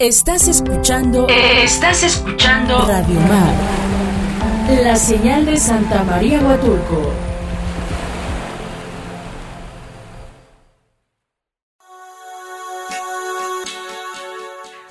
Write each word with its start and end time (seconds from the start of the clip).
Estás 0.00 0.48
escuchando. 0.48 1.28
Estás 1.28 2.02
escuchando. 2.02 2.84
Radio 2.84 3.20
Mar. 3.20 3.54
La 4.82 4.96
señal 4.96 5.46
de 5.46 5.56
Santa 5.56 6.02
María 6.02 6.40
Huatulco. 6.40 7.12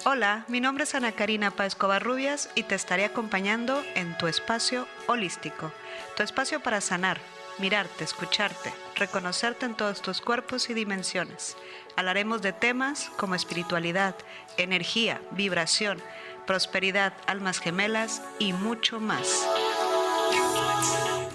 Hola, 0.05 0.45
mi 0.47 0.61
nombre 0.61 0.85
es 0.85 0.95
Ana 0.95 1.11
Karina 1.11 1.51
Páez 1.51 1.75
Covarrubias 1.75 2.49
y 2.55 2.63
te 2.63 2.75
estaré 2.75 3.03
acompañando 3.03 3.83
en 3.95 4.17
tu 4.17 4.27
espacio 4.27 4.87
holístico. 5.07 5.73
Tu 6.15 6.23
espacio 6.23 6.61
para 6.63 6.79
sanar, 6.79 7.19
mirarte, 7.59 8.05
escucharte, 8.05 8.73
reconocerte 8.95 9.65
en 9.65 9.75
todos 9.75 10.01
tus 10.01 10.21
cuerpos 10.21 10.69
y 10.69 10.73
dimensiones. 10.73 11.57
Hablaremos 11.95 12.41
de 12.41 12.53
temas 12.53 13.11
como 13.17 13.35
espiritualidad, 13.35 14.15
energía, 14.57 15.21
vibración, 15.31 16.01
prosperidad, 16.47 17.13
almas 17.27 17.59
gemelas 17.59 18.21
y 18.39 18.53
mucho 18.53 18.99
más. 18.99 19.47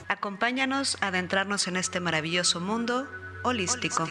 Acompáñanos 0.08 0.98
a 1.00 1.08
adentrarnos 1.08 1.68
en 1.68 1.76
este 1.76 2.00
maravilloso 2.00 2.60
mundo 2.60 3.08
holístico. 3.44 4.08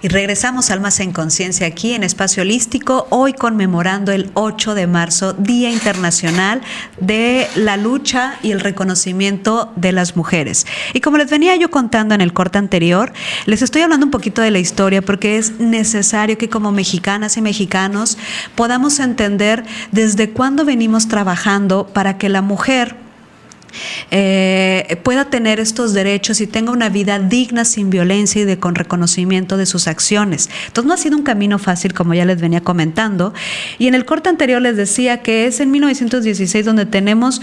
Y 0.00 0.06
regresamos 0.06 0.70
Almas 0.70 1.00
en 1.00 1.10
Conciencia 1.10 1.66
aquí 1.66 1.92
en 1.92 2.04
Espacio 2.04 2.44
Holístico, 2.44 3.08
hoy 3.10 3.32
conmemorando 3.32 4.12
el 4.12 4.30
8 4.34 4.76
de 4.76 4.86
marzo, 4.86 5.32
Día 5.32 5.70
Internacional 5.70 6.60
de 7.00 7.48
la 7.56 7.76
Lucha 7.76 8.36
y 8.44 8.52
el 8.52 8.60
Reconocimiento 8.60 9.72
de 9.74 9.90
las 9.90 10.14
Mujeres. 10.14 10.68
Y 10.94 11.00
como 11.00 11.18
les 11.18 11.28
venía 11.28 11.56
yo 11.56 11.72
contando 11.72 12.14
en 12.14 12.20
el 12.20 12.32
corte 12.32 12.58
anterior, 12.58 13.12
les 13.46 13.60
estoy 13.60 13.82
hablando 13.82 14.06
un 14.06 14.12
poquito 14.12 14.40
de 14.40 14.52
la 14.52 14.60
historia 14.60 15.02
porque 15.02 15.36
es 15.36 15.58
necesario 15.58 16.38
que 16.38 16.48
como 16.48 16.70
mexicanas 16.70 17.36
y 17.36 17.42
mexicanos 17.42 18.18
podamos 18.54 19.00
entender 19.00 19.64
desde 19.90 20.30
cuándo 20.30 20.64
venimos 20.64 21.08
trabajando 21.08 21.88
para 21.88 22.18
que 22.18 22.28
la 22.28 22.40
mujer 22.40 23.07
eh, 24.10 25.00
pueda 25.02 25.26
tener 25.26 25.60
estos 25.60 25.92
derechos 25.92 26.40
y 26.40 26.46
tenga 26.46 26.72
una 26.72 26.88
vida 26.88 27.18
digna, 27.18 27.64
sin 27.64 27.90
violencia 27.90 28.42
y 28.42 28.44
de, 28.44 28.58
con 28.58 28.74
reconocimiento 28.74 29.56
de 29.56 29.66
sus 29.66 29.88
acciones. 29.88 30.48
Entonces 30.66 30.88
no 30.88 30.94
ha 30.94 30.98
sido 30.98 31.16
un 31.16 31.22
camino 31.22 31.58
fácil, 31.58 31.94
como 31.94 32.14
ya 32.14 32.24
les 32.24 32.40
venía 32.40 32.60
comentando. 32.60 33.34
Y 33.78 33.88
en 33.88 33.94
el 33.94 34.04
corte 34.04 34.28
anterior 34.28 34.62
les 34.62 34.76
decía 34.76 35.22
que 35.22 35.46
es 35.46 35.60
en 35.60 35.70
1916 35.70 36.64
donde 36.64 36.86
tenemos 36.86 37.40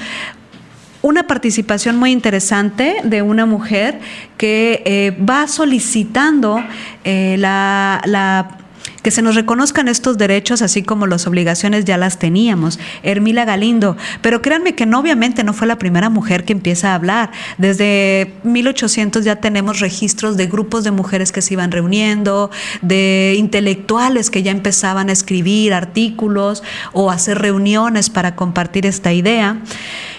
una 1.01 1.27
participación 1.27 1.97
muy 1.97 2.11
interesante 2.11 2.97
de 3.03 3.21
una 3.21 3.45
mujer 3.45 3.99
que 4.37 4.81
eh, 4.85 5.15
va 5.23 5.47
solicitando 5.47 6.63
eh, 7.03 7.35
la, 7.37 8.01
la 8.05 8.64
que 9.05 9.11
se 9.11 9.21
nos 9.21 9.35
reconozcan 9.35 9.87
estos 9.87 10.17
derechos, 10.17 10.63
así 10.63 10.81
como 10.81 11.05
las 11.05 11.27
obligaciones 11.27 11.85
ya 11.85 11.95
las 11.95 12.17
teníamos. 12.17 12.79
Hermila 13.03 13.45
Galindo, 13.45 13.97
pero 14.23 14.41
créanme 14.41 14.73
que 14.73 14.87
no, 14.87 14.99
obviamente 14.99 15.43
no 15.43 15.53
fue 15.53 15.67
la 15.67 15.77
primera 15.77 16.09
mujer 16.09 16.43
que 16.43 16.53
empieza 16.53 16.89
a 16.89 16.95
hablar. 16.95 17.29
Desde 17.59 18.33
1800 18.41 19.23
ya 19.23 19.35
tenemos 19.35 19.79
registros 19.79 20.37
de 20.37 20.47
grupos 20.47 20.83
de 20.83 20.89
mujeres 20.89 21.31
que 21.31 21.43
se 21.43 21.53
iban 21.53 21.71
reuniendo, 21.71 22.49
de 22.81 23.35
intelectuales 23.37 24.31
que 24.31 24.41
ya 24.41 24.49
empezaban 24.49 25.09
a 25.09 25.11
escribir 25.11 25.75
artículos 25.75 26.63
o 26.91 27.11
hacer 27.11 27.37
reuniones 27.37 28.09
para 28.09 28.35
compartir 28.35 28.87
esta 28.87 29.13
idea. 29.13 29.59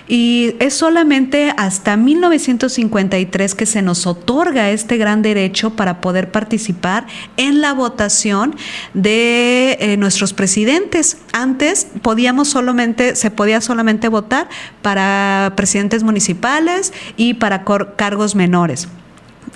Y 0.08 0.54
es 0.60 0.74
solamente 0.74 1.52
hasta 1.56 1.96
1953 1.96 3.54
que 3.54 3.66
se 3.66 3.82
nos 3.82 4.06
otorga 4.06 4.70
este 4.70 4.98
gran 4.98 5.22
derecho 5.22 5.70
para 5.70 6.00
poder 6.00 6.30
participar 6.30 7.06
en 7.36 7.60
la 7.60 7.72
votación 7.72 8.54
de 8.94 9.76
eh, 9.80 9.96
nuestros 9.96 10.32
presidentes. 10.32 11.18
Antes 11.32 11.88
podíamos 12.02 12.48
solamente, 12.48 13.16
se 13.16 13.30
podía 13.32 13.60
solamente 13.60 14.08
votar 14.08 14.48
para 14.80 15.54
presidentes 15.56 16.04
municipales 16.04 16.92
y 17.16 17.34
para 17.34 17.64
cargos 17.97 18.36
menores. 18.36 18.88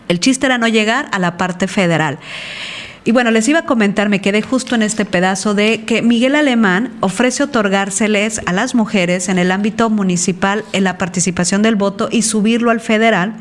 El 0.09 0.19
chiste 0.19 0.47
era 0.47 0.59
no 0.59 0.67
llegar 0.67 1.09
a 1.13 1.21
la 1.21 1.37
parte 1.37 1.69
federal. 1.69 2.19
Y 3.05 3.13
bueno, 3.13 3.31
les 3.31 3.49
iba 3.49 3.61
a 3.61 3.65
comentar, 3.65 4.11
me 4.11 4.21
quedé 4.21 4.43
justo 4.43 4.75
en 4.75 4.83
este 4.83 5.07
pedazo 5.07 5.55
de 5.55 5.85
que 5.85 6.03
Miguel 6.03 6.35
Alemán 6.35 6.93
ofrece 7.01 7.43
otorgárseles 7.43 8.43
a 8.45 8.53
las 8.53 8.75
mujeres 8.75 9.29
en 9.31 9.39
el 9.39 9.51
ámbito 9.53 9.89
municipal 9.89 10.65
en 10.73 10.85
la 10.85 10.99
participación 10.99 11.63
del 11.63 11.77
voto 11.77 12.09
y 12.11 12.23
subirlo 12.23 12.71
al 12.71 12.81
federal 12.81 13.37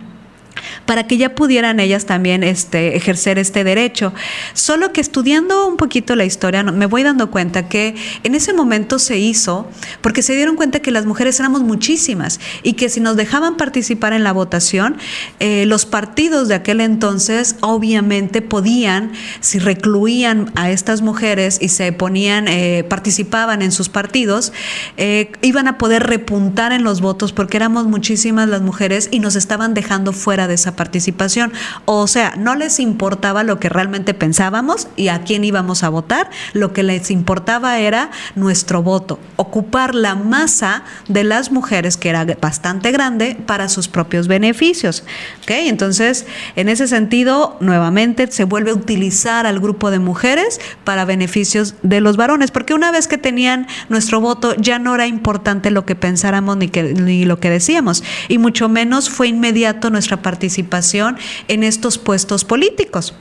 para 0.85 1.07
que 1.07 1.17
ya 1.17 1.35
pudieran 1.35 1.79
ellas 1.79 2.05
también 2.05 2.43
este, 2.43 2.95
ejercer 2.95 3.37
este 3.37 3.63
derecho. 3.63 4.13
Solo 4.53 4.91
que 4.91 5.01
estudiando 5.01 5.67
un 5.67 5.77
poquito 5.77 6.15
la 6.15 6.25
historia 6.25 6.63
me 6.63 6.85
voy 6.85 7.03
dando 7.03 7.31
cuenta 7.31 7.69
que 7.69 7.95
en 8.23 8.35
ese 8.35 8.53
momento 8.53 8.99
se 8.99 9.17
hizo 9.17 9.69
porque 10.01 10.21
se 10.21 10.35
dieron 10.35 10.55
cuenta 10.55 10.79
que 10.79 10.91
las 10.91 11.05
mujeres 11.05 11.39
éramos 11.39 11.61
muchísimas 11.61 12.39
y 12.63 12.73
que 12.73 12.89
si 12.89 12.99
nos 12.99 13.15
dejaban 13.15 13.57
participar 13.57 14.13
en 14.13 14.23
la 14.23 14.31
votación, 14.31 14.97
eh, 15.39 15.65
los 15.65 15.85
partidos 15.85 16.47
de 16.47 16.55
aquel 16.55 16.81
entonces 16.81 17.55
obviamente 17.61 18.41
podían, 18.41 19.11
si 19.39 19.59
recluían 19.59 20.51
a 20.55 20.71
estas 20.71 21.01
mujeres 21.01 21.59
y 21.61 21.69
se 21.69 21.91
ponían, 21.91 22.47
eh, 22.47 22.85
participaban 22.87 23.61
en 23.61 23.71
sus 23.71 23.89
partidos, 23.89 24.53
eh, 24.97 25.31
iban 25.41 25.67
a 25.67 25.77
poder 25.77 26.03
repuntar 26.07 26.71
en 26.71 26.83
los 26.83 27.01
votos 27.01 27.33
porque 27.33 27.57
éramos 27.57 27.85
muchísimas 27.85 28.49
las 28.49 28.61
mujeres 28.61 29.09
y 29.11 29.19
nos 29.19 29.35
estaban 29.35 29.73
dejando 29.73 30.13
fuera 30.13 30.38
de 30.47 30.55
esa 30.55 30.75
participación. 30.75 31.51
O 31.85 32.07
sea, 32.07 32.33
no 32.38 32.55
les 32.55 32.79
importaba 32.79 33.44
lo 33.44 33.59
que 33.59 33.69
realmente 33.69 34.13
pensábamos 34.13 34.88
y 34.95 35.09
a 35.09 35.22
quién 35.22 35.44
íbamos 35.44 35.83
a 35.83 35.89
votar, 35.89 36.29
lo 36.53 36.73
que 36.73 36.83
les 36.83 37.11
importaba 37.11 37.79
era 37.79 38.11
nuestro 38.35 38.83
voto, 38.83 39.19
ocupar 39.35 39.95
la 39.95 40.16
masa 40.16 40.83
de 41.07 41.23
las 41.23 41.51
mujeres, 41.51 41.97
que 41.97 42.09
era 42.09 42.25
bastante 42.41 42.91
grande, 42.91 43.38
para 43.45 43.69
sus 43.69 43.88
propios 43.88 44.28
beneficios. 44.28 45.03
¿Okay? 45.44 45.67
Entonces, 45.69 46.25
en 46.55 46.69
ese 46.69 46.88
sentido, 46.88 47.57
nuevamente 47.59 48.31
se 48.31 48.44
vuelve 48.44 48.72
a 48.72 48.75
utilizar 48.75 49.45
al 49.45 49.59
grupo 49.59 49.91
de 49.91 49.99
mujeres 49.99 50.59
para 50.83 51.05
beneficios 51.05 51.75
de 51.83 52.01
los 52.01 52.17
varones, 52.17 52.51
porque 52.51 52.73
una 52.73 52.91
vez 52.91 53.07
que 53.07 53.17
tenían 53.17 53.67
nuestro 53.89 54.22
voto, 54.22 54.55
ya 54.55 54.79
no 54.79 54.95
era 54.95 55.07
importante 55.07 55.72
lo 55.72 55.85
que 55.85 55.95
pensáramos 55.95 56.57
ni, 56.57 56.67
ni 56.67 57.25
lo 57.25 57.39
que 57.39 57.49
decíamos, 57.49 58.03
y 58.28 58.38
mucho 58.38 58.69
menos 58.69 59.09
fue 59.09 59.28
inmediato 59.28 59.89
nuestra 59.89 60.17
participación 60.17 60.28
participación 60.29 61.17
en 61.47 61.63
estos 61.63 61.97
puestos 61.97 62.45
políticos. 62.45 63.16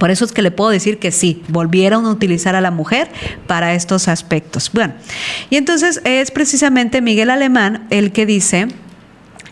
Por 0.00 0.10
eso 0.10 0.24
es 0.24 0.32
que 0.32 0.42
le 0.42 0.50
puedo 0.50 0.70
decir 0.70 0.98
que 0.98 1.12
sí, 1.12 1.42
volvieron 1.48 2.06
a 2.06 2.10
utilizar 2.10 2.56
a 2.56 2.60
la 2.60 2.72
mujer 2.72 3.08
para 3.46 3.74
estos 3.74 4.08
aspectos. 4.08 4.70
Bueno, 4.72 4.94
y 5.48 5.56
entonces 5.56 6.00
es 6.04 6.32
precisamente 6.32 7.00
Miguel 7.00 7.30
Alemán 7.30 7.86
el 7.90 8.10
que 8.10 8.26
dice 8.26 8.66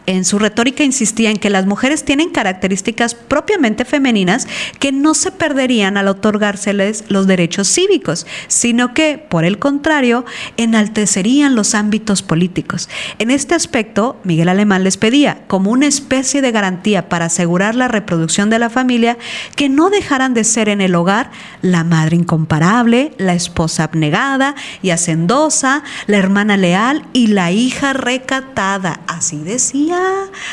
en 0.09 0.25
su 0.25 0.39
retórica 0.39 0.85
insistía 0.85 1.31
en 1.31 1.37
que 1.37 1.51
las 1.51 1.67
mujeres 1.67 2.03
tienen 2.03 2.31
características 2.31 3.15
propiamente 3.15 3.85
femeninas 3.85 4.49
que 4.79 4.91
no 4.91 5.13
se 5.13 5.31
perderían 5.31 5.99
al 5.99 6.09
otorgárseles 6.09 7.05
los 7.09 7.27
derechos 7.27 7.69
cívicos, 7.69 8.27
sino 8.47 8.95
que, 8.95 9.19
por 9.19 9.45
el 9.45 9.59
contrario, 9.59 10.25
enaltecerían 10.57 11.55
los 11.55 11.75
ámbitos 11.75 12.23
políticos. 12.23 12.89
En 13.19 13.31
este 13.31 13.55
aspecto, 13.55 14.19
Miguel 14.25 14.49
Alemán 14.49 14.83
les 14.83 14.97
pedía, 14.97 15.43
como 15.47 15.71
una 15.71 15.87
especie 15.87 16.41
de 16.41 16.53
garantía 16.53 17.11
para 17.11 17.27
asegurar 17.27 17.75
la 17.75 17.89
reproducción 17.89 18.49
de 18.49 18.59
la 18.59 18.71
familia, 18.71 19.19
que 19.57 19.69
no 19.69 19.91
dejaran 19.91 20.33
de 20.33 20.45
ser 20.45 20.71
en 20.71 20.81
el 20.81 20.95
hogar 20.95 21.31
la 21.61 21.85
madre 21.85 22.17
incomparable, 22.17 23.13
la 23.19 23.35
esposa 23.35 23.85
abnegada 23.85 24.55
y 24.81 24.89
hacendosa, 24.89 25.83
la 26.07 26.17
hermana 26.17 26.57
leal 26.57 27.05
y 27.13 27.27
la 27.27 27.53
hija 27.53 27.93
recatada. 27.93 29.01
Así 29.07 29.37
decía 29.37 29.98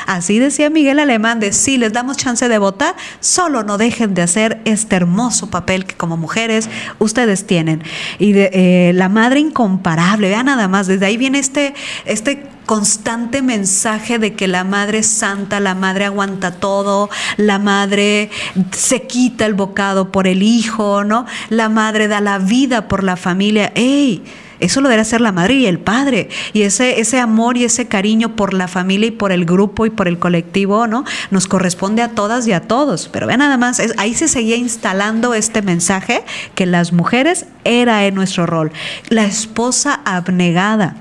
así 0.05 0.39
decía 0.39 0.69
Miguel 0.69 0.99
Alemán, 0.99 1.39
de 1.39 1.53
si 1.53 1.77
les 1.77 1.93
damos 1.93 2.17
chance 2.17 2.47
de 2.47 2.57
votar, 2.57 2.95
solo 3.19 3.63
no 3.63 3.77
dejen 3.77 4.13
de 4.13 4.21
hacer 4.21 4.61
este 4.65 4.95
hermoso 4.95 5.49
papel 5.49 5.85
que 5.85 5.95
como 5.95 6.17
mujeres 6.17 6.69
ustedes 6.99 7.47
tienen. 7.47 7.83
Y 8.19 8.33
de, 8.33 8.49
eh, 8.53 8.93
la 8.93 9.09
madre 9.09 9.39
incomparable, 9.39 10.29
vean 10.29 10.45
nada 10.45 10.67
más, 10.67 10.87
desde 10.87 11.05
ahí 11.05 11.17
viene 11.17 11.39
este, 11.39 11.73
este 12.05 12.47
constante 12.65 13.41
mensaje 13.41 14.19
de 14.19 14.33
que 14.33 14.47
la 14.47 14.63
madre 14.63 14.99
es 14.99 15.07
santa, 15.07 15.59
la 15.59 15.75
madre 15.75 16.05
aguanta 16.05 16.51
todo, 16.51 17.09
la 17.37 17.59
madre 17.59 18.29
se 18.71 19.03
quita 19.03 19.45
el 19.45 19.53
bocado 19.53 20.11
por 20.11 20.27
el 20.27 20.43
hijo, 20.43 21.03
¿no? 21.03 21.25
La 21.49 21.69
madre 21.69 22.07
da 22.07 22.21
la 22.21 22.39
vida 22.39 22.87
por 22.87 23.03
la 23.03 23.15
familia. 23.15 23.71
¡Ey! 23.75 24.23
Eso 24.59 24.81
lo 24.81 24.89
debe 24.89 25.01
hacer 25.01 25.21
la 25.21 25.31
madre 25.31 25.55
y 25.55 25.65
el 25.65 25.79
padre. 25.79 26.29
Y 26.53 26.63
ese, 26.63 26.99
ese 26.99 27.19
amor 27.19 27.57
y 27.57 27.65
ese 27.65 27.87
cariño 27.87 28.35
por 28.35 28.53
la 28.53 28.67
familia 28.67 29.07
y 29.07 29.11
por 29.11 29.31
el 29.31 29.45
grupo 29.45 29.85
y 29.85 29.89
por 29.89 30.07
el 30.07 30.19
colectivo, 30.19 30.87
¿no? 30.87 31.05
Nos 31.31 31.47
corresponde 31.47 32.01
a 32.01 32.09
todas 32.09 32.47
y 32.47 32.53
a 32.53 32.61
todos. 32.61 33.09
Pero 33.11 33.27
vean 33.27 33.39
nada 33.39 33.57
más, 33.57 33.81
ahí 33.97 34.13
se 34.13 34.27
seguía 34.27 34.55
instalando 34.55 35.33
este 35.33 35.61
mensaje 35.61 36.23
que 36.55 36.65
las 36.65 36.93
mujeres 36.93 37.45
era 37.63 38.05
en 38.05 38.15
nuestro 38.15 38.45
rol. 38.45 38.71
La 39.09 39.25
esposa 39.25 40.01
abnegada 40.05 40.95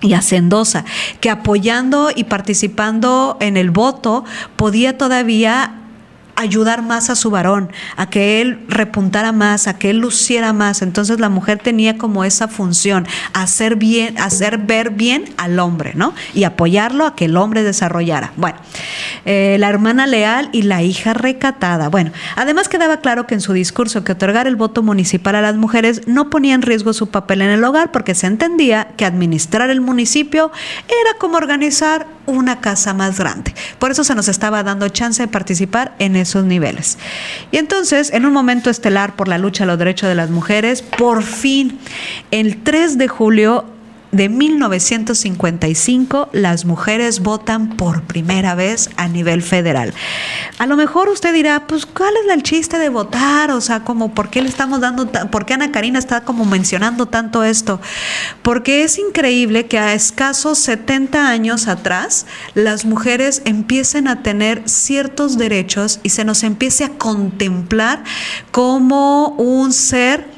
y 0.00 0.14
hacendosa, 0.14 0.84
que 1.20 1.30
apoyando 1.30 2.10
y 2.14 2.24
participando 2.24 3.36
en 3.40 3.56
el 3.56 3.70
voto 3.70 4.24
podía 4.56 4.98
todavía 4.98 5.81
ayudar 6.36 6.82
más 6.82 7.10
a 7.10 7.14
su 7.14 7.30
varón, 7.30 7.70
a 7.96 8.08
que 8.08 8.40
él 8.40 8.60
repuntara 8.68 9.32
más, 9.32 9.68
a 9.68 9.78
que 9.78 9.90
él 9.90 9.98
luciera 9.98 10.52
más. 10.52 10.82
Entonces 10.82 11.20
la 11.20 11.28
mujer 11.28 11.58
tenía 11.58 11.98
como 11.98 12.24
esa 12.24 12.48
función, 12.48 13.06
hacer 13.32 13.76
bien, 13.76 14.18
hacer 14.18 14.58
ver 14.58 14.90
bien 14.90 15.24
al 15.36 15.58
hombre, 15.58 15.92
¿no? 15.94 16.14
Y 16.34 16.44
apoyarlo 16.44 17.06
a 17.06 17.14
que 17.14 17.26
el 17.26 17.36
hombre 17.36 17.62
desarrollara. 17.62 18.32
Bueno, 18.36 18.58
eh, 19.24 19.56
la 19.58 19.68
hermana 19.68 20.06
leal 20.06 20.48
y 20.52 20.62
la 20.62 20.82
hija 20.82 21.14
recatada. 21.14 21.88
Bueno, 21.88 22.12
además 22.36 22.68
quedaba 22.68 22.98
claro 22.98 23.26
que 23.26 23.34
en 23.34 23.40
su 23.40 23.52
discurso 23.52 24.04
que 24.04 24.12
otorgar 24.12 24.46
el 24.46 24.56
voto 24.56 24.82
municipal 24.82 25.36
a 25.36 25.42
las 25.42 25.56
mujeres 25.56 26.02
no 26.06 26.30
ponía 26.30 26.54
en 26.54 26.62
riesgo 26.62 26.92
su 26.92 27.08
papel 27.08 27.42
en 27.42 27.50
el 27.50 27.64
hogar 27.64 27.92
porque 27.92 28.14
se 28.14 28.26
entendía 28.26 28.88
que 28.96 29.04
administrar 29.04 29.70
el 29.70 29.80
municipio 29.80 30.50
era 30.86 31.18
como 31.18 31.36
organizar 31.36 32.06
una 32.26 32.60
casa 32.60 32.94
más 32.94 33.18
grande. 33.18 33.54
Por 33.78 33.90
eso 33.90 34.04
se 34.04 34.14
nos 34.14 34.28
estaba 34.28 34.62
dando 34.62 34.88
chance 34.88 35.22
de 35.22 35.28
participar 35.28 35.94
en 35.98 36.16
esos 36.22 36.44
niveles. 36.44 36.98
Y 37.50 37.58
entonces, 37.58 38.12
en 38.12 38.24
un 38.26 38.32
momento 38.32 38.70
estelar 38.70 39.16
por 39.16 39.28
la 39.28 39.38
lucha 39.38 39.64
a 39.64 39.66
los 39.66 39.78
derechos 39.78 40.08
de 40.08 40.14
las 40.14 40.30
mujeres, 40.30 40.82
por 40.82 41.22
fin, 41.22 41.78
el 42.30 42.62
3 42.62 42.98
de 42.98 43.08
julio 43.08 43.64
de 44.12 44.28
1955 44.28 46.28
las 46.32 46.66
mujeres 46.66 47.20
votan 47.20 47.76
por 47.76 48.02
primera 48.02 48.54
vez 48.54 48.90
a 48.96 49.08
nivel 49.08 49.42
federal. 49.42 49.94
A 50.58 50.66
lo 50.66 50.76
mejor 50.76 51.08
usted 51.08 51.32
dirá, 51.32 51.66
pues 51.66 51.86
¿cuál 51.86 52.12
es 52.24 52.32
el 52.32 52.42
chiste 52.42 52.78
de 52.78 52.90
votar? 52.90 53.50
O 53.50 53.62
sea, 53.62 53.84
como 53.84 54.14
¿por 54.14 54.28
qué 54.28 54.42
le 54.42 54.48
estamos 54.48 54.80
dando, 54.80 55.10
por 55.30 55.46
qué 55.46 55.54
Ana 55.54 55.72
Karina 55.72 55.98
está 55.98 56.20
como 56.20 56.44
mencionando 56.44 57.06
tanto 57.06 57.42
esto? 57.42 57.80
Porque 58.42 58.84
es 58.84 58.98
increíble 58.98 59.66
que 59.66 59.78
a 59.78 59.94
escasos 59.94 60.58
70 60.58 61.28
años 61.28 61.66
atrás 61.66 62.26
las 62.54 62.84
mujeres 62.84 63.40
empiecen 63.46 64.08
a 64.08 64.22
tener 64.22 64.62
ciertos 64.66 65.38
derechos 65.38 66.00
y 66.02 66.10
se 66.10 66.24
nos 66.24 66.42
empiece 66.42 66.84
a 66.84 66.90
contemplar 66.90 68.04
como 68.50 69.28
un 69.38 69.72
ser 69.72 70.31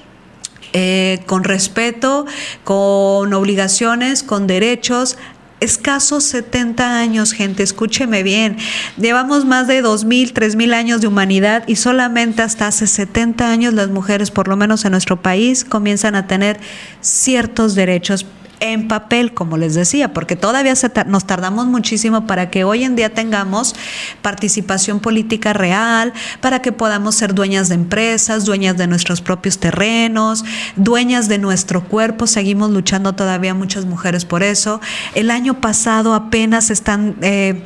eh, 0.75 1.21
con 1.26 1.44
respeto, 1.44 2.26
con 2.65 3.32
obligaciones, 3.32 4.23
con 4.23 4.47
derechos, 4.47 5.17
escasos 5.61 6.25
70 6.25 6.99
años, 6.99 7.32
gente, 7.32 7.62
escúcheme 7.62 8.23
bien. 8.23 8.56
Llevamos 8.99 9.44
más 9.44 9.67
de 9.67 9.82
2.000, 9.82 10.32
3.000 10.32 10.75
años 10.75 11.00
de 11.00 11.06
humanidad 11.06 11.65
y 11.67 11.76
solamente 11.76 12.43
hasta 12.43 12.67
hace 12.67 12.87
70 12.87 13.49
años 13.49 13.73
las 13.73 13.88
mujeres, 13.88 14.31
por 14.31 14.49
lo 14.49 14.56
menos 14.56 14.85
en 14.85 14.91
nuestro 14.91 15.23
país, 15.23 15.65
comienzan 15.65 16.17
a 16.17 16.26
tener 16.26 16.61
ciertos 17.00 17.75
derechos 17.75 18.27
en 18.73 18.89
papel, 18.89 19.35
como 19.35 19.59
les 19.59 19.75
decía, 19.75 20.13
porque 20.15 20.37
todavía 20.37 20.73
nos 21.07 21.27
tardamos 21.27 21.67
muchísimo 21.67 22.27
para 22.27 22.51
que 22.51 22.65
hoy 22.65 22.83
en 22.83 22.97
día 22.97 23.13
tengamos 23.13 23.75
participación 24.23 25.01
política 25.01 25.53
real, 25.53 26.15
para 26.41 26.63
que 26.63 26.73
podamos 26.73 27.15
ser 27.15 27.35
dueñas 27.35 27.69
de 27.69 27.75
empresas, 27.75 28.47
dueñas 28.47 28.79
de 28.79 28.87
nuestros 28.87 29.21
propios 29.21 29.59
terrenos, 29.59 30.45
dueñas 30.77 31.29
de 31.29 31.39
nuestro 31.39 31.85
cuerpo. 31.85 32.27
Seguimos 32.27 32.71
luchando 32.71 33.15
todavía 33.15 33.53
muchas 33.53 33.85
mujeres 33.85 34.25
por 34.25 34.43
eso. 34.43 34.81
El 35.15 35.31
año 35.31 35.61
pasado 35.61 36.15
apenas 36.15 36.71
están... 36.71 37.17
Eh, 37.21 37.63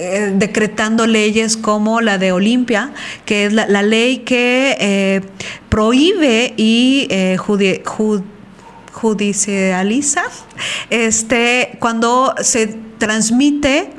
eh, 0.00 0.32
decretando 0.36 1.08
leyes 1.08 1.56
como 1.56 2.00
la 2.00 2.18
de 2.18 2.30
Olimpia, 2.30 2.92
que 3.24 3.46
es 3.46 3.52
la, 3.52 3.82
ley 3.82 4.18
que 4.18 4.76
eh, 4.78 5.22
prohíbe 5.68 6.54
y 6.56 7.08
judicializa 8.98 10.24
este, 10.90 11.76
cuando 11.78 12.34
se 12.42 12.66
transmite 12.98 13.90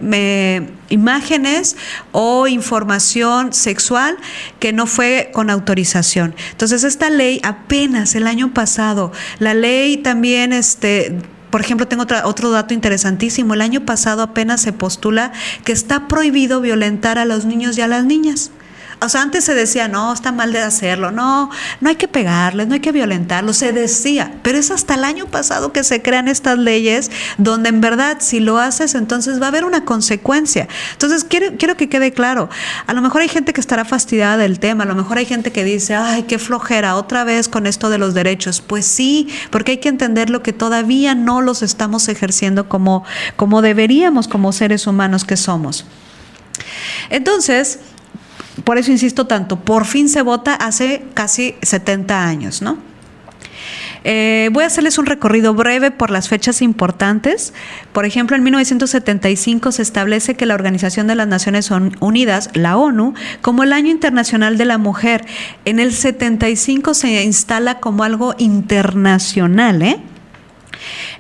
imágenes 0.89 1.77
o 2.11 2.47
información 2.47 3.53
sexual 3.53 4.17
que 4.59 4.73
no 4.73 4.87
fue 4.87 5.31
con 5.33 5.49
autorización. 5.49 6.35
Entonces 6.51 6.83
esta 6.83 7.09
ley 7.09 7.39
apenas 7.43 8.13
el 8.15 8.27
año 8.27 8.53
pasado, 8.53 9.13
la 9.39 9.53
ley 9.53 9.97
también 9.97 10.51
este 10.51 11.15
por 11.49 11.61
ejemplo, 11.61 11.87
tengo 11.87 12.05
otro 12.25 12.51
dato 12.51 12.75
interesantísimo. 12.75 13.55
El 13.55 13.61
año 13.61 13.83
pasado 13.83 14.21
apenas 14.21 14.61
se 14.61 14.71
postula 14.71 15.31
que 15.63 15.71
está 15.71 16.07
prohibido 16.07 16.61
violentar 16.61 17.17
a 17.17 17.25
los 17.25 17.45
niños 17.45 17.75
y 17.79 17.81
a 17.81 17.87
las 17.87 18.05
niñas. 18.05 18.51
O 19.01 19.09
sea, 19.09 19.21
antes 19.21 19.45
se 19.45 19.53
decía, 19.53 19.87
no, 19.87 20.13
está 20.13 20.31
mal 20.31 20.51
de 20.51 20.59
hacerlo, 20.59 21.11
no, 21.11 21.49
no 21.79 21.89
hay 21.89 21.95
que 21.95 22.07
pegarles, 22.07 22.67
no 22.67 22.73
hay 22.73 22.79
que 22.81 22.91
violentarlos, 22.91 23.57
se 23.57 23.71
decía, 23.71 24.33
pero 24.43 24.57
es 24.57 24.71
hasta 24.71 24.95
el 24.95 25.05
año 25.05 25.25
pasado 25.25 25.71
que 25.71 25.83
se 25.83 26.01
crean 26.01 26.27
estas 26.27 26.57
leyes 26.57 27.09
donde 27.37 27.69
en 27.69 27.79
verdad 27.79 28.17
si 28.19 28.39
lo 28.39 28.57
haces 28.57 28.95
entonces 28.95 29.41
va 29.41 29.45
a 29.45 29.49
haber 29.49 29.63
una 29.63 29.85
consecuencia. 29.85 30.67
Entonces 30.91 31.23
quiero, 31.23 31.55
quiero 31.57 31.77
que 31.77 31.87
quede 31.87 32.11
claro, 32.11 32.49
a 32.87 32.93
lo 32.93 33.01
mejor 33.01 33.21
hay 33.21 33.29
gente 33.29 33.53
que 33.53 33.61
estará 33.61 33.85
fastidiada 33.85 34.37
del 34.37 34.59
tema, 34.59 34.83
a 34.83 34.87
lo 34.87 34.95
mejor 34.95 35.17
hay 35.17 35.25
gente 35.25 35.51
que 35.51 35.63
dice, 35.63 35.95
ay, 35.95 36.23
qué 36.23 36.37
flojera, 36.37 36.95
otra 36.95 37.23
vez 37.23 37.47
con 37.47 37.67
esto 37.67 37.89
de 37.89 37.97
los 37.97 38.13
derechos. 38.13 38.61
Pues 38.61 38.85
sí, 38.85 39.27
porque 39.49 39.73
hay 39.73 39.77
que 39.77 39.89
entender 39.89 40.29
lo 40.29 40.43
que 40.43 40.53
todavía 40.53 41.15
no 41.15 41.41
los 41.41 41.61
estamos 41.61 42.07
ejerciendo 42.09 42.67
como, 42.67 43.03
como 43.35 43.61
deberíamos 43.61 44.27
como 44.27 44.51
seres 44.51 44.87
humanos 44.87 45.23
que 45.23 45.37
somos. 45.37 45.85
Entonces, 47.09 47.79
por 48.63 48.77
eso 48.77 48.91
insisto 48.91 49.27
tanto, 49.27 49.59
por 49.59 49.85
fin 49.85 50.09
se 50.09 50.21
vota 50.21 50.55
hace 50.55 51.03
casi 51.13 51.55
70 51.61 52.25
años, 52.27 52.61
¿no? 52.61 52.89
Eh, 54.03 54.49
voy 54.53 54.63
a 54.63 54.67
hacerles 54.67 54.97
un 54.97 55.05
recorrido 55.05 55.53
breve 55.53 55.91
por 55.91 56.09
las 56.09 56.29
fechas 56.29 56.61
importantes. 56.61 57.53
Por 57.91 58.05
ejemplo, 58.05 58.35
en 58.35 58.43
1975 58.43 59.71
se 59.71 59.81
establece 59.81 60.35
que 60.35 60.45
la 60.45 60.55
Organización 60.55 61.07
de 61.07 61.15
las 61.15 61.27
Naciones 61.27 61.69
Unidas, 61.99 62.49
la 62.53 62.77
ONU, 62.77 63.13
como 63.41 63.63
el 63.63 63.73
Año 63.73 63.91
Internacional 63.91 64.57
de 64.57 64.65
la 64.65 64.77
Mujer. 64.77 65.25
En 65.65 65.79
el 65.79 65.93
75 65.93 66.93
se 66.93 67.23
instala 67.23 67.79
como 67.79 68.03
algo 68.03 68.35
internacional, 68.37 69.81
¿eh? 69.81 69.97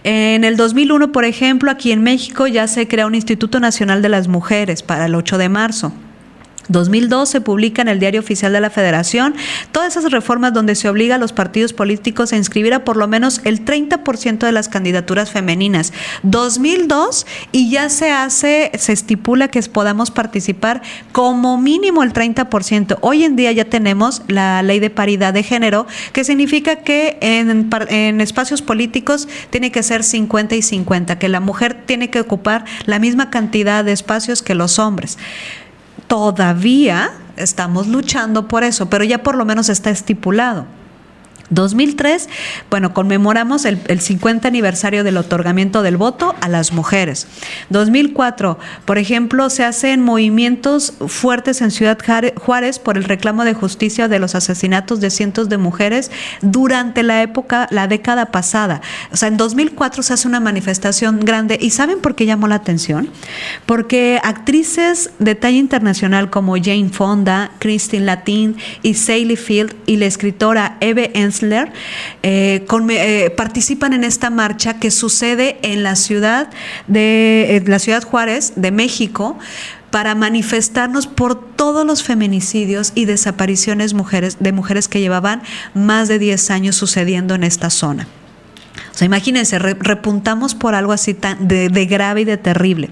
En 0.05 0.45
el 0.45 0.55
2001, 0.55 1.11
por 1.11 1.25
ejemplo, 1.25 1.69
aquí 1.69 1.91
en 1.91 2.01
México 2.01 2.47
ya 2.47 2.67
se 2.67 2.87
crea 2.87 3.05
un 3.05 3.15
Instituto 3.15 3.59
Nacional 3.59 4.01
de 4.01 4.07
las 4.07 4.29
Mujeres 4.29 4.81
para 4.81 5.07
el 5.07 5.15
8 5.15 5.37
de 5.37 5.49
marzo. 5.49 5.91
2002 6.69 7.29
se 7.29 7.41
publica 7.41 7.81
en 7.81 7.89
el 7.89 7.99
Diario 7.99 8.21
Oficial 8.21 8.53
de 8.53 8.61
la 8.61 8.69
Federación 8.69 9.35
todas 9.71 9.97
esas 9.97 10.11
reformas 10.11 10.53
donde 10.53 10.75
se 10.75 10.87
obliga 10.87 11.15
a 11.15 11.17
los 11.17 11.33
partidos 11.33 11.73
políticos 11.73 12.31
a 12.31 12.37
inscribir 12.37 12.73
a 12.73 12.85
por 12.85 12.95
lo 12.95 13.07
menos 13.07 13.41
el 13.43 13.65
30% 13.65 14.39
de 14.39 14.51
las 14.51 14.69
candidaturas 14.69 15.31
femeninas. 15.31 15.93
2002 16.23 17.25
y 17.51 17.69
ya 17.69 17.89
se 17.89 18.11
hace, 18.11 18.71
se 18.77 18.93
estipula 18.93 19.47
que 19.49 19.59
podamos 19.63 20.11
participar 20.11 20.81
como 21.11 21.57
mínimo 21.57 22.03
el 22.03 22.13
30%. 22.13 22.97
Hoy 23.01 23.23
en 23.23 23.35
día 23.35 23.51
ya 23.51 23.65
tenemos 23.65 24.21
la 24.27 24.63
ley 24.63 24.79
de 24.79 24.89
paridad 24.89 25.33
de 25.33 25.43
género, 25.43 25.85
que 26.13 26.23
significa 26.23 26.77
que 26.77 27.17
en, 27.21 27.69
en 27.89 28.21
espacios 28.21 28.61
políticos 28.61 29.27
tiene 29.49 29.71
que 29.71 29.83
ser 29.83 30.03
50 30.03 30.55
y 30.55 30.61
50, 30.61 31.19
que 31.19 31.29
la 31.29 31.39
mujer 31.39 31.83
tiene 31.85 32.09
que 32.09 32.19
ocupar 32.19 32.65
la 32.85 32.99
misma 32.99 33.29
cantidad 33.29 33.83
de 33.83 33.91
espacios 33.91 34.41
que 34.41 34.55
los 34.55 34.79
hombres 34.79 35.17
todavía 36.09 37.11
estamos 37.37 37.87
luchando 37.87 38.49
por 38.49 38.65
eso, 38.65 38.89
pero 38.89 39.05
ya 39.05 39.23
por 39.23 39.37
lo 39.37 39.45
menos 39.45 39.69
está 39.69 39.91
estipulado. 39.91 40.65
2003, 41.49 42.29
bueno, 42.69 42.93
conmemoramos 42.93 43.65
el, 43.65 43.79
50 43.99 44.47
aniversario 44.47 45.03
del 45.03 45.17
otorgamiento 45.17 45.81
del 45.81 45.97
voto 45.97 46.35
a 46.41 46.47
las 46.47 46.71
mujeres. 46.73 47.27
2004, 47.69 48.59
por 48.85 48.97
ejemplo, 48.97 49.49
se 49.49 49.63
hacen 49.63 50.01
movimientos 50.01 50.93
fuertes 51.07 51.61
en 51.61 51.71
Ciudad 51.71 51.97
Juárez 52.35 52.79
por 52.79 52.97
el 52.97 53.03
reclamo 53.03 53.43
de 53.43 53.53
justicia 53.53 54.07
de 54.07 54.19
los 54.19 54.35
asesinatos 54.35 54.99
de 54.99 55.09
cientos 55.09 55.49
de 55.49 55.57
mujeres 55.57 56.11
durante 56.41 57.03
la 57.03 57.21
época, 57.21 57.67
la 57.71 57.87
década 57.87 58.27
pasada. 58.27 58.81
O 59.11 59.17
sea, 59.17 59.27
en 59.27 59.37
2004 59.37 60.03
se 60.03 60.13
hace 60.13 60.27
una 60.27 60.39
manifestación 60.39 61.19
grande. 61.19 61.57
¿Y 61.59 61.71
saben 61.71 61.99
por 61.99 62.15
qué 62.15 62.25
llamó 62.25 62.47
la 62.47 62.55
atención? 62.55 63.09
Porque 63.65 64.19
actrices 64.23 65.11
de 65.19 65.35
talla 65.35 65.57
internacional 65.57 66.29
como 66.29 66.55
Jane 66.55 66.89
Fonda, 66.89 67.51
Christine 67.59 68.05
Latin 68.05 68.57
y 68.83 68.93
Sally 68.93 69.35
Field 69.35 69.75
y 69.85 69.97
la 69.97 70.05
escritora 70.05 70.77
Eve 70.79 71.11
Eh, 71.43 72.65
eh, 72.71 73.29
participan 73.35 73.93
en 73.93 74.03
esta 74.03 74.29
marcha 74.29 74.79
que 74.79 74.91
sucede 74.91 75.57
en 75.61 75.83
la 75.83 75.95
ciudad 75.95 76.49
de 76.87 77.63
la 77.65 77.79
ciudad 77.79 78.03
Juárez 78.03 78.53
de 78.55 78.71
México 78.71 79.37
para 79.91 80.15
manifestarnos 80.15 81.07
por 81.07 81.55
todos 81.55 81.85
los 81.85 82.03
feminicidios 82.03 82.91
y 82.95 83.05
desapariciones 83.05 83.93
mujeres, 83.93 84.37
de 84.39 84.51
mujeres 84.51 84.87
que 84.87 84.99
llevaban 84.99 85.41
más 85.73 86.07
de 86.07 86.19
10 86.19 86.51
años 86.51 86.75
sucediendo 86.75 87.35
en 87.35 87.43
esta 87.43 87.69
zona. 87.69 88.07
Sea, 88.99 89.05
imagínense, 89.05 89.59
repuntamos 89.59 90.55
por 90.55 90.75
algo 90.75 90.91
así 90.91 91.13
tan 91.13 91.47
de, 91.47 91.69
grave 91.85 92.19
y 92.19 92.25
de 92.25 92.35
terrible. 92.35 92.89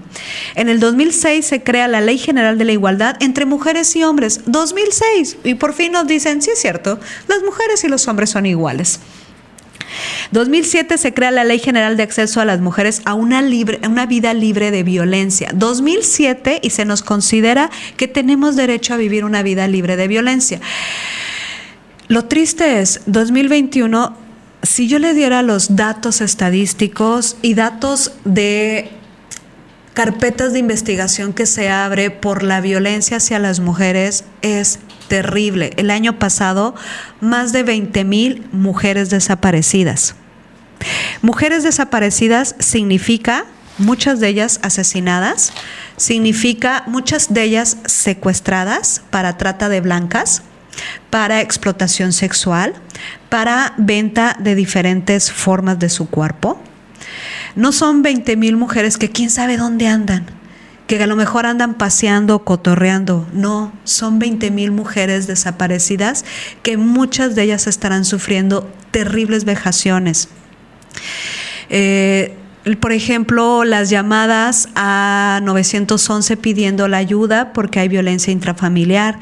En 0.54 0.70
el 0.70 0.80
2006 0.80 1.44
se 1.44 1.62
crea 1.62 1.86
la 1.86 2.00
Ley 2.00 2.16
General 2.16 2.56
de 2.56 2.64
la 2.64 2.72
Igualdad 2.72 3.18
entre 3.20 3.44
mujeres 3.44 3.94
y 3.94 4.04
hombres. 4.04 4.40
2006. 4.46 5.36
Y 5.44 5.56
por 5.56 5.74
fin 5.74 5.92
nos 5.92 6.06
dicen, 6.06 6.40
sí 6.40 6.48
es 6.50 6.60
cierto, 6.60 6.98
las 7.26 7.42
mujeres 7.42 7.84
y 7.84 7.88
los 7.88 8.08
hombres 8.08 8.30
son 8.30 8.46
iguales. 8.46 9.00
2007 10.32 10.96
se 10.96 11.12
crea 11.12 11.30
la 11.30 11.44
Ley 11.44 11.58
General 11.58 11.98
de 11.98 12.04
Acceso 12.04 12.40
a 12.40 12.46
las 12.46 12.62
Mujeres 12.62 13.02
a 13.04 13.12
una, 13.12 13.42
libre, 13.42 13.78
una 13.86 14.06
vida 14.06 14.32
libre 14.32 14.70
de 14.70 14.84
violencia. 14.84 15.50
2007 15.52 16.60
y 16.62 16.70
se 16.70 16.86
nos 16.86 17.02
considera 17.02 17.68
que 17.98 18.08
tenemos 18.08 18.56
derecho 18.56 18.94
a 18.94 18.96
vivir 18.96 19.26
una 19.26 19.42
vida 19.42 19.68
libre 19.68 19.96
de 19.96 20.08
violencia. 20.08 20.58
Lo 22.08 22.24
triste 22.24 22.80
es, 22.80 23.02
2021, 23.04 24.27
si 24.62 24.88
yo 24.88 24.98
le 24.98 25.14
diera 25.14 25.42
los 25.42 25.76
datos 25.76 26.20
estadísticos 26.20 27.36
y 27.42 27.54
datos 27.54 28.12
de 28.24 28.90
carpetas 29.94 30.52
de 30.52 30.60
investigación 30.60 31.32
que 31.32 31.46
se 31.46 31.70
abre 31.70 32.10
por 32.10 32.42
la 32.42 32.60
violencia 32.60 33.16
hacia 33.16 33.38
las 33.38 33.60
mujeres 33.60 34.24
es 34.42 34.78
terrible. 35.08 35.72
El 35.76 35.90
año 35.90 36.18
pasado, 36.18 36.74
más 37.20 37.52
de 37.52 37.64
20 37.64 38.04
mil 38.04 38.46
mujeres 38.52 39.10
desaparecidas. 39.10 40.14
Mujeres 41.22 41.64
desaparecidas 41.64 42.54
significa 42.60 43.46
muchas 43.78 44.20
de 44.20 44.28
ellas 44.28 44.60
asesinadas, 44.62 45.52
significa 45.96 46.84
muchas 46.86 47.32
de 47.32 47.42
ellas 47.42 47.78
secuestradas 47.86 49.02
para 49.10 49.36
trata 49.36 49.68
de 49.68 49.80
blancas, 49.80 50.42
para 51.10 51.40
explotación 51.40 52.12
sexual, 52.12 52.74
para 53.28 53.74
venta 53.78 54.36
de 54.38 54.54
diferentes 54.54 55.30
formas 55.30 55.78
de 55.78 55.88
su 55.88 56.08
cuerpo. 56.08 56.60
No 57.54 57.72
son 57.72 58.02
20 58.02 58.36
mil 58.36 58.56
mujeres 58.56 58.98
que 58.98 59.10
quién 59.10 59.30
sabe 59.30 59.56
dónde 59.56 59.88
andan, 59.88 60.26
que 60.86 61.02
a 61.02 61.06
lo 61.06 61.16
mejor 61.16 61.46
andan 61.46 61.74
paseando, 61.74 62.44
cotorreando. 62.44 63.26
No, 63.32 63.72
son 63.84 64.18
20 64.18 64.50
mil 64.50 64.70
mujeres 64.70 65.26
desaparecidas 65.26 66.24
que 66.62 66.76
muchas 66.76 67.34
de 67.34 67.42
ellas 67.42 67.66
estarán 67.66 68.04
sufriendo 68.04 68.70
terribles 68.90 69.44
vejaciones. 69.44 70.28
Eh, 71.70 72.34
por 72.80 72.92
ejemplo, 72.92 73.64
las 73.64 73.90
llamadas 73.90 74.68
a 74.74 75.40
911 75.42 76.36
pidiendo 76.36 76.88
la 76.88 76.98
ayuda 76.98 77.52
porque 77.52 77.80
hay 77.80 77.88
violencia 77.88 78.32
intrafamiliar. 78.32 79.18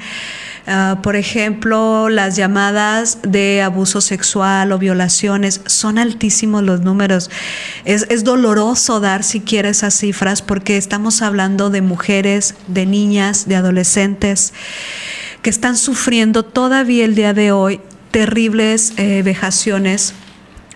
Ah, 0.68 0.98
por 1.02 1.14
ejemplo, 1.14 2.08
las 2.08 2.34
llamadas 2.34 3.18
de 3.22 3.62
abuso 3.62 4.00
sexual 4.00 4.72
o 4.72 4.78
violaciones, 4.78 5.60
son 5.66 5.96
altísimos 5.98 6.64
los 6.64 6.80
números. 6.80 7.30
Es, 7.84 8.06
es 8.10 8.24
doloroso 8.24 8.98
dar 8.98 9.22
siquiera 9.22 9.68
esas 9.68 9.94
cifras 9.94 10.42
porque 10.42 10.76
estamos 10.76 11.22
hablando 11.22 11.70
de 11.70 11.82
mujeres, 11.82 12.56
de 12.66 12.84
niñas, 12.84 13.46
de 13.46 13.56
adolescentes 13.56 14.52
que 15.42 15.50
están 15.50 15.76
sufriendo 15.76 16.42
todavía 16.42 17.04
el 17.04 17.14
día 17.14 17.32
de 17.32 17.52
hoy 17.52 17.80
terribles 18.10 18.94
eh, 18.96 19.22
vejaciones 19.22 20.14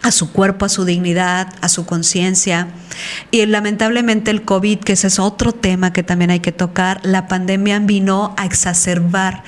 a 0.03 0.13
su 0.13 0.33
cuerpo, 0.33 0.65
a 0.65 0.69
su 0.69 0.85
dignidad, 0.85 1.53
a 1.61 1.69
su 1.69 1.87
conciencia. 1.87 2.69
Y 3.31 3.45
lamentablemente 3.47 4.31
el 4.31 4.43
COVID, 4.43 4.79
que 4.79 4.93
ese 4.93 5.09
es 5.09 5.19
otro 5.19 5.53
tema 5.53 5.93
que 5.93 6.03
también 6.03 6.31
hay 6.31 6.41
que 6.41 6.53
tocar, 6.53 7.01
la 7.03 7.29
pandemia 7.29 7.79
vino 7.81 8.35
a 8.37 8.47
exacerbar 8.47 9.43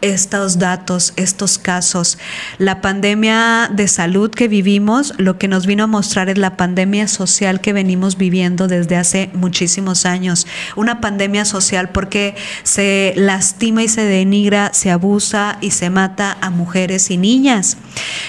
estos 0.00 0.58
datos, 0.58 1.12
estos 1.16 1.58
casos. 1.58 2.18
La 2.58 2.80
pandemia 2.80 3.70
de 3.72 3.88
salud 3.88 4.30
que 4.30 4.48
vivimos, 4.48 5.14
lo 5.18 5.38
que 5.38 5.48
nos 5.48 5.66
vino 5.66 5.84
a 5.84 5.86
mostrar 5.86 6.28
es 6.28 6.38
la 6.38 6.56
pandemia 6.56 7.08
social 7.08 7.60
que 7.60 7.72
venimos 7.72 8.16
viviendo 8.16 8.68
desde 8.68 8.96
hace 8.96 9.30
muchísimos 9.34 10.06
años. 10.06 10.46
Una 10.76 11.00
pandemia 11.00 11.44
social 11.44 11.90
porque 11.90 12.34
se 12.62 13.14
lastima 13.16 13.82
y 13.82 13.88
se 13.88 14.04
denigra, 14.04 14.72
se 14.72 14.90
abusa 14.90 15.58
y 15.60 15.70
se 15.72 15.90
mata 15.90 16.36
a 16.40 16.50
mujeres 16.50 17.10
y 17.10 17.16
niñas. 17.16 17.76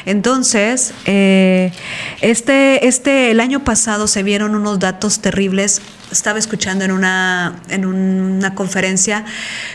Entonces, 0.05 0.93
eh, 1.05 1.71
este, 2.21 2.87
este, 2.87 3.31
el 3.31 3.39
año 3.39 3.63
pasado 3.63 4.07
se 4.07 4.23
vieron 4.23 4.55
unos 4.55 4.79
datos 4.79 5.19
terribles 5.19 5.81
estaba 6.11 6.39
escuchando 6.39 6.85
en 6.85 6.91
una, 6.91 7.61
en 7.69 7.85
una 7.85 8.55
conferencia 8.55 9.25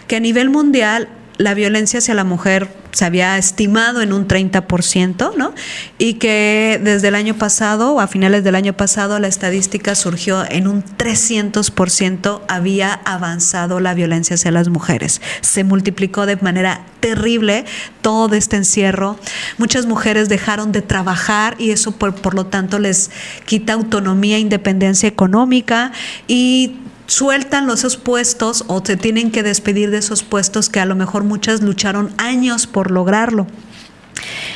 que 0.09 0.17
a 0.17 0.21
nivel 0.21 0.51
mundial 0.51 1.09
la 1.37 1.55
violencia 1.55 1.99
hacia 1.99 2.15
la 2.15 2.25
mujer 2.25 2.69
se 2.93 3.05
había 3.05 3.37
estimado 3.39 4.03
en 4.03 4.13
un 4.13 4.29
30%, 4.29 5.35
¿no? 5.37 5.53
Y 5.99 6.15
que 6.15 6.81
desde 6.83 7.09
el 7.09 7.17
año 7.17 7.35
pasado 7.35 7.93
o 7.93 8.01
a 8.01 8.07
finales 8.07 8.45
del 8.45 8.55
año 8.55 8.73
pasado 8.75 9.19
la 9.19 9.27
estadística 9.27 9.97
surgió 9.97 10.45
en 10.49 10.69
un 10.69 10.85
300% 10.85 12.43
había 12.47 12.93
avanzado 13.05 13.81
la 13.81 13.95
violencia 13.95 14.35
hacia 14.35 14.53
las 14.53 14.69
mujeres. 14.69 15.21
Se 15.41 15.65
multiplicó 15.65 16.25
de 16.27 16.37
manera 16.37 16.87
terrible 17.01 17.65
todo 18.01 18.37
este 18.37 18.57
encierro. 18.57 19.19
Muchas 19.59 19.87
mujeres 19.87 20.29
dejaron 20.29 20.71
de 20.71 20.83
trabajar 20.83 21.57
y 21.59 21.71
eso 21.71 21.93
por, 21.93 22.15
por 22.15 22.35
lo 22.35 22.47
tanto 22.47 22.79
les 22.79 23.11
quita 23.45 23.73
autonomía, 23.73 24.37
e 24.37 24.41
independencia 24.41 25.09
económica 25.09 25.93
y 26.29 26.77
sueltan 27.07 27.67
los 27.67 27.81
esos 27.81 27.97
puestos 27.97 28.65
o 28.69 28.83
se 28.85 28.97
tienen 28.97 29.31
que 29.31 29.43
despedir 29.43 29.91
de 29.91 29.99
esos 29.99 30.23
puestos 30.23 30.69
que 30.69 30.81
a 30.81 30.87
lo 30.87 30.95
mejor 30.95 31.25
muchas 31.25 31.61
lucharon 31.61 32.13
años 32.17 32.67
por 32.67 32.91
lograrlo. 32.91 33.47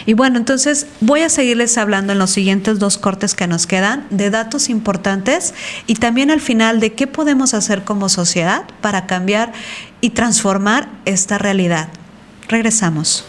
Y 0.07 0.15
bueno, 0.15 0.39
entonces 0.39 0.87
voy 1.01 1.21
a 1.21 1.29
seguirles 1.29 1.77
hablando 1.77 2.13
en 2.13 2.19
los 2.19 2.31
siguientes 2.31 2.79
dos 2.79 2.97
cortes 2.97 3.35
que 3.35 3.47
nos 3.47 3.67
quedan 3.67 4.07
de 4.09 4.31
datos 4.31 4.71
importantes 4.71 5.53
y 5.87 5.97
también 5.97 6.31
al 6.31 6.41
final 6.41 6.81
de 6.81 6.95
qué 6.95 7.07
podemos 7.07 7.53
hacer 7.53 7.85
como 7.85 8.09
sociedad 8.09 8.65
para 8.81 9.07
cambiar 9.07 9.53
y 10.01 10.11
transformar 10.11 10.89
esta 11.05 11.37
realidad. 11.37 11.89
Regresamos. 12.49 13.27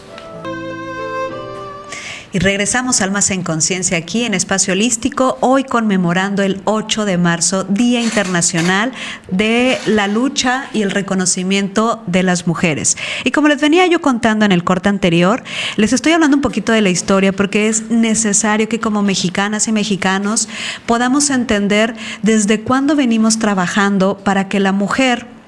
Y 2.32 2.38
regresamos 2.38 3.00
Almas 3.00 3.32
en 3.32 3.42
Conciencia 3.42 3.98
aquí 3.98 4.24
en 4.24 4.34
Espacio 4.34 4.72
Holístico, 4.72 5.36
hoy 5.40 5.64
conmemorando 5.64 6.44
el 6.44 6.60
8 6.64 7.04
de 7.04 7.18
marzo, 7.18 7.64
Día 7.64 8.00
Internacional 8.00 8.92
de 9.32 9.78
la 9.86 10.06
Lucha 10.06 10.68
y 10.72 10.82
el 10.82 10.92
Reconocimiento 10.92 12.04
de 12.06 12.22
las 12.22 12.46
Mujeres. 12.46 12.96
Y 13.24 13.32
como 13.32 13.48
les 13.48 13.60
venía 13.60 13.84
yo 13.88 14.00
contando 14.00 14.44
en 14.44 14.52
el 14.52 14.62
corte 14.62 14.88
anterior, 14.88 15.42
les 15.76 15.92
estoy 15.92 16.12
hablando 16.12 16.36
un 16.36 16.40
poquito 16.40 16.70
de 16.70 16.82
la 16.82 16.90
historia 16.90 17.32
porque 17.32 17.68
es 17.68 17.90
necesario 17.90 18.68
que 18.68 18.78
como 18.78 19.02
mexicanas 19.02 19.66
y 19.66 19.72
mexicanos 19.72 20.48
podamos 20.86 21.30
entender 21.30 21.96
desde 22.22 22.60
cuándo 22.60 22.94
venimos 22.94 23.40
trabajando 23.40 24.18
para 24.18 24.48
que 24.48 24.60
la 24.60 24.70
mujer 24.70 25.39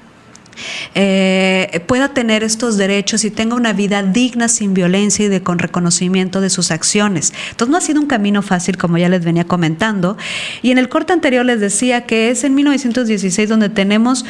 eh, 0.95 1.83
pueda 1.87 2.09
tener 2.09 2.43
estos 2.43 2.77
derechos 2.77 3.23
y 3.25 3.31
tenga 3.31 3.55
una 3.55 3.73
vida 3.73 4.03
digna, 4.03 4.47
sin 4.47 4.73
violencia 4.73 5.25
y 5.25 5.27
de, 5.27 5.41
con 5.41 5.59
reconocimiento 5.59 6.41
de 6.41 6.49
sus 6.49 6.71
acciones. 6.71 7.33
Entonces 7.51 7.71
no 7.71 7.77
ha 7.77 7.81
sido 7.81 8.01
un 8.01 8.07
camino 8.07 8.41
fácil, 8.41 8.77
como 8.77 8.97
ya 8.97 9.09
les 9.09 9.23
venía 9.23 9.45
comentando. 9.45 10.17
Y 10.61 10.71
en 10.71 10.77
el 10.77 10.89
corte 10.89 11.13
anterior 11.13 11.45
les 11.45 11.59
decía 11.59 12.05
que 12.05 12.29
es 12.29 12.43
en 12.43 12.55
1916 12.55 13.49
donde 13.49 13.69
tenemos 13.69 14.25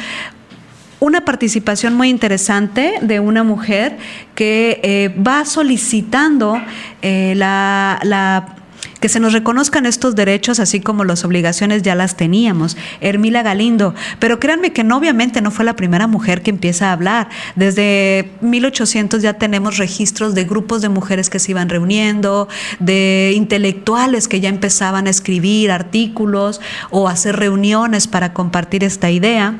una 1.00 1.24
participación 1.24 1.94
muy 1.94 2.08
interesante 2.08 2.94
de 3.02 3.20
una 3.20 3.42
mujer 3.42 3.98
que 4.34 4.80
eh, 4.82 5.14
va 5.20 5.44
solicitando 5.44 6.60
eh, 7.02 7.34
la, 7.36 8.00
la 8.04 8.56
que 9.04 9.10
se 9.10 9.20
nos 9.20 9.34
reconozcan 9.34 9.84
estos 9.84 10.14
derechos, 10.14 10.60
así 10.60 10.80
como 10.80 11.04
las 11.04 11.26
obligaciones 11.26 11.82
ya 11.82 11.94
las 11.94 12.16
teníamos. 12.16 12.74
Hermila 13.02 13.42
Galindo, 13.42 13.94
pero 14.18 14.40
créanme 14.40 14.72
que 14.72 14.82
no, 14.82 14.96
obviamente 14.96 15.42
no 15.42 15.50
fue 15.50 15.66
la 15.66 15.76
primera 15.76 16.06
mujer 16.06 16.40
que 16.40 16.48
empieza 16.48 16.88
a 16.88 16.92
hablar. 16.92 17.28
Desde 17.54 18.30
1800 18.40 19.20
ya 19.20 19.34
tenemos 19.34 19.76
registros 19.76 20.34
de 20.34 20.44
grupos 20.44 20.80
de 20.80 20.88
mujeres 20.88 21.28
que 21.28 21.38
se 21.38 21.50
iban 21.50 21.68
reuniendo, 21.68 22.48
de 22.78 23.34
intelectuales 23.36 24.26
que 24.26 24.40
ya 24.40 24.48
empezaban 24.48 25.06
a 25.06 25.10
escribir 25.10 25.70
artículos 25.70 26.62
o 26.90 27.06
hacer 27.06 27.36
reuniones 27.36 28.08
para 28.08 28.32
compartir 28.32 28.84
esta 28.84 29.10
idea 29.10 29.58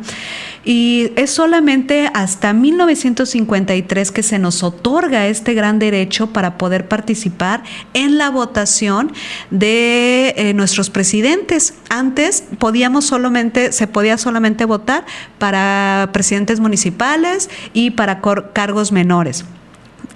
y 0.65 1.13
es 1.17 1.31
solamente 1.31 2.11
hasta 2.15 2.53
1953 2.53 4.11
que 4.11 4.23
se 4.23 4.39
nos 4.39 4.63
otorga 4.63 5.27
este 5.27 5.55
gran 5.55 5.79
derecho 5.79 6.29
para 6.29 6.57
poder 6.57 6.89
participar 6.89 7.63
en 7.93 8.19
la 8.19 8.31
votación 8.31 9.13
de 9.51 10.35
eh, 10.37 10.55
nuestros 10.55 10.91
presidentes. 10.91 11.75
Antes 11.91 12.45
podíamos 12.59 13.05
solamente, 13.05 13.73
se 13.73 13.87
podía 13.87 14.17
solamente 14.19 14.65
votar 14.65 15.05
para 15.39 16.11
presidentes 16.13 16.61
municipales 16.61 17.51
y 17.73 17.91
para 17.91 18.21
cargos 18.53 18.93
menores. 18.93 19.45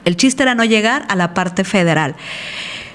El 0.04 0.16
chiste 0.16 0.42
era 0.42 0.54
no 0.54 0.64
llegar 0.64 1.04
a 1.08 1.16
la 1.16 1.34
parte 1.34 1.64
federal. 1.64 2.16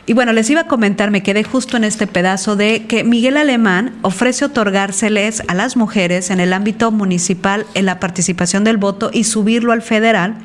Y 0.06 0.14
bueno, 0.14 0.34
les 0.34 0.50
iba 0.50 0.62
a 0.62 0.68
comentar, 0.68 1.12
me 1.12 1.24
quedé 1.24 1.44
justo 1.46 1.78
en 1.78 1.86
este 1.86 2.08
pedazo 2.08 2.58
de 2.58 2.86
que 2.88 3.06
Miguel 3.06 3.38
Alemán 3.38 3.94
ofrece 4.02 4.44
otorgárseles 4.44 5.44
a 5.48 5.54
las 5.54 5.78
mujeres 5.78 6.30
en 6.30 6.42
el 6.42 6.52
ámbito 6.52 6.92
municipal 6.92 7.66
en 7.74 7.86
la 7.86 8.02
participación 8.02 8.66
del 8.66 8.76
voto 8.76 9.12
y 9.14 9.24
subirlo 9.24 9.72
al 9.72 9.82
federal 9.82 10.36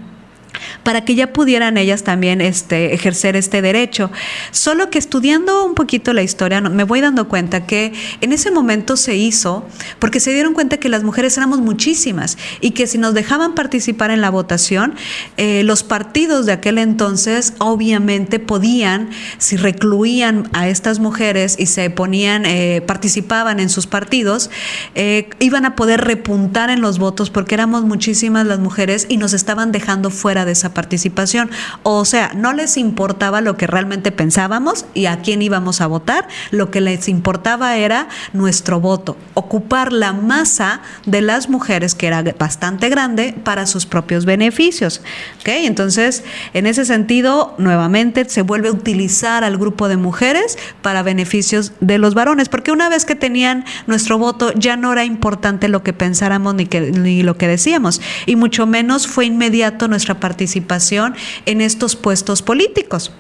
para 0.82 1.04
que 1.04 1.14
ya 1.14 1.32
pudieran 1.32 1.76
ellas 1.76 2.02
también 2.02 2.40
este, 2.40 2.94
ejercer 2.94 3.36
este 3.36 3.62
derecho. 3.62 4.10
Solo 4.50 4.90
que 4.90 4.98
estudiando 4.98 5.64
un 5.64 5.74
poquito 5.74 6.12
la 6.12 6.22
historia, 6.22 6.60
me 6.60 6.84
voy 6.84 7.00
dando 7.00 7.28
cuenta 7.28 7.66
que 7.66 7.92
en 8.20 8.32
ese 8.32 8.50
momento 8.50 8.96
se 8.96 9.16
hizo 9.16 9.66
porque 9.98 10.20
se 10.20 10.32
dieron 10.32 10.54
cuenta 10.54 10.78
que 10.78 10.88
las 10.88 11.04
mujeres 11.04 11.36
éramos 11.36 11.60
muchísimas 11.60 12.38
y 12.60 12.72
que 12.72 12.86
si 12.86 12.98
nos 12.98 13.14
dejaban 13.14 13.54
participar 13.54 14.10
en 14.10 14.20
la 14.20 14.30
votación, 14.30 14.94
eh, 15.36 15.62
los 15.64 15.82
partidos 15.82 16.46
de 16.46 16.52
aquel 16.52 16.78
entonces 16.78 17.54
obviamente 17.58 18.38
podían, 18.38 19.10
si 19.38 19.56
recluían 19.56 20.48
a 20.52 20.68
estas 20.68 20.98
mujeres 20.98 21.56
y 21.58 21.66
se 21.66 21.90
ponían, 21.90 22.44
eh, 22.46 22.82
participaban 22.86 23.60
en 23.60 23.68
sus 23.68 23.86
partidos, 23.86 24.50
eh, 24.94 25.28
iban 25.38 25.64
a 25.64 25.76
poder 25.76 26.02
repuntar 26.02 26.70
en 26.70 26.80
los 26.80 26.98
votos 26.98 27.30
porque 27.30 27.54
éramos 27.54 27.84
muchísimas 27.84 28.46
las 28.46 28.58
mujeres 28.58 29.06
y 29.08 29.16
nos 29.16 29.32
estaban 29.32 29.72
dejando 29.72 30.10
fuera 30.10 30.37
de 30.44 30.52
esa 30.52 30.74
participación. 30.74 31.50
O 31.82 32.04
sea, 32.04 32.32
no 32.34 32.52
les 32.52 32.76
importaba 32.76 33.40
lo 33.40 33.56
que 33.56 33.66
realmente 33.66 34.12
pensábamos 34.12 34.86
y 34.94 35.06
a 35.06 35.20
quién 35.20 35.42
íbamos 35.42 35.80
a 35.80 35.86
votar, 35.86 36.28
lo 36.50 36.70
que 36.70 36.80
les 36.80 37.08
importaba 37.08 37.76
era 37.76 38.08
nuestro 38.32 38.80
voto, 38.80 39.16
ocupar 39.34 39.92
la 39.92 40.12
masa 40.12 40.80
de 41.06 41.22
las 41.22 41.48
mujeres, 41.48 41.94
que 41.94 42.06
era 42.06 42.22
bastante 42.38 42.88
grande, 42.88 43.34
para 43.44 43.66
sus 43.66 43.86
propios 43.86 44.24
beneficios. 44.24 45.02
¿Okay? 45.40 45.66
Entonces, 45.66 46.24
en 46.54 46.66
ese 46.66 46.84
sentido, 46.84 47.54
nuevamente 47.58 48.28
se 48.28 48.42
vuelve 48.42 48.68
a 48.68 48.72
utilizar 48.72 49.44
al 49.44 49.56
grupo 49.56 49.88
de 49.88 49.96
mujeres 49.96 50.58
para 50.82 51.02
beneficios 51.02 51.72
de 51.80 51.98
los 51.98 52.14
varones, 52.14 52.48
porque 52.48 52.72
una 52.72 52.88
vez 52.88 53.04
que 53.04 53.14
tenían 53.14 53.64
nuestro 53.86 54.18
voto, 54.18 54.52
ya 54.54 54.76
no 54.76 54.92
era 54.92 55.04
importante 55.04 55.68
lo 55.68 55.82
que 55.82 55.92
pensáramos 55.92 56.54
ni, 56.54 56.64
ni 56.64 57.22
lo 57.22 57.36
que 57.36 57.48
decíamos, 57.48 58.00
y 58.26 58.36
mucho 58.36 58.66
menos 58.66 59.06
fue 59.06 59.26
inmediato 59.26 59.88
nuestra 59.88 60.20
participación 60.20 60.27
participación 60.28 61.14
en 61.46 61.62
estos 61.62 61.96
puestos 61.96 62.42
políticos. 62.42 63.12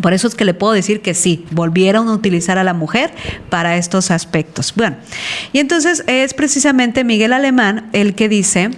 Por 0.00 0.12
eso 0.12 0.28
es 0.28 0.34
que 0.36 0.44
le 0.44 0.54
puedo 0.54 0.72
decir 0.72 1.02
que 1.02 1.14
sí, 1.14 1.44
volvieron 1.50 2.08
a 2.08 2.12
utilizar 2.12 2.58
a 2.58 2.64
la 2.64 2.74
mujer 2.74 3.12
para 3.48 3.76
estos 3.76 4.12
aspectos. 4.12 4.72
Bueno, 4.76 4.96
y 5.52 5.58
entonces 5.58 6.04
es 6.06 6.32
precisamente 6.32 7.02
Miguel 7.02 7.32
Alemán 7.32 7.88
el 7.92 8.14
que 8.14 8.28
dice 8.28 8.70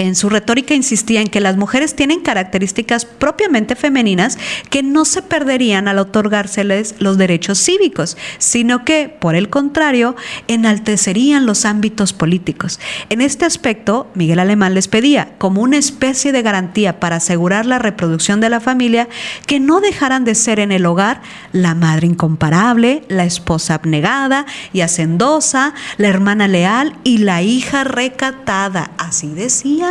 en 0.00 0.14
su 0.14 0.30
retórica 0.30 0.72
insistía 0.72 1.20
en 1.20 1.28
que 1.28 1.40
las 1.40 1.58
mujeres 1.58 1.94
tienen 1.94 2.20
características 2.20 3.04
propiamente 3.04 3.76
femeninas 3.76 4.38
que 4.70 4.82
no 4.82 5.04
se 5.04 5.20
perderían 5.20 5.88
al 5.88 5.98
otorgárseles 5.98 6.94
los 7.00 7.18
derechos 7.18 7.58
cívicos, 7.58 8.16
sino 8.38 8.82
que, 8.86 9.10
por 9.10 9.34
el 9.34 9.50
contrario, 9.50 10.16
enaltecerían 10.48 11.44
los 11.44 11.66
ámbitos 11.66 12.14
políticos. 12.14 12.80
En 13.10 13.20
este 13.20 13.44
aspecto, 13.44 14.10
Miguel 14.14 14.38
Alemán 14.38 14.72
les 14.72 14.88
pedía, 14.88 15.34
como 15.36 15.60
una 15.60 15.76
especie 15.76 16.32
de 16.32 16.40
garantía 16.40 16.98
para 16.98 17.16
asegurar 17.16 17.66
la 17.66 17.78
reproducción 17.78 18.40
de 18.40 18.48
la 18.48 18.60
familia, 18.60 19.06
que 19.46 19.60
no 19.60 19.82
dejaran 19.82 20.24
de 20.24 20.34
ser 20.34 20.60
en 20.60 20.72
el 20.72 20.86
hogar 20.86 21.20
la 21.52 21.74
madre 21.74 22.06
incomparable, 22.06 23.02
la 23.08 23.24
esposa 23.24 23.74
abnegada 23.74 24.46
y 24.72 24.80
hacendosa, 24.80 25.74
la 25.98 26.08
hermana 26.08 26.48
leal 26.48 26.96
y 27.04 27.18
la 27.18 27.42
hija 27.42 27.84
recatada. 27.84 28.92
Así 28.96 29.28
decía 29.28 29.89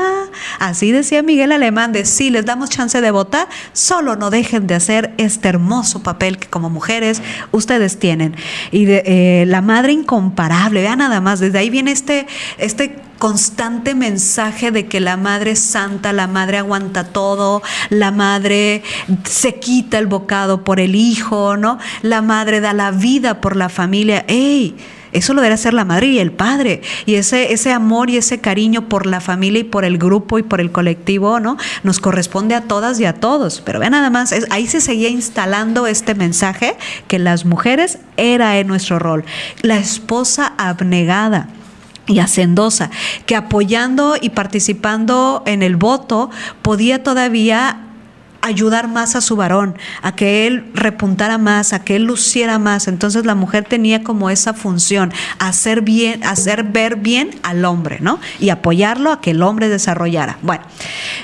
así 0.59 0.91
decía 0.91 1.23
Miguel 1.23 1.51
Alemán, 1.51 1.91
de 1.91 2.05
si 2.05 2.29
les 2.29 2.45
damos 2.45 2.69
chance 2.69 2.99
de 3.01 3.11
votar, 3.11 3.47
solo 3.73 4.15
no 4.15 4.29
dejen 4.29 4.67
de 4.67 4.75
hacer 4.75 5.13
este 5.17 5.49
hermoso 5.49 6.03
papel 6.03 6.37
que 6.37 6.47
como 6.47 6.69
mujeres 6.69 7.21
ustedes 7.51 7.99
tienen. 7.99 8.35
Y 8.71 8.85
de, 8.85 9.03
eh, 9.05 9.45
la 9.47 9.61
madre 9.61 9.93
incomparable, 9.93 10.81
vean 10.81 10.99
nada 10.99 11.21
más, 11.21 11.39
desde 11.39 11.59
ahí 11.59 11.69
viene 11.69 11.91
este, 11.91 12.27
este 12.57 12.95
constante 13.19 13.93
mensaje 13.95 14.71
de 14.71 14.87
que 14.87 14.99
la 14.99 15.17
madre 15.17 15.51
es 15.51 15.59
santa, 15.59 16.13
la 16.13 16.27
madre 16.27 16.57
aguanta 16.57 17.03
todo, 17.03 17.61
la 17.89 18.11
madre 18.11 18.81
se 19.25 19.55
quita 19.55 19.99
el 19.99 20.07
bocado 20.07 20.63
por 20.63 20.79
el 20.79 20.95
hijo, 20.95 21.57
¿no? 21.57 21.77
La 22.01 22.21
madre 22.21 22.61
da 22.61 22.73
la 22.73 22.91
vida 22.91 23.41
por 23.41 23.55
la 23.55 23.69
familia. 23.69 24.25
¡Ey! 24.27 24.75
Eso 25.11 25.33
lo 25.33 25.41
debe 25.41 25.53
hacer 25.53 25.73
la 25.73 25.85
madre 25.85 26.07
y 26.07 26.19
el 26.19 26.31
padre. 26.31 26.81
Y 27.05 27.15
ese, 27.15 27.53
ese 27.53 27.71
amor 27.71 28.09
y 28.09 28.17
ese 28.17 28.39
cariño 28.39 28.87
por 28.87 29.05
la 29.05 29.21
familia 29.21 29.61
y 29.61 29.63
por 29.63 29.85
el 29.85 29.97
grupo 29.97 30.39
y 30.39 30.43
por 30.43 30.61
el 30.61 30.71
colectivo, 30.71 31.39
¿no? 31.39 31.57
Nos 31.83 31.99
corresponde 31.99 32.55
a 32.55 32.61
todas 32.61 32.99
y 32.99 33.05
a 33.05 33.13
todos. 33.13 33.61
Pero 33.61 33.79
vean 33.79 33.91
nada 33.91 34.09
más, 34.09 34.33
ahí 34.49 34.67
se 34.67 34.81
seguía 34.81 35.09
instalando 35.09 35.87
este 35.87 36.15
mensaje 36.15 36.75
que 37.07 37.19
las 37.19 37.45
mujeres 37.45 37.99
era 38.17 38.57
en 38.59 38.67
nuestro 38.67 38.99
rol. 38.99 39.25
La 39.61 39.77
esposa 39.77 40.53
abnegada 40.57 41.49
y 42.09 42.19
hacendosa, 42.19 42.89
que 43.25 43.35
apoyando 43.35 44.15
y 44.19 44.29
participando 44.29 45.43
en 45.45 45.63
el 45.63 45.75
voto 45.75 46.29
podía 46.61 47.03
todavía 47.03 47.88
ayudar 48.41 48.87
más 48.87 49.15
a 49.15 49.21
su 49.21 49.35
varón, 49.35 49.77
a 50.01 50.15
que 50.15 50.47
él 50.47 50.65
repuntara 50.73 51.37
más, 51.37 51.73
a 51.73 51.83
que 51.83 51.95
él 51.95 52.03
luciera 52.03 52.59
más. 52.59 52.87
Entonces 52.87 53.25
la 53.25 53.35
mujer 53.35 53.65
tenía 53.65 54.03
como 54.03 54.29
esa 54.29 54.53
función, 54.53 55.11
hacer 55.39 55.81
bien, 55.81 56.23
hacer 56.23 56.63
ver 56.63 56.95
bien 56.95 57.31
al 57.43 57.65
hombre, 57.65 57.99
¿no? 57.99 58.19
Y 58.39 58.49
apoyarlo 58.49 59.11
a 59.11 59.21
que 59.21 59.31
el 59.31 59.41
hombre 59.41 59.69
desarrollara. 59.69 60.37
Bueno, 60.41 60.63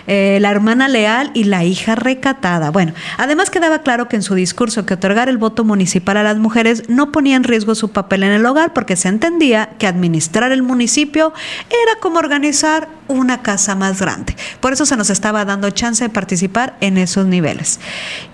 eh, 0.07 0.37
la 0.41 0.51
hermana 0.51 0.87
leal 0.87 1.31
y 1.33 1.45
la 1.45 1.63
hija 1.63 1.95
recatada. 1.95 2.71
Bueno, 2.71 2.93
además 3.17 3.49
quedaba 3.49 3.79
claro 3.79 4.07
que 4.07 4.15
en 4.15 4.23
su 4.23 4.35
discurso 4.35 4.85
que 4.85 4.95
otorgar 4.95 5.29
el 5.29 5.37
voto 5.37 5.63
municipal 5.63 6.17
a 6.17 6.23
las 6.23 6.37
mujeres 6.37 6.89
no 6.89 7.11
ponía 7.11 7.35
en 7.35 7.43
riesgo 7.43 7.75
su 7.75 7.91
papel 7.91 8.23
en 8.23 8.31
el 8.31 8.45
hogar 8.45 8.73
porque 8.73 8.95
se 8.95 9.07
entendía 9.07 9.69
que 9.77 9.87
administrar 9.87 10.51
el 10.51 10.63
municipio 10.63 11.33
era 11.69 11.99
como 12.01 12.19
organizar 12.19 12.87
una 13.07 13.41
casa 13.41 13.75
más 13.75 13.99
grande. 13.99 14.35
Por 14.59 14.73
eso 14.73 14.85
se 14.85 14.97
nos 14.97 15.09
estaba 15.09 15.45
dando 15.45 15.69
chance 15.69 16.03
de 16.03 16.09
participar 16.09 16.75
en 16.81 16.97
esos 17.05 17.25
niveles. 17.25 17.79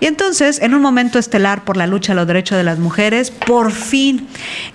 Y 0.00 0.06
entonces, 0.06 0.60
en 0.60 0.74
un 0.74 0.82
momento 0.82 1.18
estelar 1.18 1.64
por 1.64 1.76
la 1.76 1.86
lucha 1.86 2.12
a 2.12 2.16
los 2.16 2.26
derechos 2.26 2.58
de 2.58 2.64
las 2.64 2.78
mujeres, 2.78 3.30
por 3.30 3.72
fin, 3.72 4.28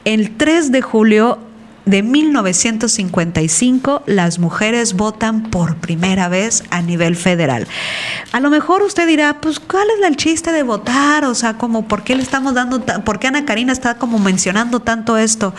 el 0.06 0.38
3 0.38 0.72
de 0.72 0.82
julio 0.82 1.40
de 1.88 2.04
1955 2.04 4.04
las 4.06 4.40
mujeres 4.40 4.94
votan 4.94 5.44
por 5.44 5.78
primera 5.78 6.28
vez 6.28 6.64
a 6.70 6.82
nivel 6.82 7.16
federal. 7.16 7.68
A 8.34 8.40
lo 8.40 8.50
mejor 8.50 8.84
usted 8.84 9.08
dirá, 9.08 9.40
pues 9.42 9.60
¿cuál 9.60 9.88
es 9.90 10.06
el 10.06 10.18
chiste 10.18 10.52
de 10.52 10.64
votar? 10.64 11.26
O 11.26 11.34
sea, 11.34 11.58
como 11.58 11.88
¿por 11.88 12.04
qué 12.04 12.16
le 12.16 12.22
estamos 12.22 12.54
dando, 12.54 12.84
por 13.04 13.20
qué 13.20 13.28
Ana 13.28 13.46
Karina 13.46 13.72
está 13.72 13.96
como 13.96 14.20
mencionando 14.20 14.82
tanto 14.82 15.18
esto? 15.18 15.56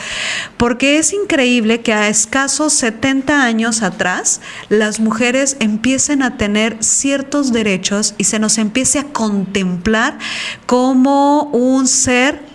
Porque 0.57 0.99
es 0.99 1.13
increíble 1.13 1.81
que 1.81 1.95
a 1.95 2.09
escasos 2.09 2.75
70 2.75 3.43
años 3.43 3.83
atrás 3.83 4.41
las 4.69 5.01
mujeres 5.01 5.57
empiecen 5.61 6.23
a 6.23 6.37
tener 6.37 6.77
ciertos 6.81 7.53
derechos 7.53 8.15
y 8.19 8.25
se 8.25 8.39
nos 8.39 8.59
empiece 8.59 8.99
a 8.99 9.05
contemplar 9.05 10.19
como 10.67 11.45
un 11.45 11.89
ser 11.89 12.48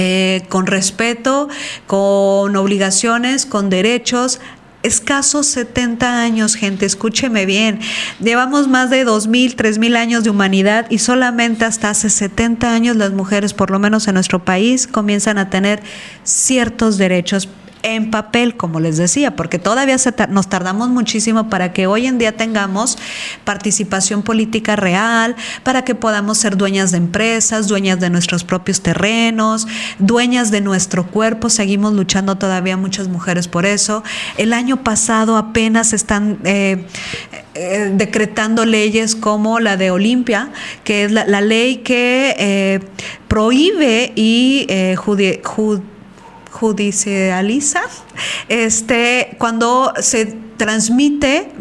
eh, 0.00 0.44
con 0.48 0.68
respeto, 0.68 1.48
con 1.88 2.54
obligaciones, 2.54 3.46
con 3.46 3.68
derechos, 3.68 4.38
escasos 4.84 5.48
70 5.48 6.22
años, 6.22 6.54
gente, 6.54 6.86
escúcheme 6.86 7.46
bien. 7.46 7.80
Llevamos 8.20 8.68
más 8.68 8.90
de 8.90 9.04
2.000, 9.04 9.56
3.000 9.56 9.96
años 9.96 10.22
de 10.22 10.30
humanidad 10.30 10.86
y 10.88 10.98
solamente 10.98 11.64
hasta 11.64 11.90
hace 11.90 12.10
70 12.10 12.72
años 12.72 12.94
las 12.94 13.10
mujeres, 13.10 13.54
por 13.54 13.72
lo 13.72 13.80
menos 13.80 14.06
en 14.06 14.14
nuestro 14.14 14.44
país, 14.44 14.86
comienzan 14.86 15.36
a 15.36 15.50
tener 15.50 15.82
ciertos 16.22 16.96
derechos 16.96 17.48
en 17.82 18.10
papel, 18.10 18.56
como 18.56 18.80
les 18.80 18.96
decía, 18.96 19.36
porque 19.36 19.58
todavía 19.58 19.96
nos 20.28 20.48
tardamos 20.48 20.88
muchísimo 20.88 21.48
para 21.48 21.72
que 21.72 21.86
hoy 21.86 22.06
en 22.06 22.18
día 22.18 22.36
tengamos 22.36 22.98
participación 23.44 24.22
política 24.22 24.76
real, 24.76 25.36
para 25.62 25.84
que 25.84 25.94
podamos 25.94 26.38
ser 26.38 26.56
dueñas 26.56 26.90
de 26.90 26.98
empresas, 26.98 27.68
dueñas 27.68 28.00
de 28.00 28.10
nuestros 28.10 28.44
propios 28.44 28.80
terrenos, 28.80 29.66
dueñas 29.98 30.50
de 30.50 30.60
nuestro 30.60 31.06
cuerpo. 31.06 31.50
Seguimos 31.50 31.92
luchando 31.92 32.36
todavía 32.36 32.76
muchas 32.76 33.08
mujeres 33.08 33.48
por 33.48 33.66
eso. 33.66 34.02
El 34.36 34.52
año 34.52 34.82
pasado 34.82 35.36
apenas 35.36 35.92
están 35.92 36.38
eh, 36.44 36.86
eh, 37.54 37.92
decretando 37.94 38.64
leyes 38.64 39.14
como 39.14 39.60
la 39.60 39.76
de 39.76 39.90
Olimpia, 39.90 40.50
que 40.84 41.04
es 41.04 41.12
la, 41.12 41.40
ley 41.40 41.78
que 41.78 42.34
eh, 42.38 42.80
prohíbe 43.28 44.12
y 44.16 44.66
judicializa 44.96 45.97
este, 48.48 49.36
cuando 49.38 49.92
se 50.00 50.36
transmite 50.56 51.52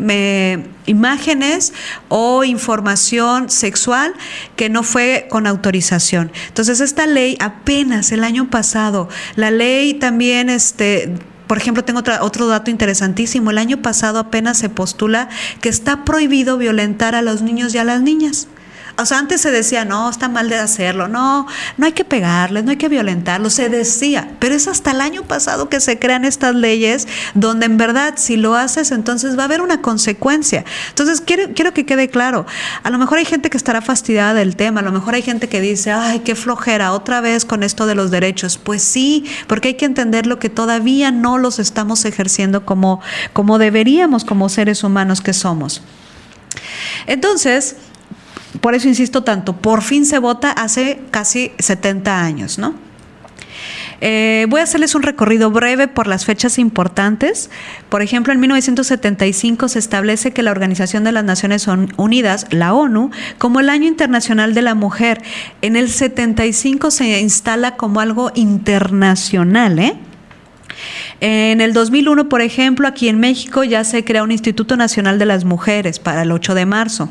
imágenes 0.88 1.74
o 2.10 2.44
información 2.44 3.50
sexual 3.50 4.14
que 4.56 4.70
no 4.70 4.84
fue 4.84 5.28
con 5.30 5.48
autorización. 5.48 6.32
Entonces 6.48 6.82
esta 6.82 7.06
ley 7.06 7.38
apenas 7.40 8.12
el 8.12 8.24
año 8.24 8.50
pasado, 8.50 9.08
la 9.36 9.52
ley 9.52 9.94
también 9.94 10.50
este 10.50 11.14
por 11.48 11.58
ejemplo, 11.58 11.86
tengo 11.86 12.02
otro 12.20 12.48
dato 12.48 12.70
interesantísimo. 12.70 13.52
El 13.52 13.58
año 13.58 13.82
pasado 13.82 14.20
apenas 14.20 14.58
se 14.58 14.68
postula 14.68 15.30
que 15.62 15.70
está 15.70 16.04
prohibido 16.04 16.58
violentar 16.58 17.16
a 17.16 17.22
los 17.22 17.42
niños 17.42 17.74
y 17.74 17.78
a 17.78 17.86
las 17.86 18.02
niñas. 18.02 18.50
O 18.98 19.06
sea, 19.06 19.20
antes 19.20 19.42
se 19.42 19.52
decía, 19.52 19.86
no, 19.86 20.10
está 20.10 20.28
mal 20.28 20.50
de 20.50 20.58
hacerlo, 20.58 21.08
no, 21.08 21.48
no 21.78 21.86
hay 21.86 21.92
que 21.92 22.04
pegarles, 22.04 22.64
no 22.64 22.72
hay 22.72 22.78
que 22.78 22.90
violentarlos, 22.90 23.54
se 23.54 23.70
decía, 23.70 24.32
pero 24.40 24.56
es 24.56 24.68
hasta 24.68 24.92
el 24.92 25.02
año 25.02 25.24
pasado 25.24 25.70
que 25.70 25.80
se 25.80 26.00
crean 26.00 26.26
estas 26.26 26.56
leyes 26.56 27.08
donde 27.36 27.68
en 27.68 27.78
verdad 27.78 28.16
si 28.18 28.38
lo 28.38 28.56
haces 28.56 28.92
entonces 28.92 29.38
va 29.38 29.44
a 29.44 29.46
haber 29.46 29.62
una 29.62 29.82
consecuencia. 29.82 30.66
Entonces 30.90 31.22
quiero, 31.22 31.54
quiero 31.54 31.74
que 31.74 31.86
quede 31.86 32.10
claro, 32.10 32.46
a 32.84 32.90
lo 32.90 32.98
mejor 32.98 33.20
hay 33.20 33.26
gente 33.26 33.50
que 33.50 33.58
estará 33.58 33.82
fastidiada 33.82 34.34
del 34.34 34.56
tema, 34.56 34.80
a 34.80 34.84
lo 34.84 34.92
mejor 34.92 35.16
hay 35.16 35.22
gente 35.22 35.48
que 35.48 35.62
dice, 35.62 35.92
ay, 35.92 36.20
qué 36.20 36.36
flojera, 36.36 36.94
otra 36.94 37.22
vez 37.22 37.46
con 37.46 37.64
esto 37.64 37.86
de 37.86 37.96
los 37.96 38.12
derechos. 38.12 38.58
Pues 38.58 38.82
sí, 38.82 39.26
porque 39.48 39.70
hay 39.70 39.74
que 39.76 39.86
entender 39.86 40.26
lo 40.26 40.40
que 40.40 40.50
todavía 40.50 41.12
no 41.12 41.38
los 41.38 41.60
estamos 41.60 42.06
ejerciendo 42.06 42.66
como, 42.66 43.02
como 43.34 43.58
deberíamos 43.60 44.26
como 44.26 44.50
seres 44.50 44.84
humanos 44.84 45.22
que 45.22 45.34
somos. 45.34 45.82
Entonces, 47.06 47.76
por 48.62 48.76
eso 48.76 48.88
insisto 48.88 49.24
tanto, 49.24 49.56
por 49.56 49.82
fin 49.82 50.06
se 50.06 50.20
vota 50.20 50.52
hace 50.52 51.00
casi 51.12 51.52
70 51.60 52.24
años, 52.24 52.58
¿no? 52.58 52.88
Eh, 54.00 54.46
voy 54.50 54.62
a 54.62 54.64
hacerles 54.64 54.94
un 54.94 55.02
recorrido 55.02 55.50
breve 55.50 55.88
por 55.88 56.08
las 56.08 56.26
fechas 56.26 56.60
importantes. 56.60 57.50
Por 57.90 58.02
ejemplo, 58.02 58.32
en 58.32 58.40
1975 58.40 59.68
se 59.70 59.80
establece 59.80 60.32
que 60.32 60.44
la 60.44 60.52
Organización 60.52 61.04
de 61.04 61.12
las 61.12 61.24
Naciones 61.24 61.68
Unidas, 61.98 62.46
la 62.52 62.74
ONU, 62.74 63.10
como 63.38 63.60
el 63.60 63.70
Año 63.70 63.88
Internacional 63.88 64.54
de 64.54 64.62
la 64.62 64.76
Mujer. 64.76 65.22
En 65.62 65.76
el 65.76 65.90
75 65.90 66.92
se 66.92 67.20
instala 67.20 67.76
como 67.76 68.00
algo 68.00 68.32
internacional, 68.36 69.80
¿eh? 69.80 69.96
En 71.20 71.62
el 71.62 71.74
2001, 71.74 72.30
por 72.30 72.42
ejemplo, 72.42 72.88
aquí 72.88 73.10
en 73.10 73.20
México 73.20 73.64
ya 73.64 73.84
se 73.84 74.04
crea 74.04 74.22
un 74.22 74.32
Instituto 74.32 74.78
Nacional 74.78 75.18
de 75.18 75.26
las 75.26 75.44
Mujeres 75.44 75.98
para 75.98 76.22
el 76.22 76.32
8 76.32 76.54
de 76.54 76.66
marzo. 76.68 77.10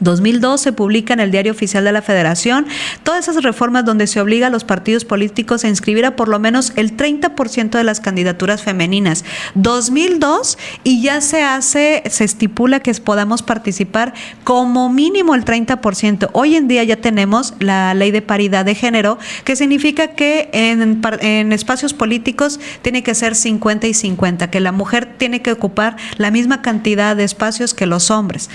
2002 0.00 0.60
se 0.60 0.72
publica 0.72 1.14
en 1.14 1.20
el 1.20 1.30
Diario 1.30 1.52
Oficial 1.52 1.84
de 1.84 1.92
la 1.92 2.02
Federación 2.02 2.66
todas 3.02 3.28
esas 3.28 3.42
reformas 3.42 3.84
donde 3.84 4.06
se 4.06 4.20
obliga 4.20 4.48
a 4.48 4.50
los 4.50 4.64
partidos 4.64 5.04
políticos 5.04 5.64
a 5.64 5.68
inscribir 5.68 6.04
a 6.04 6.16
por 6.16 6.28
lo 6.28 6.38
menos 6.38 6.72
el 6.76 6.96
30% 6.96 7.70
de 7.70 7.84
las 7.84 8.00
candidaturas 8.00 8.62
femeninas. 8.62 9.24
2002 9.54 10.58
y 10.84 11.02
ya 11.02 11.20
se 11.20 11.42
hace, 11.42 12.02
se 12.08 12.24
estipula 12.24 12.80
que 12.80 12.92
podamos 12.94 13.42
participar 13.42 14.12
como 14.44 14.88
mínimo 14.88 15.34
el 15.34 15.44
30%. 15.44 16.30
Hoy 16.32 16.56
en 16.56 16.68
día 16.68 16.84
ya 16.84 16.96
tenemos 16.96 17.54
la 17.58 17.94
ley 17.94 18.10
de 18.10 18.22
paridad 18.22 18.64
de 18.64 18.74
género, 18.74 19.18
que 19.44 19.56
significa 19.56 20.08
que 20.08 20.50
en, 20.52 21.02
en 21.20 21.52
espacios 21.52 21.94
políticos 21.94 22.60
tiene 22.82 23.02
que 23.02 23.14
ser 23.14 23.34
50 23.34 23.86
y 23.86 23.94
50, 23.94 24.50
que 24.50 24.60
la 24.60 24.72
mujer 24.72 25.14
tiene 25.16 25.42
que 25.42 25.52
ocupar 25.52 25.96
la 26.16 26.30
misma 26.30 26.62
cantidad 26.62 27.16
de 27.16 27.24
espacios 27.24 27.74
que 27.74 27.86
los 27.86 28.10
hombres 28.10 28.50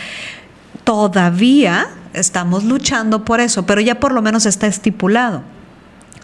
todavía 0.87 1.89
estamos 2.13 2.63
luchando 2.63 3.25
por 3.25 3.41
eso, 3.41 3.65
pero 3.65 3.81
ya 3.81 3.99
por 3.99 4.13
lo 4.13 4.21
menos 4.21 4.45
está 4.45 4.67
estipulado. 4.67 5.41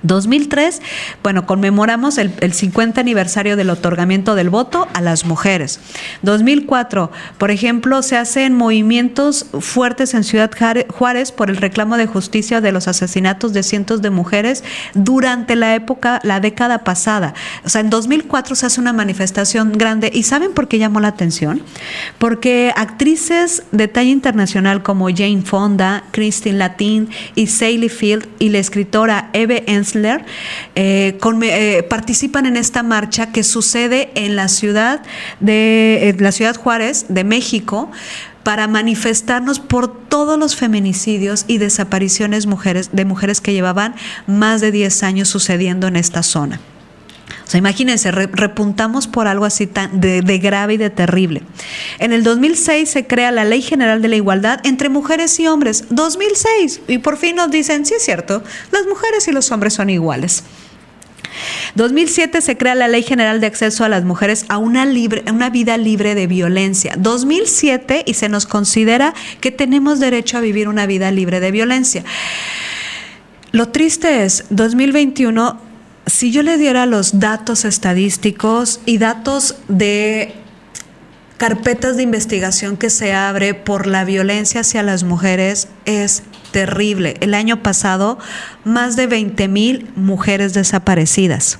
2003, 0.04 0.82
bueno, 1.24 1.46
conmemoramos 1.46 2.18
el, 2.18 2.54
50 2.54 3.02
aniversario 3.02 3.56
del 3.56 3.70
otorgamiento 3.70 4.36
del 4.36 4.50
voto 4.50 4.88
a 4.94 5.02
las 5.02 5.26
mujeres. 5.26 5.80
2004, 6.22 7.12
por 7.38 7.52
ejemplo, 7.52 8.02
se 8.04 8.18
hacen 8.18 8.54
movimientos 8.54 9.48
fuertes 9.60 10.14
en 10.14 10.24
Ciudad 10.24 10.52
Juárez 10.90 11.32
por 11.32 11.50
el 11.50 11.58
reclamo 11.58 11.98
de 11.98 12.06
justicia 12.06 12.62
de 12.62 12.72
los 12.72 12.88
asesinatos 12.88 13.54
de 13.54 13.64
cientos 13.64 14.02
de 14.02 14.10
mujeres 14.10 14.64
durante 14.94 15.56
la 15.56 15.74
época, 15.76 16.20
la 16.24 16.40
década 16.40 16.84
pasada. 16.84 17.34
O 17.66 17.70
sea, 17.70 17.82
en 17.82 17.90
2004 17.90 18.56
se 18.56 18.66
hace 18.66 18.82
una 18.82 18.94
manifestación 18.94 19.72
grande. 19.72 20.12
¿Y 20.14 20.24
saben 20.24 20.54
por 20.54 20.68
qué 20.68 20.80
llamó 20.80 21.00
la 21.00 21.08
atención? 21.10 21.62
Porque 22.18 22.74
actrices 22.76 23.64
de 23.72 23.88
talla 23.88 24.10
internacional 24.10 24.84
como 24.84 25.08
Jane 25.10 25.44
Fonda, 25.44 26.04
Christine 26.12 26.58
Latin 26.58 27.10
y 27.36 27.48
Sally 27.48 27.90
Field 27.90 28.28
y 28.40 28.50
la 28.50 28.60
escritora 28.60 29.30
Eve 29.34 29.64
Eh, 29.96 31.18
eh, 31.24 31.84
participan 31.90 32.46
en 32.46 32.58
esta 32.58 32.84
marcha 32.84 33.32
que 33.32 33.44
sucede 33.44 34.12
en 34.16 34.36
la 34.36 34.48
ciudad 34.48 35.02
de 35.40 36.16
la 36.20 36.32
ciudad 36.32 36.56
Juárez 36.56 37.06
de 37.10 37.24
México 37.24 37.92
para 38.44 38.68
manifestarnos 38.68 39.60
por 39.60 40.08
todos 40.08 40.38
los 40.38 40.56
feminicidios 40.56 41.46
y 41.48 41.58
desapariciones 41.58 42.46
mujeres, 42.46 42.90
de 42.92 43.06
mujeres 43.06 43.42
que 43.42 43.54
llevaban 43.54 43.96
más 44.28 44.62
de 44.62 44.72
10 44.72 45.04
años 45.04 45.30
sucediendo 45.30 45.88
en 45.88 45.96
esta 45.96 46.24
zona. 46.24 46.60
O 47.46 47.50
sea, 47.50 47.58
imagínense, 47.58 48.12
repuntamos 48.12 49.08
por 49.08 49.28
algo 49.28 49.46
así 49.46 49.68
tan 49.68 50.00
de, 50.00 50.22
grave 50.40 50.76
y 50.76 50.78
de 50.78 50.90
terrible. 50.90 51.44
En 52.00 52.14
el 52.14 52.24
2006 52.24 52.90
se 52.90 53.06
crea 53.06 53.32
la 53.32 53.44
Ley 53.44 53.62
General 53.62 54.02
de 54.02 54.08
la 54.08 54.16
Igualdad 54.16 54.60
entre 54.64 54.90
mujeres 54.90 55.40
y 55.40 55.48
hombres. 55.48 55.86
2006. 55.90 56.82
Y 56.88 57.00
por 57.00 57.18
fin 57.18 57.36
nos 57.36 57.52
dicen, 57.52 57.86
sí 57.86 57.96
es 57.96 58.04
cierto, 58.04 58.44
las 58.72 58.86
mujeres 58.88 59.28
y 59.28 59.32
los 59.32 59.52
hombres 59.52 59.74
son 59.74 59.90
iguales. 59.90 60.44
2007 61.76 62.42
se 62.42 62.58
crea 62.58 62.76
la 62.76 62.88
Ley 62.88 63.04
General 63.04 63.42
de 63.42 63.48
Acceso 63.48 63.84
a 63.84 63.90
las 63.90 64.04
Mujeres 64.04 64.46
a 64.50 64.58
una, 64.58 64.86
libre, 64.86 65.24
una 65.32 65.50
vida 65.50 65.78
libre 65.78 66.16
de 66.16 66.28
violencia. 66.28 66.94
2007 66.98 68.04
y 68.06 68.14
se 68.14 68.30
nos 68.30 68.46
considera 68.46 69.14
que 69.42 69.52
tenemos 69.52 70.00
derecho 70.00 70.38
a 70.38 70.42
vivir 70.42 70.68
una 70.68 70.86
vida 70.86 71.12
libre 71.12 71.40
de 71.40 71.52
violencia. 71.52 72.04
Lo 73.52 73.70
triste 73.70 74.24
es, 74.24 74.46
2021 74.50 75.73
si 76.06 76.32
yo 76.32 76.44
le 76.44 76.58
diera 76.58 76.86
los 76.86 77.20
datos 77.20 77.66
estadísticos 77.66 78.82
y 78.86 78.98
datos 78.98 79.56
de 79.68 80.34
carpetas 81.38 81.98
de 81.98 82.04
investigación 82.04 82.78
que 82.78 82.90
se 82.90 83.14
abre 83.14 83.54
por 83.54 83.88
la 83.88 84.06
violencia 84.06 84.62
hacia 84.62 84.84
las 84.84 85.04
mujeres, 85.04 85.68
es 85.86 86.24
terrible. 86.52 87.16
El 87.20 87.34
año 87.34 87.62
pasado, 87.62 88.18
más 88.64 88.96
de 88.96 89.08
20 89.08 89.48
mil 89.48 89.92
mujeres 89.96 90.54
desaparecidas. 90.54 91.60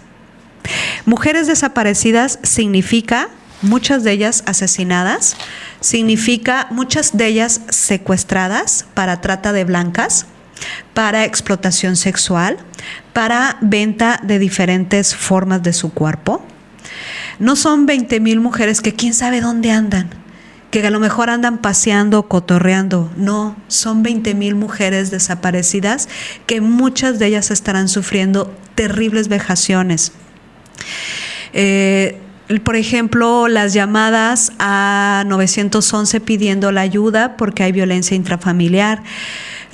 Mujeres 1.06 1.48
desaparecidas 1.48 2.40
significa 2.44 3.30
muchas 3.62 4.04
de 4.04 4.12
ellas 4.12 4.44
asesinadas, 4.46 5.36
significa 5.80 6.68
muchas 6.70 7.18
de 7.18 7.28
ellas 7.28 7.62
secuestradas 7.70 8.86
para 8.94 9.20
trata 9.20 9.52
de 9.52 9.66
blancas, 9.66 10.28
para 10.94 11.26
explotación 11.26 11.96
sexual, 11.96 12.58
para 13.14 13.58
venta 13.62 14.20
de 14.24 14.40
diferentes 14.40 15.16
formas 15.16 15.64
de 15.64 15.74
su 15.74 15.94
cuerpo. 15.94 16.46
No 17.40 17.56
son 17.56 17.86
20 17.86 18.20
mil 18.20 18.40
mujeres 18.40 18.82
que 18.82 18.94
quién 18.94 19.14
sabe 19.14 19.42
dónde 19.42 19.72
andan, 19.72 20.10
que 20.72 20.86
a 20.86 20.90
lo 20.90 21.00
mejor 21.00 21.30
andan 21.30 21.60
paseando, 21.60 22.28
cotorreando. 22.28 23.12
No, 23.16 23.56
son 23.68 24.04
20 24.04 24.34
mil 24.36 24.56
mujeres 24.56 25.12
desaparecidas 25.12 26.10
que 26.46 26.62
muchas 26.62 27.20
de 27.20 27.28
ellas 27.28 27.52
estarán 27.52 27.90
sufriendo 27.90 28.54
terribles 28.76 29.28
vejaciones. 29.28 30.12
Eh, 31.54 32.20
por 32.64 32.76
ejemplo, 32.76 33.48
las 33.48 33.74
llamadas 33.74 34.52
a 34.60 35.24
911 35.28 36.20
pidiendo 36.20 36.72
la 36.72 36.82
ayuda 36.82 37.38
porque 37.38 37.64
hay 37.64 37.72
violencia 37.72 38.16
intrafamiliar. 38.16 39.04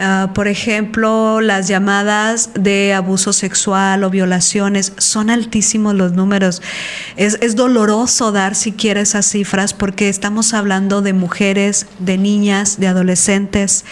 Ah, 0.02 0.32
por 0.34 0.48
ejemplo, 0.48 1.42
las 1.42 1.68
llamadas 1.68 2.52
de 2.54 2.94
abuso 2.94 3.34
sexual 3.34 4.06
o 4.06 4.10
violaciones, 4.10 4.94
son 4.98 5.30
altísimos 5.30 5.94
los 5.94 6.14
números. 6.14 6.62
Es, 7.18 7.38
es 7.42 7.58
doloroso 7.58 8.32
dar 8.32 8.56
siquiera 8.56 9.02
esas 9.02 9.26
cifras 9.26 9.74
porque 9.74 10.08
estamos 10.08 10.54
hablando 10.54 11.02
de 11.02 11.12
mujeres, 11.12 11.86
de 12.00 12.18
niñas, 12.18 12.80
de 12.80 12.88
adolescentes 12.88 13.84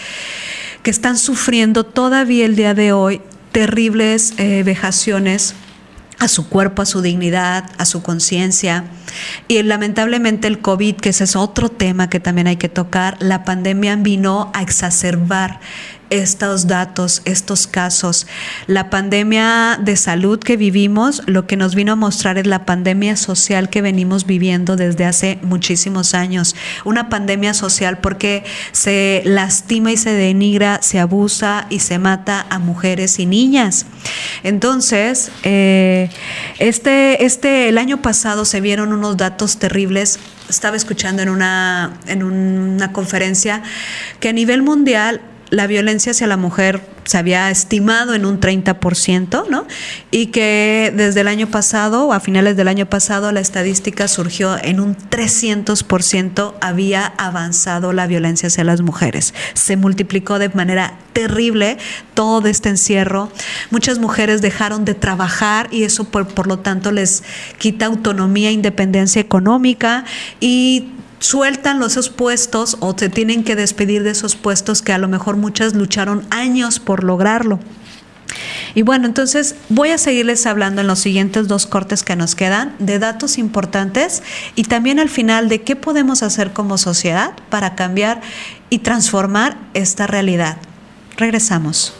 que 0.82 0.90
están 0.90 1.18
sufriendo 1.18 1.84
todavía 1.84 2.46
el 2.46 2.56
día 2.56 2.72
de 2.72 2.92
hoy 2.92 3.20
terribles 3.52 4.32
eh, 4.38 4.62
vejaciones 4.64 5.54
a 6.18 6.28
su 6.28 6.48
cuerpo, 6.48 6.82
a 6.82 6.86
su 6.86 7.00
dignidad, 7.00 7.70
a 7.78 7.84
su 7.84 8.02
conciencia. 8.02 8.84
Y 9.46 9.62
lamentablemente 9.62 10.48
el 10.48 10.58
COVID, 10.60 10.96
que 10.96 11.10
ese 11.10 11.24
es 11.24 11.36
otro 11.36 11.68
tema 11.68 12.10
que 12.10 12.20
también 12.20 12.46
hay 12.48 12.56
que 12.56 12.68
tocar, 12.68 13.16
la 13.20 13.44
pandemia 13.44 13.96
vino 13.96 14.50
a 14.54 14.62
exacerbar 14.62 15.60
estos 16.10 16.66
datos, 16.66 17.22
estos 17.24 17.66
casos. 17.66 18.26
La 18.66 18.90
pandemia 18.90 19.78
de 19.80 19.96
salud 19.96 20.38
que 20.38 20.56
vivimos, 20.56 21.22
lo 21.26 21.46
que 21.46 21.56
nos 21.56 21.74
vino 21.74 21.92
a 21.92 21.96
mostrar 21.96 22.38
es 22.38 22.46
la 22.46 22.64
pandemia 22.64 23.16
social 23.16 23.70
que 23.70 23.82
venimos 23.82 24.26
viviendo 24.26 24.76
desde 24.76 25.04
hace 25.04 25.38
muchísimos 25.42 26.14
años. 26.14 26.54
Una 26.84 27.08
pandemia 27.08 27.54
social 27.54 27.98
porque 27.98 28.44
se 28.72 29.22
lastima 29.24 29.92
y 29.92 29.96
se 29.96 30.12
denigra, 30.12 30.80
se 30.82 30.98
abusa 30.98 31.66
y 31.70 31.80
se 31.80 31.98
mata 31.98 32.46
a 32.50 32.58
mujeres 32.58 33.18
y 33.18 33.26
niñas. 33.26 33.86
Entonces, 34.42 35.30
eh, 35.42 36.10
este, 36.58 37.24
este, 37.24 37.68
el 37.68 37.78
año 37.78 38.02
pasado 38.02 38.44
se 38.44 38.60
vieron 38.60 38.92
unos 38.92 39.16
datos 39.16 39.58
terribles 39.58 40.18
estaba 40.48 40.76
escuchando 40.76 41.22
en 41.22 41.28
una, 41.28 41.98
en 42.06 42.22
una 42.22 42.92
conferencia 42.92 43.62
que 44.20 44.30
a 44.30 44.32
nivel 44.32 44.62
mundial 44.62 45.20
la 45.50 45.66
violencia 45.66 46.12
hacia 46.12 46.26
la 46.26 46.36
mujer 46.36 46.82
se 47.04 47.16
había 47.16 47.50
estimado 47.50 48.14
en 48.14 48.26
un 48.26 48.38
30%, 48.38 49.48
¿no? 49.48 49.66
Y 50.10 50.26
que 50.26 50.92
desde 50.94 51.22
el 51.22 51.28
año 51.28 51.46
pasado 51.46 52.04
o 52.04 52.12
a 52.12 52.20
finales 52.20 52.56
del 52.56 52.68
año 52.68 52.86
pasado 52.86 53.32
la 53.32 53.40
estadística 53.40 54.08
surgió 54.08 54.58
en 54.62 54.78
un 54.78 54.94
300% 54.94 56.54
había 56.60 57.06
avanzado 57.16 57.94
la 57.94 58.06
violencia 58.06 58.48
hacia 58.48 58.64
las 58.64 58.82
mujeres. 58.82 59.32
Se 59.54 59.76
multiplicó 59.76 60.38
de 60.38 60.50
manera 60.50 60.98
terrible 61.14 61.78
todo 62.12 62.46
este 62.46 62.68
encierro. 62.68 63.32
Muchas 63.70 63.98
mujeres 63.98 64.42
dejaron 64.42 64.84
de 64.84 64.94
trabajar 64.94 65.68
y 65.70 65.84
eso 65.84 66.04
por, 66.04 66.28
por 66.28 66.46
lo 66.46 66.58
tanto 66.58 66.92
les 66.92 67.22
quita 67.56 67.86
autonomía, 67.86 68.50
independencia 68.50 69.20
económica 69.20 70.04
y 70.40 70.90
sueltan 71.18 71.82
esos 71.82 72.10
puestos 72.10 72.76
o 72.80 72.96
se 72.96 73.08
tienen 73.08 73.44
que 73.44 73.56
despedir 73.56 74.02
de 74.02 74.10
esos 74.10 74.36
puestos 74.36 74.82
que 74.82 74.92
a 74.92 74.98
lo 74.98 75.08
mejor 75.08 75.36
muchas 75.36 75.74
lucharon 75.74 76.26
años 76.30 76.80
por 76.80 77.04
lograrlo. 77.04 77.58
Y 78.74 78.82
bueno, 78.82 79.06
entonces 79.06 79.54
voy 79.68 79.90
a 79.90 79.98
seguirles 79.98 80.46
hablando 80.46 80.82
en 80.82 80.86
los 80.86 80.98
siguientes 80.98 81.48
dos 81.48 81.66
cortes 81.66 82.02
que 82.02 82.16
nos 82.16 82.34
quedan 82.34 82.74
de 82.78 82.98
datos 82.98 83.38
importantes 83.38 84.22
y 84.54 84.64
también 84.64 84.98
al 84.98 85.08
final 85.08 85.48
de 85.48 85.62
qué 85.62 85.76
podemos 85.76 86.22
hacer 86.22 86.52
como 86.52 86.78
sociedad 86.78 87.32
para 87.48 87.74
cambiar 87.74 88.20
y 88.70 88.80
transformar 88.80 89.56
esta 89.74 90.06
realidad. 90.06 90.58
Regresamos. 91.16 91.94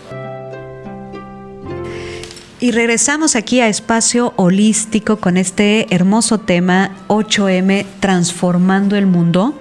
Y 2.61 2.73
regresamos 2.73 3.37
aquí 3.37 3.61
a 3.61 3.69
Espacio 3.69 4.33
Holístico 4.35 5.19
con 5.19 5.37
este 5.37 5.87
hermoso 5.95 6.39
tema 6.39 6.91
8M 7.07 7.87
Transformando 8.01 8.97
el 8.97 9.07
Mundo, 9.07 9.57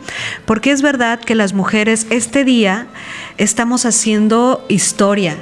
porque 0.45 0.71
es 0.71 0.81
verdad 0.81 1.19
que 1.19 1.35
las 1.35 1.53
mujeres 1.53 2.07
este 2.09 2.43
día 2.43 2.87
estamos 3.37 3.85
haciendo 3.85 4.65
historia. 4.67 5.37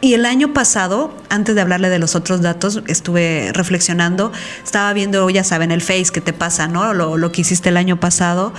Y 0.00 0.14
el 0.14 0.24
año 0.24 0.54
pasado, 0.54 1.14
antes 1.28 1.54
de 1.54 1.60
hablarle 1.60 1.90
de 1.90 1.98
los 1.98 2.14
otros 2.14 2.40
datos, 2.40 2.82
estuve 2.86 3.50
reflexionando, 3.52 4.32
estaba 4.64 4.90
viendo, 4.94 5.28
ya 5.28 5.44
saben, 5.44 5.72
el 5.72 5.82
Face 5.82 6.06
que 6.10 6.22
te 6.22 6.32
pasa, 6.32 6.66
¿no? 6.66 6.94
Lo, 6.94 7.30
que 7.30 7.42
hiciste 7.42 7.68
el 7.68 7.76
año 7.76 8.00
pasado. 8.00 8.54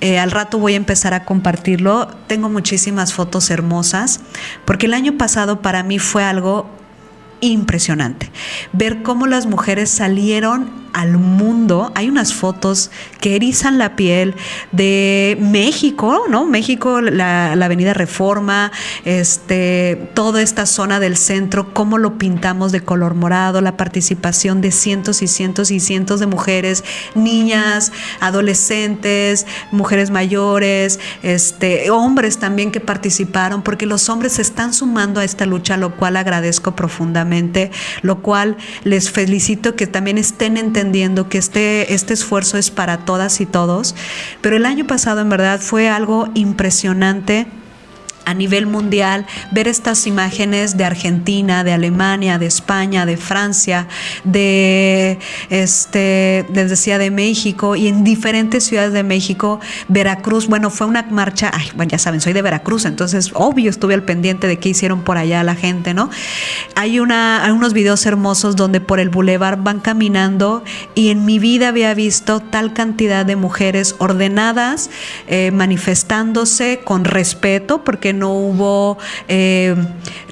Eh, 0.00 0.20
al 0.20 0.30
rato 0.30 0.60
voy 0.60 0.74
a 0.74 0.76
empezar 0.76 1.12
a 1.12 1.24
compartirlo. 1.24 2.06
Tengo 2.28 2.48
muchísimas 2.48 3.12
fotos 3.12 3.50
hermosas, 3.50 4.20
porque 4.64 4.86
el 4.86 4.94
año 4.94 5.18
pasado 5.18 5.60
para 5.60 5.82
mí 5.82 5.98
fue 5.98 6.22
algo 6.22 6.70
impresionante. 7.52 8.30
Ver 8.72 9.02
cómo 9.02 9.26
las 9.26 9.46
mujeres 9.46 9.90
salieron 9.90 10.84
al 10.94 11.18
mundo. 11.18 11.92
Hay 11.96 12.08
unas 12.08 12.32
fotos 12.32 12.90
que 13.20 13.34
erizan 13.34 13.78
la 13.78 13.96
piel 13.96 14.34
de 14.70 15.36
México, 15.40 16.22
¿no? 16.30 16.46
México, 16.46 17.00
la, 17.00 17.52
Avenida 17.52 17.94
Reforma, 17.94 18.70
este, 19.04 20.10
toda 20.14 20.40
esta 20.40 20.66
zona 20.66 21.00
del 21.00 21.16
centro, 21.16 21.74
cómo 21.74 21.98
lo 21.98 22.16
pintamos 22.16 22.70
de 22.70 22.80
color 22.80 23.14
morado, 23.14 23.60
la 23.60 23.76
participación 23.76 24.60
de 24.60 24.70
cientos 24.70 25.20
y 25.22 25.26
cientos 25.26 25.72
y 25.72 25.80
cientos 25.80 26.20
de 26.20 26.26
mujeres, 26.26 26.84
niñas, 27.16 27.90
adolescentes, 28.20 29.46
mujeres 29.72 30.10
mayores, 30.10 31.00
este, 31.22 31.90
hombres 31.90 32.38
también 32.38 32.70
que 32.70 32.80
participaron, 32.80 33.62
porque 33.62 33.86
los 33.86 34.08
hombres 34.08 34.34
se 34.34 34.42
están 34.42 34.72
sumando 34.72 35.18
a 35.18 35.24
esta 35.24 35.44
lucha, 35.44 35.76
lo 35.76 35.96
cual 35.96 36.16
agradezco 36.16 36.76
profundamente, 36.76 37.33
lo 38.02 38.22
cual 38.22 38.56
les 38.84 39.10
felicito 39.10 39.76
que 39.76 39.86
también 39.86 40.18
estén 40.18 40.56
entendiendo 40.56 41.28
que 41.28 41.38
este, 41.38 41.92
este 41.94 42.14
esfuerzo 42.14 42.58
es 42.58 42.70
para 42.70 42.98
todas 42.98 43.40
y 43.40 43.46
todos, 43.46 43.94
pero 44.40 44.56
el 44.56 44.66
año 44.66 44.86
pasado 44.86 45.20
en 45.20 45.28
verdad 45.28 45.60
fue 45.60 45.88
algo 45.88 46.28
impresionante 46.34 47.46
a 48.24 48.34
nivel 48.34 48.66
mundial, 48.66 49.26
ver 49.50 49.68
estas 49.68 50.06
imágenes 50.06 50.76
de 50.76 50.84
Argentina, 50.84 51.64
de 51.64 51.72
Alemania, 51.72 52.38
de 52.38 52.46
España, 52.46 53.06
de 53.06 53.16
Francia, 53.16 53.86
de 54.24 55.18
este, 55.50 56.46
les 56.52 56.70
decía 56.70 56.98
de 56.98 57.10
México 57.10 57.76
y 57.76 57.88
en 57.88 58.04
diferentes 58.04 58.64
ciudades 58.64 58.92
de 58.92 59.02
México, 59.02 59.60
Veracruz, 59.88 60.48
bueno, 60.48 60.70
fue 60.70 60.86
una 60.86 61.02
marcha, 61.10 61.50
bueno, 61.76 61.90
ya 61.90 61.98
saben, 61.98 62.20
soy 62.20 62.32
de 62.32 62.42
Veracruz, 62.42 62.84
entonces 62.84 63.30
obvio 63.34 63.70
estuve 63.70 63.94
al 63.94 64.02
pendiente 64.02 64.46
de 64.46 64.58
qué 64.58 64.70
hicieron 64.70 65.02
por 65.02 65.18
allá 65.18 65.42
la 65.44 65.54
gente, 65.54 65.94
¿no? 65.94 66.10
Hay 66.74 67.00
una, 67.00 67.44
hay 67.44 67.50
unos 67.50 67.72
videos 67.72 68.06
hermosos 68.06 68.56
donde 68.56 68.80
por 68.80 69.00
el 69.00 69.10
bulevar 69.10 69.62
van 69.62 69.80
caminando 69.80 70.64
y 70.94 71.10
en 71.10 71.24
mi 71.24 71.38
vida 71.38 71.68
había 71.68 71.92
visto 71.94 72.40
tal 72.40 72.72
cantidad 72.72 73.26
de 73.26 73.36
mujeres 73.36 73.96
ordenadas, 73.98 74.90
eh, 75.26 75.50
manifestándose 75.50 76.80
con 76.84 77.04
respeto, 77.04 77.84
porque 77.84 78.13
no 78.14 78.32
hubo, 78.32 78.98
eh, 79.28 79.76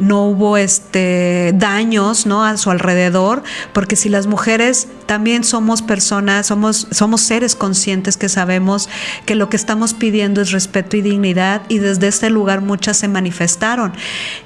no 0.00 0.28
hubo 0.28 0.56
este, 0.56 1.52
daños 1.54 2.26
¿no? 2.26 2.44
a 2.44 2.56
su 2.56 2.70
alrededor, 2.70 3.42
porque 3.72 3.96
si 3.96 4.08
las 4.08 4.26
mujeres 4.26 4.88
también 5.06 5.44
somos 5.44 5.82
personas, 5.82 6.46
somos, 6.46 6.86
somos 6.90 7.20
seres 7.20 7.54
conscientes 7.54 8.16
que 8.16 8.28
sabemos 8.28 8.88
que 9.26 9.34
lo 9.34 9.48
que 9.48 9.56
estamos 9.56 9.94
pidiendo 9.94 10.40
es 10.40 10.52
respeto 10.52 10.96
y 10.96 11.02
dignidad 11.02 11.62
y 11.68 11.78
desde 11.78 12.08
este 12.08 12.30
lugar 12.30 12.60
muchas 12.60 12.96
se 12.96 13.08
manifestaron. 13.08 13.92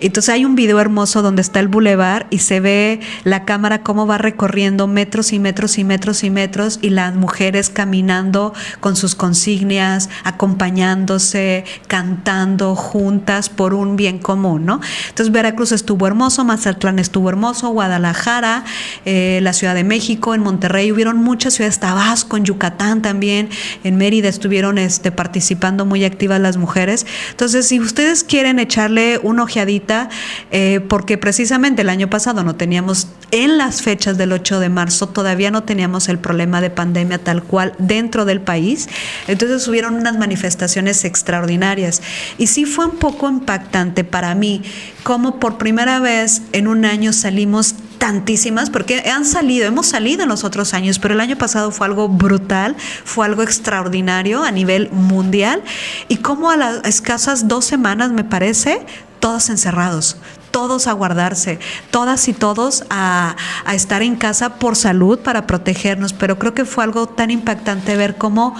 Entonces 0.00 0.34
hay 0.34 0.44
un 0.44 0.56
video 0.56 0.80
hermoso 0.80 1.22
donde 1.22 1.42
está 1.42 1.60
el 1.60 1.68
bulevar 1.68 2.26
y 2.30 2.38
se 2.38 2.60
ve 2.60 3.00
la 3.24 3.44
cámara 3.44 3.82
cómo 3.82 4.06
va 4.06 4.18
recorriendo 4.18 4.86
metros 4.86 5.32
y 5.32 5.38
metros 5.38 5.78
y 5.78 5.84
metros 5.84 6.24
y 6.24 6.30
metros 6.30 6.78
y 6.82 6.90
las 6.90 7.14
mujeres 7.14 7.70
caminando 7.70 8.54
con 8.80 8.96
sus 8.96 9.14
consignias, 9.14 10.08
acompañándose, 10.24 11.64
cantando 11.86 12.74
juntas 12.74 13.25
por 13.50 13.74
un 13.74 13.96
bien 13.96 14.18
común, 14.18 14.64
¿no? 14.64 14.80
Entonces 15.08 15.32
Veracruz 15.32 15.72
estuvo 15.72 16.06
hermoso, 16.06 16.44
Mazatlán 16.44 16.98
estuvo 16.98 17.28
hermoso, 17.28 17.70
Guadalajara, 17.70 18.64
eh, 19.04 19.40
la 19.42 19.52
Ciudad 19.52 19.74
de 19.74 19.84
México, 19.84 20.34
en 20.34 20.42
Monterrey 20.42 20.92
hubieron 20.92 21.18
muchas 21.18 21.54
ciudades, 21.54 21.80
Tabasco, 21.80 22.36
en 22.36 22.44
Yucatán 22.44 23.02
también, 23.02 23.48
en 23.84 23.96
Mérida 23.96 24.28
estuvieron 24.28 24.78
este, 24.78 25.10
participando 25.10 25.84
muy 25.84 26.04
activas 26.04 26.40
las 26.40 26.56
mujeres. 26.56 27.06
Entonces, 27.30 27.66
si 27.66 27.80
ustedes 27.80 28.24
quieren 28.24 28.58
echarle 28.58 29.18
una 29.22 29.42
ojeadita, 29.42 30.08
eh, 30.50 30.80
porque 30.88 31.18
precisamente 31.18 31.82
el 31.82 31.88
año 31.88 32.08
pasado 32.08 32.44
no 32.44 32.54
teníamos, 32.54 33.08
en 33.32 33.58
las 33.58 33.82
fechas 33.82 34.16
del 34.16 34.32
8 34.32 34.60
de 34.60 34.68
marzo, 34.68 35.08
todavía 35.08 35.50
no 35.50 35.64
teníamos 35.64 36.08
el 36.08 36.18
problema 36.18 36.60
de 36.60 36.70
pandemia 36.70 37.18
tal 37.18 37.42
cual 37.42 37.72
dentro 37.78 38.24
del 38.24 38.40
país, 38.40 38.88
entonces 39.26 39.66
hubieron 39.66 39.94
unas 39.94 40.16
manifestaciones 40.16 41.04
extraordinarias. 41.04 42.02
Y 42.38 42.46
sí 42.46 42.64
fue 42.64 42.86
un 42.86 42.98
poco 42.98 43.15
impactante 43.24 44.04
para 44.04 44.34
mí 44.34 44.62
como 45.02 45.40
por 45.40 45.56
primera 45.56 45.98
vez 46.00 46.42
en 46.52 46.68
un 46.68 46.84
año 46.84 47.12
salimos 47.12 47.74
tantísimas, 47.98 48.70
porque 48.70 48.98
han 49.10 49.24
salido, 49.24 49.66
hemos 49.66 49.86
salido 49.86 50.22
en 50.22 50.28
los 50.28 50.44
otros 50.44 50.74
años, 50.74 50.98
pero 50.98 51.14
el 51.14 51.20
año 51.20 51.36
pasado 51.36 51.70
fue 51.70 51.86
algo 51.86 52.08
brutal, 52.08 52.76
fue 53.04 53.26
algo 53.26 53.42
extraordinario 53.42 54.44
a 54.44 54.50
nivel 54.50 54.90
mundial, 54.90 55.62
y 56.08 56.18
como 56.18 56.50
a 56.50 56.56
las 56.56 56.84
escasas 56.84 57.48
dos 57.48 57.64
semanas, 57.64 58.10
me 58.10 58.24
parece, 58.24 58.84
todos 59.20 59.48
encerrados, 59.48 60.16
todos 60.50 60.86
a 60.86 60.92
guardarse, 60.92 61.58
todas 61.90 62.28
y 62.28 62.32
todos 62.32 62.84
a, 62.90 63.36
estar 63.72 64.02
en 64.02 64.16
casa 64.16 64.58
por 64.58 64.76
salud, 64.76 65.18
para 65.18 65.46
protegernos, 65.46 66.12
pero 66.12 66.38
creo 66.38 66.54
que 66.54 66.64
fue 66.64 66.84
algo 66.84 67.06
tan 67.06 67.30
impactante 67.30 67.96
ver 67.96 68.16
cómo 68.16 68.54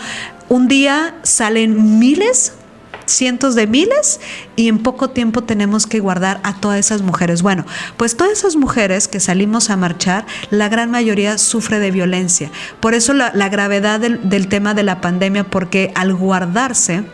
un 0.48 0.68
día 0.68 1.14
salen 1.22 1.98
miles 1.98 2.52
cientos 3.06 3.54
de 3.54 3.66
miles 3.66 4.20
y 4.56 4.68
en 4.68 4.78
poco 4.78 5.10
tiempo 5.10 5.44
tenemos 5.44 5.86
que 5.86 6.00
guardar 6.00 6.40
a 6.42 6.60
todas 6.60 6.78
esas 6.78 7.02
mujeres. 7.02 7.42
Bueno, 7.42 7.64
pues 7.96 8.16
todas 8.16 8.32
esas 8.32 8.56
mujeres 8.56 9.08
que 9.08 9.20
salimos 9.20 9.70
a 9.70 9.76
marchar, 9.76 10.26
la 10.50 10.68
gran 10.68 10.90
mayoría 10.90 11.38
sufre 11.38 11.78
de 11.78 11.90
violencia. 11.90 12.50
Por 12.80 12.94
eso 12.94 13.12
la, 13.14 13.30
gravedad 13.48 14.00
del, 14.00 14.48
tema 14.48 14.74
de 14.74 14.82
la 14.82 15.00
pandemia, 15.00 15.44
porque 15.44 15.92
al 15.94 16.14
guardarse, 16.14 17.04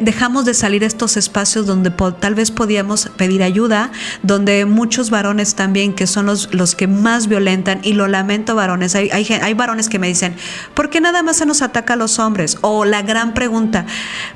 dejamos 0.00 0.44
de 0.44 0.54
salir 0.54 0.84
estos 0.84 1.16
espacios 1.16 1.66
donde 1.66 1.90
tal 2.18 2.34
vez 2.34 2.50
podíamos 2.50 3.10
pedir 3.16 3.42
ayuda, 3.42 3.90
donde 4.22 4.64
muchos 4.64 5.10
varones 5.10 5.54
también, 5.54 5.94
que 5.94 6.06
son 6.06 6.26
los, 6.26 6.52
los 6.54 6.74
que 6.74 6.86
más 6.86 7.26
violentan, 7.26 7.80
y 7.82 7.92
lo 7.94 8.08
lamento 8.08 8.54
varones, 8.54 8.94
hay, 8.94 9.10
hay, 9.10 9.26
hay 9.26 9.54
varones 9.54 9.88
que 9.88 9.98
me 9.98 10.08
dicen, 10.08 10.36
¿por 10.74 10.90
qué 10.90 11.00
nada 11.00 11.22
más 11.22 11.36
se 11.36 11.46
nos 11.46 11.62
ataca 11.62 11.94
a 11.94 11.96
los 11.96 12.18
hombres? 12.18 12.58
O 12.60 12.84
la 12.84 13.02
gran 13.02 13.34
pregunta, 13.34 13.86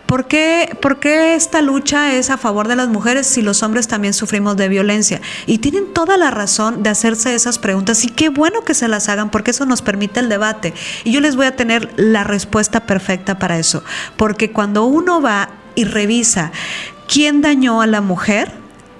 ¿por 0.07 0.27
qué, 0.27 0.77
¿por 0.81 1.01
qué 1.01 1.35
esta 1.35 1.63
lucha 1.63 2.15
es 2.15 2.31
a 2.31 2.37
favor 2.37 2.69
de 2.69 2.77
las 2.77 2.89
mujeres 2.89 3.27
si 3.27 3.43
los 3.43 3.63
hombres 3.63 3.89
también 3.89 4.15
sufrimos 4.15 4.57
de 4.57 4.69
violencia? 4.69 5.21
Y 5.47 5.59
tienen 5.59 5.93
toda 5.93 6.17
la 6.17 6.31
razón 6.31 6.83
de 6.83 6.91
hacerse 6.91 7.35
esas 7.35 7.59
preguntas 7.59 8.05
y 8.05 8.09
qué 8.09 8.29
bueno 8.29 8.63
que 8.65 8.75
se 8.75 8.89
las 8.89 9.09
hagan 9.09 9.31
porque 9.31 9.51
eso 9.51 9.67
nos 9.67 9.83
permite 9.83 10.21
el 10.21 10.29
debate. 10.29 10.75
Y 11.05 11.13
yo 11.13 11.21
les 11.21 11.37
voy 11.37 11.47
a 11.47 11.57
tener 11.57 11.93
la 11.97 12.25
respuesta 12.25 12.87
perfecta 12.87 13.39
para 13.39 13.59
eso, 13.59 13.85
porque 14.17 14.53
cuando 14.53 14.74
uno 14.83 15.21
va 15.21 15.51
y 15.77 15.85
revisa 15.85 16.51
quién 17.07 17.41
dañó 17.41 17.81
a 17.81 17.87
la 17.87 18.01
mujer, 18.01 18.51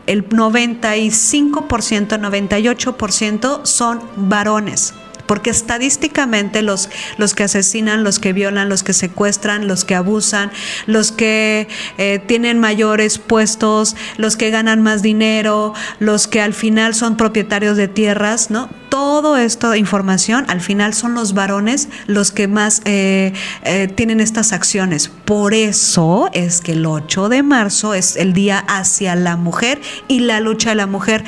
el 0.07 0.29
95%, 0.29 2.19
98% 2.21 3.65
son 3.65 4.01
varones. 4.17 4.95
Porque 5.27 5.51
estadísticamente 5.51 6.63
los, 6.63 6.91
los 7.19 7.35
que 7.35 7.45
asesinan, 7.45 8.05
los 8.05 8.19
que 8.19 8.33
violan, 8.33 8.69
los 8.69 8.83
que 8.83 8.93
secuestran, 8.93 9.67
los 9.67 9.85
que 9.85 9.95
abusan, 9.95 10.51
los 10.87 11.13
que 11.13 11.69
eh, 11.99 12.21
tienen 12.27 12.59
mayores 12.59 13.19
puestos, 13.19 13.97
los 14.17 14.37
que 14.37 14.51
ganan 14.51 14.83
más 14.83 15.03
dinero, 15.03 15.75
los 15.99 16.27
que 16.27 16.41
al 16.41 16.55
final 16.55 16.95
son 16.95 17.17
propietarios 17.17 17.77
de 17.77 17.89
tierras, 17.89 18.51
¿no? 18.51 18.69
Todo 18.89 19.37
esto 19.37 19.75
información, 19.75 20.45
al 20.49 20.61
final 20.61 20.95
son 20.95 21.15
los 21.15 21.35
varones 21.35 21.89
los 22.07 22.31
que 22.31 22.47
más 22.47 22.81
eh, 22.85 23.33
eh, 23.65 23.89
tienen 23.89 24.21
estas 24.21 24.53
acciones. 24.53 25.09
Por 25.09 25.53
eso 25.53 26.31
es 26.33 26.61
que 26.61 26.73
el 26.73 26.87
8 26.87 27.29
de 27.29 27.43
marzo 27.43 27.95
es 27.95 28.17
el 28.17 28.33
día 28.35 28.65
hacia 28.69 29.17
la 29.17 29.37
mujer 29.37 29.81
y 30.07 30.21
la 30.21 30.39
lucha 30.41 30.71
de 30.71 30.77
la 30.77 30.87
mujer 30.87 31.25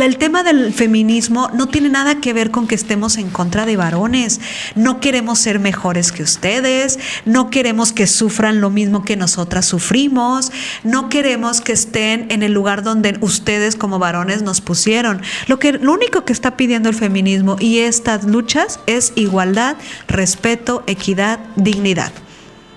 el 0.00 0.16
tema 0.16 0.42
del 0.42 0.72
feminismo 0.72 1.50
no 1.52 1.68
tiene 1.68 1.90
nada 1.90 2.20
que 2.20 2.32
ver 2.32 2.50
con 2.50 2.66
que 2.66 2.74
estemos 2.74 3.18
en 3.18 3.28
contra 3.28 3.66
de 3.66 3.76
varones. 3.76 4.40
No 4.74 5.00
queremos 5.00 5.38
ser 5.38 5.58
mejores 5.58 6.12
que 6.12 6.22
ustedes, 6.22 6.98
no 7.26 7.50
queremos 7.50 7.92
que 7.92 8.06
sufran 8.06 8.60
lo 8.62 8.70
mismo 8.70 9.04
que 9.04 9.16
nosotras 9.16 9.66
sufrimos, 9.66 10.50
no 10.82 11.10
queremos 11.10 11.60
que 11.60 11.72
estén 11.72 12.26
en 12.30 12.42
el 12.42 12.52
lugar 12.52 12.82
donde 12.82 13.18
ustedes 13.20 13.76
como 13.76 13.98
varones 13.98 14.42
nos 14.42 14.62
pusieron. 14.62 15.20
Lo 15.46 15.58
que 15.58 15.72
lo 15.72 15.92
único 15.92 16.24
que 16.24 16.32
está 16.32 16.56
pidiendo 16.56 16.88
el 16.88 16.94
feminismo 16.94 17.56
y 17.60 17.80
estas 17.80 18.24
luchas 18.24 18.80
es 18.86 19.12
igualdad, 19.16 19.76
respeto, 20.08 20.84
equidad, 20.86 21.40
dignidad. 21.56 22.12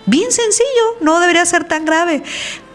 Bien 0.07 0.31
sencillo, 0.31 0.97
no 1.01 1.19
debería 1.19 1.45
ser 1.45 1.63
tan 1.63 1.83
grave. 1.85 2.21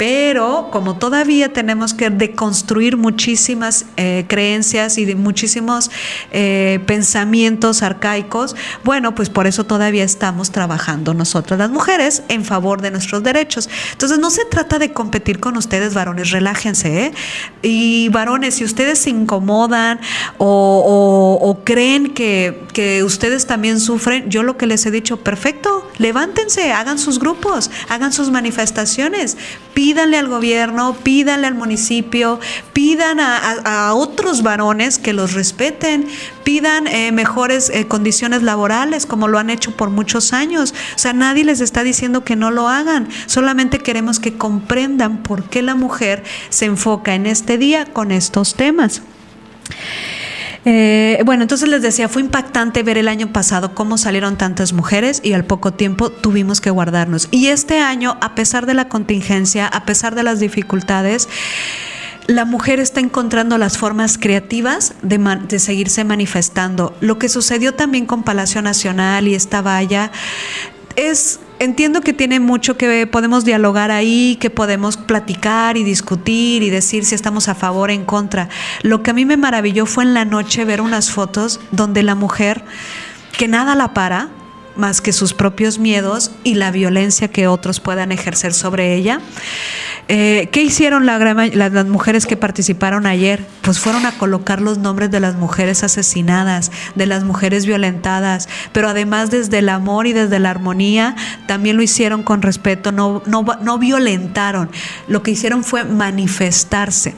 Pero 0.01 0.71
como 0.73 0.97
todavía 0.97 1.53
tenemos 1.53 1.93
que 1.93 2.09
deconstruir 2.09 2.97
muchísimas 2.97 3.85
eh, 3.99 4.25
creencias 4.29 4.97
y 4.97 5.05
de 5.05 5.15
muchísimos 5.15 5.91
eh, 6.33 6.81
pensamientos 6.87 7.83
arcaicos, 7.83 8.57
bueno, 8.83 9.15
pues 9.15 9.29
por 9.29 9.47
eso 9.47 9.65
todavía 9.65 10.03
estamos 10.03 10.53
trabajando 10.53 11.13
nosotras 11.13 11.59
las 11.59 11.69
mujeres 11.69 12.23
en 12.29 12.47
favor 12.47 12.81
de 12.81 12.91
nuestros 12.91 13.23
derechos. 13.23 13.69
Entonces 13.93 14.19
no 14.19 14.31
se 14.31 14.47
trata 14.47 14.79
de 14.79 14.95
competir 14.95 15.39
con 15.39 15.59
ustedes, 15.59 15.93
varones, 15.93 16.31
relájense. 16.31 17.05
¿eh? 17.05 17.13
Y 17.61 18.09
varones, 18.09 18.55
si 18.55 18.65
ustedes 18.65 19.01
se 19.01 19.11
incomodan 19.11 20.01
o, 20.39 21.61
creen 21.63 22.15
que, 22.15 22.63
que 22.73 23.05
ustedes 23.05 23.47
también 23.47 23.79
sufren, 23.79 24.31
yo 24.31 24.45
lo 24.45 24.57
que 24.57 24.65
les 24.65 24.87
he 24.87 24.91
dicho, 24.91 25.19
perfecto, 25.19 25.91
levántense, 25.99 26.73
hagan 26.73 26.99
sus 26.99 27.19
grupos, 27.19 27.71
hagan 27.91 28.15
sus 28.15 28.31
manifestaciones, 28.31 29.37
pídanle 29.91 30.19
al 30.19 30.29
gobierno, 30.29 30.95
pídanle 31.03 31.49
al 31.49 31.57
municipio, 31.57 32.39
pidan 32.73 33.19
a, 33.19 33.93
otros 33.93 34.45
varones 34.45 34.99
que 34.99 35.13
los 35.13 35.33
respeten, 35.33 36.07
pidan 36.45 36.87
eh, 36.87 37.11
mejores 37.11 37.71
eh, 37.71 37.89
condiciones 37.89 38.45
laborales 38.45 39.05
como 39.05 39.27
lo 39.27 39.41
han 39.41 39.51
hecho 39.51 39.77
por 39.77 39.91
muchos 39.91 40.33
años. 40.33 40.75
O 40.95 40.99
sea, 40.99 41.13
nadie 41.13 41.43
les 41.43 41.61
está 41.61 41.83
diciendo 41.83 42.23
que 42.23 42.37
no 42.37 42.53
lo 42.53 42.69
hagan, 42.69 43.09
solamente 43.27 43.81
queremos 43.81 44.21
que 44.21 44.35
comprendan 44.35 45.25
por 45.25 45.43
qué 45.43 45.61
la 45.61 45.75
mujer 45.75 46.23
se 46.51 46.67
enfoca 46.67 47.17
en 47.17 47.27
este 47.27 47.59
día 47.59 47.85
con 47.87 48.13
estos 48.13 48.55
temas. 48.55 49.03
Eh, 50.65 51.23
bueno, 51.25 51.43
entonces 51.43 51.69
les 51.69 51.83
decía, 51.83 52.09
fue 52.09 52.23
impactante 52.23 52.83
ver 52.83 52.99
el 52.99 53.09
año 53.09 53.33
pasado 53.33 53.75
cómo 53.75 53.97
salieron 53.97 54.37
tantas 54.37 54.73
mujeres 54.73 55.21
y 55.25 55.33
al 55.33 55.45
poco 55.45 55.73
tiempo 55.73 56.11
tuvimos 56.11 56.61
que 56.61 56.71
guardarnos. 56.71 57.29
Y 57.31 57.47
este 57.47 57.81
año, 57.81 58.19
a 58.21 58.35
pesar 58.35 58.67
de 58.67 58.75
la 58.75 58.89
contingencia, 58.89 59.67
a 59.67 59.85
pesar 59.85 60.15
de 60.15 60.23
las 60.23 60.41
dificultades, 60.41 61.29
la 62.27 62.45
mujer 62.45 62.79
está 62.79 63.01
encontrando 63.01 63.59
las 63.59 63.79
formas 63.79 64.19
creativas 64.19 64.95
de, 65.03 65.19
de, 65.49 65.59
seguirse 65.59 66.05
manifestando. 66.05 66.95
Lo 67.01 67.19
que 67.19 67.29
sucedió 67.29 67.75
también 67.75 68.07
con 68.07 68.23
Palacio 68.23 68.63
Nacional 68.63 69.27
y 69.27 69.35
esta 69.35 69.63
valla 69.63 70.13
es 70.97 71.41
entiendo 71.61 72.01
que 72.01 72.13
tiene 72.13 72.41
mucho 72.41 72.77
que 72.77 73.07
podemos 73.07 73.45
dialogar 73.45 73.93
ahí, 73.93 74.37
que 74.41 74.51
podemos 74.51 74.97
platicar 74.97 75.77
y 75.77 75.85
discutir 75.85 76.63
y 76.65 76.71
decir 76.71 77.05
si 77.05 77.15
estamos 77.15 77.49
a 77.49 77.55
favor 77.55 77.91
o 77.91 77.93
en 77.93 78.05
contra. 78.05 78.49
Lo 78.83 79.03
que 79.03 79.13
a 79.13 79.15
mí 79.15 79.25
me 79.25 79.37
maravilló 79.37 79.87
fue 79.87 80.03
en 80.03 80.15
la 80.15 80.25
noche 80.25 80.65
ver 80.65 80.81
unas 80.81 81.13
fotos 81.13 81.61
donde 81.71 82.03
la 82.03 82.15
mujer, 82.17 82.65
que 83.37 83.47
nada 83.47 83.75
la 83.75 83.95
para, 83.95 84.31
más 84.81 85.01
que 85.01 85.13
sus 85.13 85.35
propios 85.35 85.79
miedos 85.79 86.33
y 86.43 86.55
la 86.55 86.73
violencia 86.73 87.29
que 87.29 87.47
otros 87.47 87.79
puedan 87.79 88.11
ejercer 88.11 88.53
sobre 88.53 88.95
ella. 88.95 89.21
Eh, 90.09 90.49
¿Qué 90.51 90.63
hicieron 90.63 91.07
la, 91.07 91.19
las 91.21 91.87
mujeres 91.87 92.27
que 92.27 92.37
participaron 92.37 93.07
ayer? 93.07 93.47
Pues 93.63 93.79
fueron 93.79 94.07
a 94.07 94.19
colocar 94.19 94.61
los 94.61 94.79
nombres 94.79 95.13
de 95.13 95.21
las 95.21 95.37
mujeres 95.37 95.85
asesinadas, 95.85 96.73
de 96.97 97.07
las 97.07 97.23
mujeres 97.23 97.65
violentadas, 97.65 98.49
pero 98.73 98.89
además 98.89 99.31
desde 99.31 99.59
el 99.59 99.69
amor 99.69 100.09
y 100.09 100.13
desde 100.13 100.41
la 100.41 100.51
armonía, 100.51 101.15
también 101.47 101.77
lo 101.77 101.83
hicieron 101.83 102.25
con 102.25 102.43
respeto, 102.43 102.91
no, 102.91 103.23
no, 103.27 103.45
no 103.63 103.79
violentaron, 103.79 104.71
lo 105.07 105.23
que 105.23 105.31
hicieron 105.31 105.63
fue 105.63 105.85
manifestarse. 105.85 107.15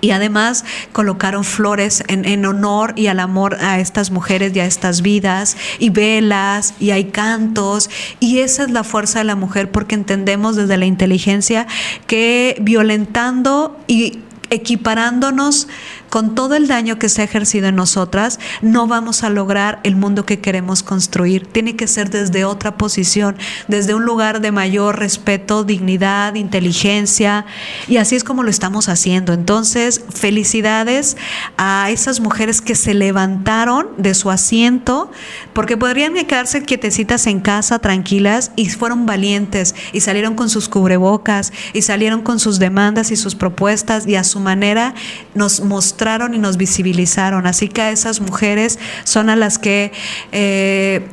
Y 0.00 0.10
además 0.12 0.64
colocaron 0.92 1.44
flores 1.44 2.04
en, 2.08 2.44
honor 2.46 2.92
y 2.96 3.08
al 3.08 3.20
amor 3.20 3.56
a 3.60 3.80
estas 3.80 4.10
mujeres 4.10 4.54
y 4.54 4.60
a 4.60 4.66
estas 4.66 5.02
vidas, 5.02 5.56
y 5.78 5.90
velas, 5.90 6.74
y 6.78 6.90
hay 6.90 7.06
cantos, 7.06 7.90
y 8.20 8.38
esa 8.38 8.64
es 8.64 8.70
la 8.70 8.84
fuerza 8.84 9.18
de 9.18 9.24
la 9.24 9.34
mujer 9.36 9.70
porque 9.70 9.94
entendemos 9.94 10.56
desde 10.56 10.76
la 10.76 10.86
inteligencia 10.86 11.66
que 12.06 12.56
violentando 12.60 13.76
y 13.86 14.20
equiparándonos 14.50 15.68
con 16.08 16.34
todo 16.34 16.54
el 16.54 16.66
daño 16.66 16.98
que 16.98 17.08
se 17.08 17.22
ha 17.22 17.24
ejercido 17.24 17.68
en 17.68 17.76
nosotras, 17.76 18.38
no 18.62 18.86
vamos 18.86 19.22
a 19.22 19.30
lograr 19.30 19.80
el 19.82 19.96
mundo 19.96 20.24
que 20.24 20.40
queremos 20.40 20.82
construir. 20.82 21.46
Tiene 21.46 21.76
que 21.76 21.86
ser 21.86 22.10
desde 22.10 22.44
otra 22.44 22.76
posición, 22.76 23.36
desde 23.68 23.94
un 23.94 24.04
lugar 24.04 24.40
de 24.40 24.52
mayor 24.52 24.98
respeto, 24.98 25.64
dignidad, 25.64 26.34
inteligencia, 26.34 27.44
y 27.88 27.98
así 27.98 28.16
es 28.16 28.24
como 28.24 28.42
lo 28.42 28.50
estamos 28.50 28.88
haciendo. 28.88 29.32
Entonces, 29.32 30.02
felicidades 30.08 31.16
a 31.56 31.90
esas 31.90 32.20
mujeres 32.20 32.60
que 32.60 32.74
se 32.74 32.94
levantaron 32.94 33.88
de 33.98 34.14
su 34.14 34.30
asiento, 34.30 35.10
porque 35.52 35.76
podrían 35.76 36.14
quedarse 36.14 36.62
quietecitas 36.62 37.26
en 37.26 37.40
casa, 37.40 37.78
tranquilas, 37.78 38.52
y 38.56 38.68
fueron 38.70 39.06
valientes, 39.06 39.74
y 39.92 40.00
salieron 40.00 40.34
con 40.34 40.48
sus 40.48 40.68
cubrebocas, 40.68 41.52
y 41.72 41.82
salieron 41.82 42.22
con 42.22 42.40
sus 42.40 42.58
demandas 42.58 43.10
y 43.10 43.16
sus 43.16 43.34
propuestas, 43.34 44.06
y 44.06 44.14
a 44.14 44.24
su 44.24 44.40
manera 44.40 44.94
nos 45.34 45.60
mostraron 45.60 45.97
y 46.34 46.38
nos 46.38 46.56
visibilizaron. 46.56 47.46
Así 47.46 47.68
que 47.68 47.82
a 47.82 47.90
esas 47.90 48.20
mujeres 48.20 48.78
son 49.04 49.28
a 49.30 49.36
las 49.36 49.58
que 49.58 49.92
eh, 50.32 51.06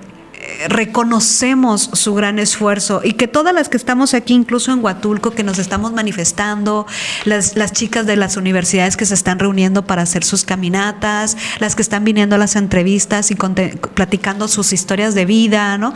reconocemos 0.67 1.89
su 1.93 2.13
gran 2.13 2.39
esfuerzo 2.39 3.01
y 3.03 3.13
que 3.13 3.27
todas 3.27 3.53
las 3.53 3.69
que 3.69 3.77
estamos 3.77 4.13
aquí, 4.13 4.33
incluso 4.33 4.71
en 4.71 4.83
Huatulco, 4.83 5.31
que 5.31 5.43
nos 5.43 5.59
estamos 5.59 5.93
manifestando, 5.93 6.85
las, 7.23 7.55
las 7.55 7.71
chicas 7.71 8.05
de 8.05 8.15
las 8.15 8.37
universidades 8.37 8.97
que 8.97 9.05
se 9.05 9.13
están 9.13 9.39
reuniendo 9.39 9.85
para 9.85 10.03
hacer 10.03 10.23
sus 10.23 10.43
caminatas, 10.43 11.37
las 11.59 11.75
que 11.75 11.81
están 11.81 12.03
viniendo 12.03 12.35
a 12.35 12.39
las 12.39 12.55
entrevistas 12.55 13.31
y 13.31 13.35
platicando 13.35 14.47
sus 14.47 14.73
historias 14.73 15.15
de 15.15 15.25
vida, 15.25 15.77
¿no? 15.77 15.93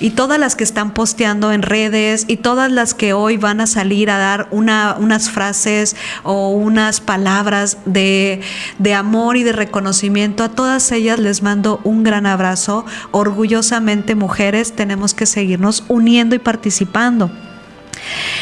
Y 0.00 0.10
todas 0.10 0.38
las 0.38 0.56
que 0.56 0.64
están 0.64 0.92
posteando 0.92 1.52
en 1.52 1.62
redes 1.62 2.24
y 2.28 2.38
todas 2.38 2.70
las 2.70 2.94
que 2.94 3.12
hoy 3.12 3.36
van 3.36 3.60
a 3.60 3.66
salir 3.66 4.10
a 4.10 4.18
dar 4.18 4.48
una, 4.50 4.96
unas 4.98 5.30
frases 5.30 5.96
o 6.22 6.50
unas 6.50 7.00
palabras 7.00 7.78
de, 7.84 8.40
de 8.78 8.94
amor 8.94 9.36
y 9.36 9.42
de 9.42 9.52
reconocimiento, 9.52 10.44
a 10.44 10.48
todas 10.50 10.90
ellas 10.92 11.18
les 11.18 11.42
mando 11.42 11.80
un 11.84 12.02
gran 12.02 12.26
abrazo, 12.26 12.84
orgullosamente 13.10 13.89
mujeres 14.14 14.72
tenemos 14.74 15.14
que 15.14 15.26
seguirnos 15.26 15.84
uniendo 15.88 16.34
y 16.34 16.38
participando. 16.38 17.30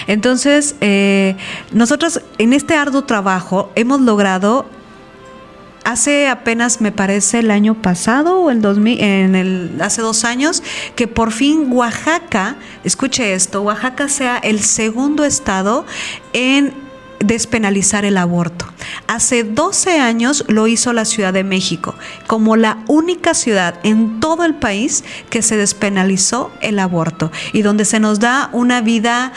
Entonces, 0.07 0.77
eh, 0.81 1.37
nosotros 1.73 2.21
en 2.39 2.53
este 2.53 2.75
arduo 2.75 3.05
trabajo 3.05 3.71
hemos 3.75 4.01
logrado 4.01 4.67
hace 5.85 6.29
apenas 6.29 6.81
me 6.81 6.93
parece 6.93 7.39
el 7.39 7.51
año 7.51 7.75
pasado 7.75 8.41
o 8.41 8.51
el 8.51 8.61
2000, 8.61 9.01
en 9.01 9.35
el 9.35 9.81
hace 9.81 10.03
dos 10.03 10.25
años 10.25 10.63
que 10.97 11.09
por 11.09 11.33
fin 11.33 11.73
Oaxaca, 11.73 12.57
escuche 12.85 13.33
esto, 13.33 13.63
Oaxaca 13.63 14.09
sea 14.09 14.37
el 14.37 14.61
segundo 14.61 15.25
estado 15.25 15.87
en 16.35 16.88
despenalizar 17.21 18.05
el 18.05 18.17
aborto. 18.17 18.67
Hace 19.07 19.45
12 19.45 19.99
años 20.01 20.45
lo 20.49 20.67
hizo 20.67 20.93
la 20.93 21.05
Ciudad 21.05 21.33
de 21.33 21.45
México, 21.45 21.95
como 22.27 22.57
la 22.57 22.79
única 22.87 23.35
ciudad 23.35 23.79
en 23.83 24.21
todo 24.21 24.45
el 24.45 24.55
país 24.55 25.05
que 25.31 25.43
se 25.43 25.57
despenalizó 25.57 26.51
el 26.61 26.79
aborto 26.79 27.33
y 27.53 27.63
donde 27.63 27.85
se 27.85 28.01
nos 28.01 28.21
da 28.21 28.51
una 28.53 28.81
vida 28.81 29.33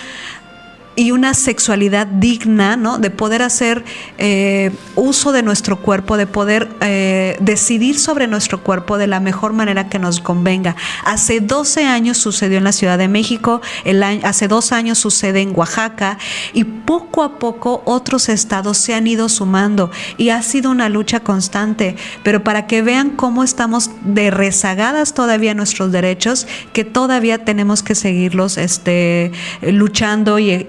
y 0.95 1.11
una 1.11 1.33
sexualidad 1.33 2.05
digna, 2.05 2.75
¿no? 2.75 2.97
De 2.97 3.09
poder 3.09 3.41
hacer 3.41 3.83
eh, 4.17 4.71
uso 4.95 5.31
de 5.31 5.41
nuestro 5.41 5.77
cuerpo, 5.79 6.17
de 6.17 6.27
poder 6.27 6.69
eh, 6.81 7.37
decidir 7.39 7.97
sobre 7.97 8.27
nuestro 8.27 8.61
cuerpo 8.61 8.97
de 8.97 9.07
la 9.07 9.19
mejor 9.19 9.53
manera 9.53 9.87
que 9.87 9.99
nos 9.99 10.19
convenga. 10.19 10.75
Hace 11.05 11.39
12 11.39 11.85
años 11.85 12.17
sucedió 12.17 12.57
en 12.57 12.65
la 12.65 12.73
Ciudad 12.73 12.97
de 12.97 13.07
México, 13.07 13.61
el 13.85 14.03
hace 14.03 14.47
dos 14.47 14.71
años 14.71 14.97
sucede 14.97 15.41
en 15.41 15.53
Oaxaca 15.55 16.17
y 16.53 16.63
poco 16.63 17.23
a 17.23 17.39
poco 17.39 17.81
otros 17.85 18.29
estados 18.29 18.77
se 18.77 18.93
han 18.93 19.07
ido 19.07 19.29
sumando 19.29 19.91
y 20.17 20.29
ha 20.29 20.41
sido 20.41 20.71
una 20.71 20.89
lucha 20.89 21.21
constante, 21.21 21.95
pero 22.23 22.43
para 22.43 22.67
que 22.67 22.81
vean 22.81 23.11
cómo 23.11 23.43
estamos 23.43 23.91
de 24.03 24.31
rezagadas 24.31 25.13
todavía 25.13 25.53
nuestros 25.53 25.91
derechos, 25.91 26.47
que 26.73 26.83
todavía 26.83 27.45
tenemos 27.45 27.83
que 27.83 27.95
seguirlos 27.95 28.57
este, 28.57 29.31
luchando 29.61 30.39
y, 30.39 30.65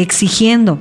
exigiendo. 0.00 0.78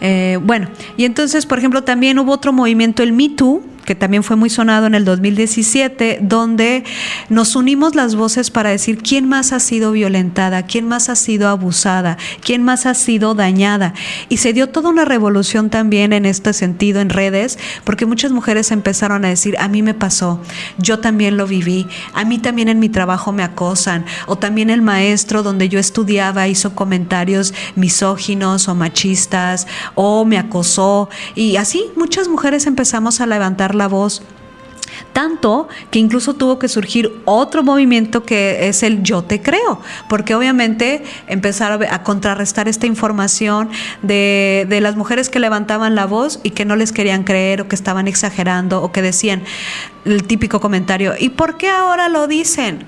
Eh, 0.00 0.38
bueno, 0.42 0.68
y 0.96 1.04
entonces, 1.04 1.46
por 1.46 1.58
ejemplo, 1.58 1.84
también 1.84 2.18
hubo 2.18 2.32
otro 2.32 2.52
movimiento, 2.52 3.02
el 3.02 3.12
Me 3.12 3.28
Too, 3.28 3.62
que 3.84 3.94
también 3.94 4.22
fue 4.22 4.36
muy 4.36 4.50
sonado 4.50 4.86
en 4.86 4.94
el 4.94 5.04
2017, 5.04 6.18
donde 6.22 6.84
nos 7.28 7.56
unimos 7.56 7.94
las 7.94 8.14
voces 8.14 8.50
para 8.50 8.70
decir 8.70 8.98
quién 8.98 9.28
más 9.28 9.52
ha 9.52 9.60
sido 9.60 9.92
violentada, 9.92 10.62
quién 10.62 10.86
más 10.86 11.08
ha 11.08 11.16
sido 11.16 11.48
abusada, 11.48 12.18
quién 12.44 12.62
más 12.62 12.86
ha 12.86 12.94
sido 12.94 13.34
dañada. 13.34 13.94
Y 14.28 14.38
se 14.38 14.52
dio 14.52 14.68
toda 14.68 14.90
una 14.90 15.04
revolución 15.04 15.70
también 15.70 16.12
en 16.12 16.26
este 16.26 16.52
sentido 16.52 17.00
en 17.00 17.10
redes, 17.10 17.58
porque 17.84 18.06
muchas 18.06 18.32
mujeres 18.32 18.70
empezaron 18.70 19.24
a 19.24 19.28
decir, 19.28 19.56
a 19.58 19.68
mí 19.68 19.82
me 19.82 19.94
pasó, 19.94 20.40
yo 20.78 20.98
también 20.98 21.36
lo 21.36 21.46
viví, 21.46 21.86
a 22.14 22.24
mí 22.24 22.38
también 22.38 22.68
en 22.68 22.78
mi 22.78 22.88
trabajo 22.88 23.32
me 23.32 23.42
acosan, 23.42 24.04
o 24.26 24.36
también 24.36 24.70
el 24.70 24.82
maestro 24.82 25.42
donde 25.42 25.68
yo 25.68 25.78
estudiaba 25.78 26.48
hizo 26.48 26.74
comentarios 26.74 27.54
misóginos 27.76 28.68
o 28.68 28.74
machistas, 28.74 29.66
o 29.94 30.24
me 30.24 30.38
acosó. 30.38 31.08
Y 31.34 31.56
así 31.56 31.84
muchas 31.96 32.28
mujeres 32.28 32.66
empezamos 32.66 33.20
a 33.20 33.26
levantar 33.26 33.71
la 33.74 33.88
voz. 33.88 34.22
Tanto 35.12 35.68
que 35.90 35.98
incluso 35.98 36.34
tuvo 36.34 36.58
que 36.58 36.68
surgir 36.68 37.12
otro 37.24 37.62
movimiento 37.62 38.24
que 38.24 38.68
es 38.68 38.82
el 38.82 39.02
yo 39.02 39.22
te 39.22 39.40
creo, 39.40 39.80
porque 40.08 40.34
obviamente 40.34 41.02
empezaron 41.26 41.82
a 41.84 42.02
contrarrestar 42.02 42.68
esta 42.68 42.86
información 42.86 43.70
de, 44.02 44.66
de, 44.68 44.80
las 44.80 44.96
mujeres 44.96 45.28
que 45.28 45.38
levantaban 45.38 45.94
la 45.94 46.06
voz 46.06 46.40
y 46.42 46.50
que 46.50 46.64
no 46.64 46.76
les 46.76 46.92
querían 46.92 47.24
creer 47.24 47.62
o 47.62 47.68
que 47.68 47.74
estaban 47.74 48.08
exagerando 48.08 48.82
o 48.82 48.92
que 48.92 49.02
decían 49.02 49.42
el 50.04 50.24
típico 50.24 50.60
comentario, 50.60 51.14
¿y 51.18 51.30
por 51.30 51.56
qué 51.56 51.68
ahora 51.68 52.08
lo 52.08 52.26
dicen? 52.26 52.86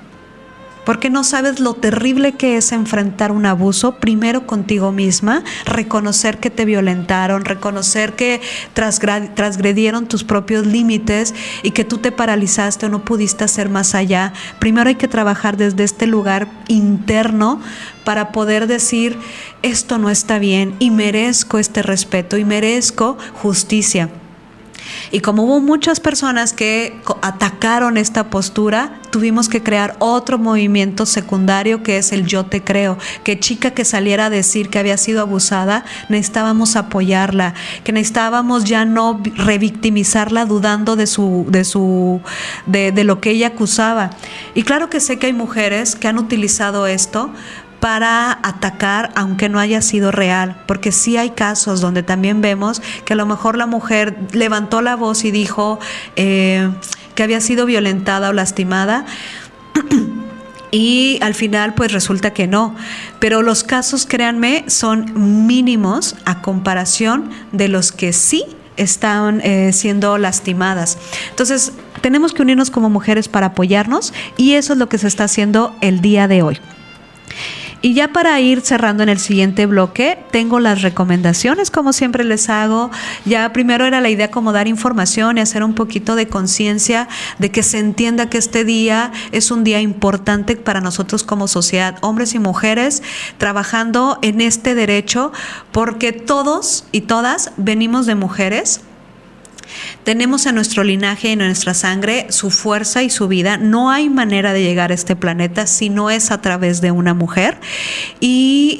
Porque 0.84 1.10
no 1.10 1.24
sabes 1.24 1.60
lo 1.60 1.74
terrible 1.74 2.32
que 2.32 2.56
es 2.56 2.72
enfrentar 2.72 3.32
un 3.32 3.46
abuso, 3.46 3.96
primero 3.96 4.46
contigo 4.46 4.92
misma, 4.92 5.42
reconocer 5.64 6.38
que 6.38 6.50
te 6.50 6.64
violentaron, 6.64 7.44
reconocer 7.44 8.14
que 8.14 8.40
transgredieron 8.74 10.06
tus 10.06 10.24
propios 10.24 10.66
límites 10.66 11.34
y 11.62 11.72
que 11.72 11.84
tú 11.84 11.98
te 11.98 12.12
paralizaste 12.12 12.86
o 12.86 12.88
no 12.88 13.04
pudiste 13.04 13.44
hacer 13.44 13.68
más 13.68 13.94
allá. 13.94 14.32
Primero 14.58 14.88
hay 14.88 14.96
que 14.96 15.08
trabajar 15.08 15.56
desde 15.56 15.84
este 15.84 16.06
lugar 16.06 16.48
interno 16.68 17.60
para 18.04 18.32
poder 18.32 18.66
decir, 18.66 19.18
esto 19.62 19.98
no 19.98 20.10
está 20.10 20.38
bien 20.38 20.74
y 20.78 20.90
merezco 20.90 21.58
este 21.58 21.82
respeto 21.82 22.36
y 22.36 22.44
merezco 22.44 23.16
justicia. 23.34 24.10
Y 25.10 25.20
como 25.20 25.44
hubo 25.44 25.60
muchas 25.60 26.00
personas 26.00 26.52
que 26.52 27.00
atacaron 27.22 27.96
esta 27.96 28.30
postura, 28.30 29.00
tuvimos 29.10 29.48
que 29.48 29.62
crear 29.62 29.96
otro 30.00 30.38
movimiento 30.38 31.06
secundario 31.06 31.82
que 31.82 31.98
es 31.98 32.12
el 32.12 32.26
yo 32.26 32.46
te 32.46 32.62
creo, 32.62 32.98
que 33.22 33.38
chica 33.38 33.70
que 33.70 33.84
saliera 33.84 34.26
a 34.26 34.30
decir 34.30 34.70
que 34.70 34.78
había 34.78 34.96
sido 34.96 35.20
abusada, 35.20 35.84
necesitábamos 36.08 36.76
apoyarla, 36.76 37.54
que 37.84 37.92
necesitábamos 37.92 38.64
ya 38.64 38.84
no 38.84 39.20
revictimizarla 39.36 40.44
dudando 40.46 40.96
de 40.96 41.06
su 41.06 41.46
de 41.48 41.64
su 41.64 42.20
de, 42.66 42.92
de 42.92 43.04
lo 43.04 43.20
que 43.20 43.30
ella 43.30 43.48
acusaba. 43.48 44.10
Y 44.54 44.62
claro 44.62 44.90
que 44.90 45.00
sé 45.00 45.18
que 45.18 45.26
hay 45.26 45.32
mujeres 45.32 45.94
que 45.94 46.08
han 46.08 46.18
utilizado 46.18 46.86
esto 46.86 47.30
para 47.84 48.38
atacar 48.42 49.10
aunque 49.14 49.50
no 49.50 49.58
haya 49.58 49.82
sido 49.82 50.10
real, 50.10 50.56
porque 50.66 50.90
sí 50.90 51.18
hay 51.18 51.32
casos 51.32 51.82
donde 51.82 52.02
también 52.02 52.40
vemos 52.40 52.80
que 53.04 53.12
a 53.12 53.16
lo 53.16 53.26
mejor 53.26 53.58
la 53.58 53.66
mujer 53.66 54.16
levantó 54.32 54.80
la 54.80 54.96
voz 54.96 55.26
y 55.26 55.30
dijo 55.30 55.78
eh, 56.16 56.70
que 57.14 57.22
había 57.22 57.42
sido 57.42 57.66
violentada 57.66 58.30
o 58.30 58.32
lastimada. 58.32 59.04
Y 60.70 61.18
al 61.20 61.34
final 61.34 61.74
pues 61.74 61.92
resulta 61.92 62.32
que 62.32 62.48
no. 62.48 62.74
Pero 63.20 63.42
los 63.42 63.62
casos, 63.62 64.06
créanme, 64.06 64.64
son 64.66 65.46
mínimos 65.46 66.16
a 66.24 66.40
comparación 66.40 67.30
de 67.52 67.68
los 67.68 67.92
que 67.92 68.12
sí 68.12 68.44
están 68.76 69.40
eh, 69.42 69.72
siendo 69.72 70.18
lastimadas. 70.18 70.98
Entonces, 71.30 71.74
tenemos 72.00 72.32
que 72.32 72.42
unirnos 72.42 72.70
como 72.70 72.90
mujeres 72.90 73.28
para 73.28 73.48
apoyarnos 73.48 74.12
y 74.36 74.54
eso 74.54 74.72
es 74.72 74.80
lo 74.80 74.88
que 74.88 74.98
se 74.98 75.06
está 75.06 75.24
haciendo 75.24 75.76
el 75.80 76.00
día 76.00 76.26
de 76.26 76.42
hoy. 76.42 76.58
Y 77.84 77.92
ya 77.92 78.14
para 78.14 78.40
ir 78.40 78.62
cerrando 78.62 79.02
en 79.02 79.10
el 79.10 79.18
siguiente 79.18 79.66
bloque, 79.66 80.18
tengo 80.30 80.58
las 80.58 80.80
recomendaciones, 80.80 81.70
como 81.70 81.92
siempre 81.92 82.24
les 82.24 82.48
hago. 82.48 82.90
Ya 83.26 83.52
primero 83.52 83.84
era 83.84 84.00
la 84.00 84.08
idea 84.08 84.30
como 84.30 84.54
dar 84.54 84.68
información 84.68 85.36
y 85.36 85.42
hacer 85.42 85.62
un 85.62 85.74
poquito 85.74 86.16
de 86.16 86.26
conciencia 86.26 87.08
de 87.38 87.50
que 87.50 87.62
se 87.62 87.78
entienda 87.78 88.30
que 88.30 88.38
este 88.38 88.64
día 88.64 89.12
es 89.32 89.50
un 89.50 89.64
día 89.64 89.82
importante 89.82 90.56
para 90.56 90.80
nosotros 90.80 91.24
como 91.24 91.46
sociedad, 91.46 91.98
hombres 92.00 92.34
y 92.34 92.38
mujeres, 92.38 93.02
trabajando 93.36 94.18
en 94.22 94.40
este 94.40 94.74
derecho, 94.74 95.30
porque 95.70 96.12
todos 96.12 96.86
y 96.90 97.02
todas 97.02 97.52
venimos 97.58 98.06
de 98.06 98.14
mujeres 98.14 98.80
tenemos 100.04 100.46
en 100.46 100.54
nuestro 100.54 100.84
linaje 100.84 101.28
y 101.28 101.32
en 101.32 101.38
nuestra 101.38 101.74
sangre 101.74 102.26
su 102.30 102.50
fuerza 102.50 103.02
y 103.02 103.10
su 103.10 103.28
vida. 103.28 103.56
No 103.56 103.90
hay 103.90 104.08
manera 104.08 104.52
de 104.52 104.62
llegar 104.62 104.90
a 104.90 104.94
este 104.94 105.16
planeta 105.16 105.66
si 105.66 105.88
no 105.88 106.10
es 106.10 106.30
a 106.30 106.40
través 106.40 106.80
de 106.80 106.90
una 106.90 107.14
mujer. 107.14 107.58
Y, 108.20 108.78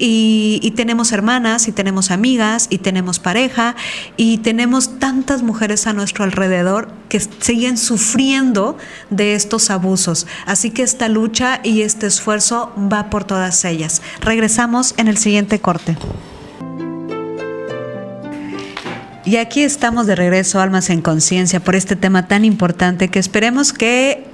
y 0.62 0.70
tenemos 0.72 1.12
hermanas, 1.12 1.68
y 1.68 1.72
tenemos 1.72 2.10
amigas, 2.10 2.66
y 2.70 2.78
tenemos 2.78 3.18
pareja, 3.18 3.76
y 4.16 4.38
tenemos 4.38 4.98
tantas 4.98 5.42
mujeres 5.42 5.86
a 5.86 5.92
nuestro 5.92 6.24
alrededor 6.24 6.92
que 7.08 7.20
siguen 7.20 7.78
sufriendo 7.78 8.76
de 9.10 9.34
estos 9.34 9.70
abusos. 9.70 10.26
Así 10.46 10.70
que 10.70 10.82
esta 10.82 11.08
lucha 11.08 11.60
y 11.62 11.82
este 11.82 12.06
esfuerzo 12.06 12.72
va 12.76 13.10
por 13.10 13.24
todas 13.24 13.64
ellas. 13.64 14.02
Regresamos 14.20 14.94
en 14.96 15.08
el 15.08 15.16
siguiente 15.16 15.60
corte. 15.60 15.96
Y 19.26 19.36
aquí 19.36 19.62
estamos 19.62 20.06
de 20.06 20.16
regreso, 20.16 20.60
Almas 20.60 20.90
en 20.90 21.00
Conciencia, 21.00 21.60
por 21.60 21.74
este 21.74 21.96
tema 21.96 22.28
tan 22.28 22.44
importante 22.44 23.08
que 23.08 23.18
esperemos 23.18 23.72
que 23.72 24.26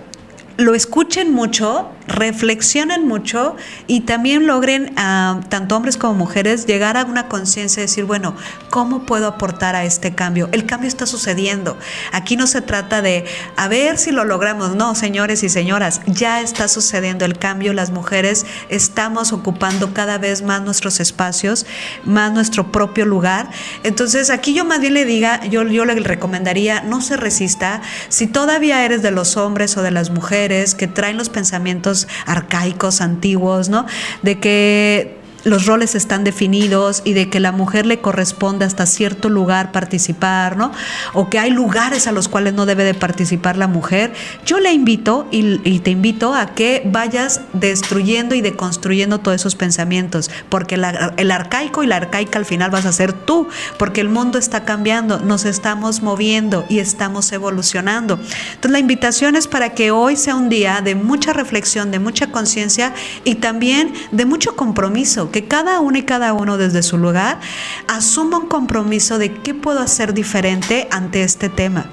lo 0.57 0.75
escuchen 0.75 1.33
mucho, 1.33 1.89
reflexionen 2.11 3.07
mucho 3.07 3.57
y 3.87 4.01
también 4.01 4.47
logren, 4.47 4.95
uh, 4.99 5.41
tanto 5.49 5.77
hombres 5.77 5.97
como 5.97 6.15
mujeres, 6.15 6.67
llegar 6.67 6.97
a 6.97 7.05
una 7.05 7.29
conciencia 7.29 7.81
de 7.81 7.87
decir, 7.87 8.05
bueno, 8.05 8.35
¿cómo 8.69 9.07
puedo 9.07 9.27
aportar 9.27 9.77
a 9.77 9.85
este 9.85 10.15
cambio? 10.15 10.49
El 10.53 10.67
cambio 10.67 10.89
está 10.89 11.07
sucediendo. 11.07 11.79
Aquí 12.13 12.37
no 12.37 12.47
se 12.47 12.61
trata 12.61 13.01
de 13.01 13.25
a 13.57 13.69
ver 13.69 13.97
si 13.97 14.11
lo 14.11 14.25
logramos. 14.25 14.75
No, 14.75 14.95
señores 14.95 15.43
y 15.43 15.49
señoras, 15.49 16.01
ya 16.07 16.41
está 16.41 16.69
sucediendo 16.69 17.25
el 17.25 17.39
cambio. 17.39 17.73
Las 17.73 17.91
mujeres 17.91 18.45
estamos 18.69 19.33
ocupando 19.33 19.95
cada 19.95 20.19
vez 20.19 20.43
más 20.43 20.63
nuestros 20.63 21.01
espacios, 21.01 21.67
más 22.05 22.33
nuestro 22.33 22.73
propio 22.73 23.07
lugar. 23.07 23.51
Entonces, 23.85 24.31
aquí 24.31 24.53
yo 24.55 24.65
más 24.65 24.81
bien 24.81 24.95
le 24.95 25.05
diga, 25.05 25.45
yo, 25.47 25.63
yo 25.63 25.85
le 25.85 25.95
recomendaría, 25.95 26.83
no 26.83 27.01
se 27.01 27.17
resista. 27.17 27.83
Si 28.09 28.27
todavía 28.27 28.85
eres 28.85 29.03
de 29.03 29.11
los 29.11 29.37
hombres 29.37 29.77
o 29.77 29.83
de 29.83 29.91
las 29.91 30.11
mujeres 30.11 30.75
que 30.75 30.87
traen 30.87 31.17
los 31.17 31.29
pensamientos 31.29 32.00
arcaicos, 32.27 33.01
antiguos, 33.01 33.69
¿no? 33.69 33.87
De 34.23 34.39
que 34.39 35.20
los 35.45 35.67
roles 35.67 35.95
están 35.95 36.25
definidos 36.25 37.03
y 37.05 37.13
de 37.13 37.29
que 37.29 37.41
la 37.41 37.53
mujer 37.53 37.87
le 37.87 38.01
corresponde 38.01 38.65
hasta 38.65 38.87
cierto 38.87 39.29
lugar 39.29 39.73
participar, 39.73 40.57
¿no? 40.57 40.73
O 41.15 41.31
que 41.31 41.39
hay 41.39 41.51
lugares 41.51 42.07
a 42.07 42.13
los 42.13 42.29
cuales 42.29 42.55
no 42.55 42.67
debe 42.67 42.85
de 42.85 42.95
participar 42.95 43.57
la 43.57 43.67
mujer. 43.67 44.13
Yo 44.45 44.59
le 44.61 44.73
invito 44.73 45.27
y, 45.31 45.81
te 45.81 45.91
invito 45.91 46.35
a 46.35 46.55
que 46.55 46.83
vayas 46.85 47.41
destruyendo 47.53 48.35
y 48.35 48.41
deconstruyendo 48.41 49.19
todos 49.19 49.37
esos 49.37 49.55
pensamientos, 49.55 50.31
porque 50.49 50.75
el 50.75 51.31
arcaico 51.31 51.83
y 51.83 51.87
la 51.87 51.97
arcaica 51.97 52.39
al 52.39 52.45
final 52.45 52.71
vas 52.71 52.87
a 52.87 52.93
ser 52.93 53.13
tú, 53.13 53.49
porque 53.79 54.01
el 54.01 54.09
mundo 54.09 54.39
está 54.39 54.65
cambiando, 54.65 55.21
nos 55.21 55.45
estamos 55.45 56.03
moviendo 56.03 56.65
y 56.69 56.81
estamos 56.81 57.33
evolucionando. 57.33 58.15
Entonces 58.15 58.71
la 58.71 58.79
invitación 58.79 59.37
es 59.37 59.49
para 59.49 59.71
que 59.71 59.91
hoy 59.91 60.17
sea 60.17 60.35
un 60.35 60.49
día 60.49 60.81
de 60.83 60.95
mucha 60.95 61.33
reflexión, 61.33 61.91
de 61.91 61.99
mucha 61.99 62.31
conciencia 62.31 62.93
y 63.25 63.37
también 63.37 63.93
de 64.13 64.25
mucho 64.27 64.57
compromiso 64.57 65.30
que 65.31 65.49
cada 65.49 65.81
uno 65.81 65.99
y 65.99 66.03
cada 66.03 66.33
uno 66.33 66.59
desde 66.59 66.83
su 66.83 66.99
lugar 66.99 67.41
asuma 67.89 68.39
un 68.39 68.49
compromiso 68.49 69.19
de 69.19 69.33
qué 69.33 69.55
puedo 69.55 69.81
hacer 69.81 70.15
diferente 70.15 70.89
ante 70.91 71.23
este 71.23 71.49
tema. 71.49 71.87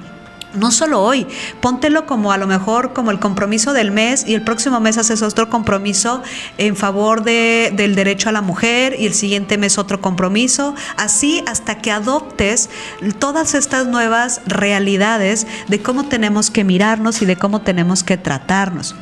no 0.54 0.70
solo 0.70 1.02
hoy, 1.02 1.26
póntelo 1.60 2.06
como 2.06 2.32
a 2.32 2.38
lo 2.38 2.46
mejor 2.46 2.94
como 2.94 3.10
el 3.10 3.20
compromiso 3.20 3.74
del 3.74 3.90
mes 3.90 4.24
y 4.26 4.34
el 4.34 4.42
próximo 4.42 4.80
mes 4.80 4.96
haces 4.96 5.20
otro 5.20 5.50
compromiso 5.50 6.22
en 6.56 6.74
favor 6.74 7.22
de, 7.22 7.70
del 7.76 7.94
derecho 7.94 8.30
a 8.30 8.32
la 8.32 8.40
mujer 8.40 8.96
y 8.98 9.06
el 9.06 9.12
siguiente 9.12 9.58
mes 9.58 9.76
otro 9.76 10.00
compromiso, 10.00 10.74
así 10.96 11.44
hasta 11.46 11.78
que 11.78 11.90
adoptes 11.90 12.70
todas 13.18 13.54
estas 13.54 13.86
nuevas 13.86 14.40
realidades 14.46 15.46
de 15.68 15.82
cómo 15.82 16.08
tenemos 16.08 16.50
que 16.50 16.64
mirarnos 16.64 17.20
y 17.20 17.26
de 17.26 17.36
cómo 17.36 17.60
tenemos 17.60 18.02
que 18.02 18.16
tratarnos. 18.16 18.94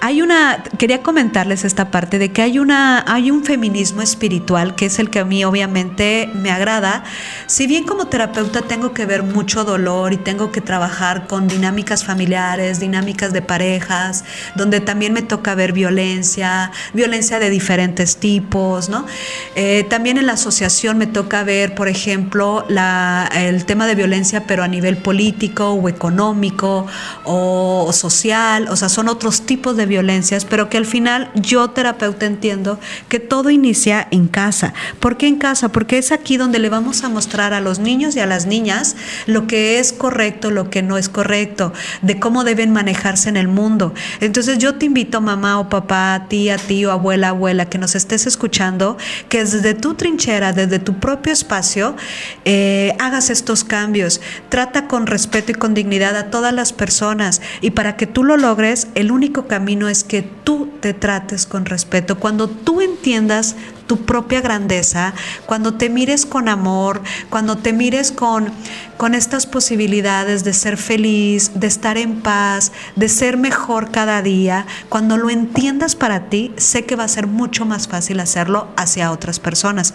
Hay 0.00 0.22
una, 0.22 0.62
quería 0.78 1.02
comentarles 1.02 1.64
esta 1.64 1.90
parte 1.90 2.18
de 2.18 2.32
que 2.32 2.42
hay 2.42 2.58
una, 2.58 3.04
hay 3.06 3.30
un 3.30 3.44
feminismo 3.44 4.02
espiritual 4.02 4.74
que 4.74 4.86
es 4.86 4.98
el 4.98 5.10
que 5.10 5.20
a 5.20 5.24
mí 5.24 5.44
obviamente 5.44 6.30
me 6.34 6.50
agrada. 6.50 7.04
Si 7.46 7.66
bien 7.66 7.84
como 7.84 8.06
terapeuta 8.06 8.62
tengo 8.62 8.92
que 8.92 9.06
ver 9.06 9.22
mucho 9.22 9.64
dolor 9.64 10.12
y 10.12 10.16
tengo 10.16 10.52
que 10.52 10.60
trabajar 10.60 11.26
con 11.26 11.48
dinámicas 11.48 12.04
familiares, 12.04 12.80
dinámicas 12.80 13.32
de 13.32 13.42
parejas, 13.42 14.24
donde 14.54 14.80
también 14.80 15.12
me 15.12 15.22
toca 15.22 15.54
ver 15.54 15.72
violencia, 15.72 16.72
violencia 16.92 17.38
de 17.38 17.50
diferentes 17.50 18.16
tipos, 18.16 18.88
¿no? 18.88 19.06
Eh, 19.54 19.84
también 19.88 20.18
en 20.18 20.26
la 20.26 20.32
asociación 20.32 20.98
me 20.98 21.06
toca 21.06 21.44
ver, 21.44 21.74
por 21.74 21.88
ejemplo, 21.88 22.64
la, 22.68 23.30
el 23.34 23.64
tema 23.64 23.86
de 23.86 23.94
violencia, 23.94 24.44
pero 24.46 24.62
a 24.62 24.68
nivel 24.68 24.96
político 24.96 25.70
o 25.70 25.88
económico 25.88 26.86
o, 27.24 27.84
o 27.86 27.92
social, 27.92 28.68
o 28.68 28.76
sea, 28.76 28.88
son 28.88 29.08
otros 29.08 29.29
tipos 29.42 29.76
de 29.76 29.86
violencias, 29.86 30.44
pero 30.44 30.68
que 30.68 30.76
al 30.76 30.86
final 30.86 31.30
yo 31.34 31.70
terapeuta 31.70 32.26
entiendo 32.26 32.78
que 33.08 33.20
todo 33.20 33.50
inicia 33.50 34.06
en 34.10 34.28
casa. 34.28 34.74
¿Por 34.98 35.16
qué 35.16 35.26
en 35.26 35.36
casa? 35.36 35.70
Porque 35.70 35.98
es 35.98 36.12
aquí 36.12 36.36
donde 36.36 36.58
le 36.58 36.68
vamos 36.68 37.04
a 37.04 37.08
mostrar 37.08 37.54
a 37.54 37.60
los 37.60 37.78
niños 37.78 38.16
y 38.16 38.20
a 38.20 38.26
las 38.26 38.46
niñas 38.46 38.96
lo 39.26 39.46
que 39.46 39.78
es 39.78 39.92
correcto, 39.92 40.50
lo 40.50 40.70
que 40.70 40.82
no 40.82 40.98
es 40.98 41.08
correcto, 41.08 41.72
de 42.02 42.18
cómo 42.18 42.44
deben 42.44 42.72
manejarse 42.72 43.28
en 43.28 43.36
el 43.36 43.48
mundo. 43.48 43.94
Entonces 44.20 44.58
yo 44.58 44.74
te 44.74 44.86
invito, 44.86 45.20
mamá 45.20 45.58
o 45.58 45.68
papá, 45.68 46.26
tía, 46.28 46.56
tío, 46.56 46.90
abuela, 46.90 47.28
abuela, 47.28 47.66
que 47.66 47.78
nos 47.78 47.94
estés 47.94 48.26
escuchando, 48.26 48.96
que 49.28 49.44
desde 49.44 49.74
tu 49.74 49.94
trinchera, 49.94 50.52
desde 50.52 50.78
tu 50.78 50.98
propio 50.98 51.32
espacio, 51.32 51.96
eh, 52.44 52.96
hagas 52.98 53.30
estos 53.30 53.64
cambios. 53.64 54.20
Trata 54.48 54.88
con 54.88 55.06
respeto 55.06 55.52
y 55.52 55.54
con 55.54 55.74
dignidad 55.74 56.16
a 56.16 56.30
todas 56.30 56.52
las 56.52 56.72
personas 56.72 57.40
y 57.60 57.70
para 57.70 57.96
que 57.96 58.06
tú 58.06 58.24
lo 58.24 58.36
logres, 58.36 58.88
el 58.94 59.12
único 59.12 59.19
camino 59.28 59.88
es 59.88 60.04
que 60.04 60.22
tú 60.22 60.68
te 60.80 60.94
trates 60.94 61.46
con 61.46 61.66
respeto. 61.66 62.18
Cuando 62.18 62.48
tú 62.48 62.80
entiendas 62.80 63.54
tu 63.86 64.04
propia 64.04 64.40
grandeza, 64.40 65.14
cuando 65.46 65.74
te 65.74 65.90
mires 65.90 66.26
con 66.26 66.48
amor, 66.48 67.02
cuando 67.28 67.56
te 67.56 67.72
mires 67.72 68.12
con, 68.12 68.50
con 68.96 69.14
estas 69.14 69.46
posibilidades 69.46 70.44
de 70.44 70.52
ser 70.52 70.76
feliz, 70.76 71.52
de 71.54 71.66
estar 71.66 71.98
en 71.98 72.20
paz, 72.20 72.72
de 72.96 73.08
ser 73.08 73.36
mejor 73.36 73.90
cada 73.90 74.22
día, 74.22 74.66
cuando 74.88 75.16
lo 75.16 75.30
entiendas 75.30 75.96
para 75.96 76.28
ti, 76.28 76.52
sé 76.56 76.84
que 76.84 76.96
va 76.96 77.04
a 77.04 77.08
ser 77.08 77.26
mucho 77.26 77.64
más 77.66 77.88
fácil 77.88 78.20
hacerlo 78.20 78.68
hacia 78.76 79.12
otras 79.12 79.40
personas. 79.40 79.94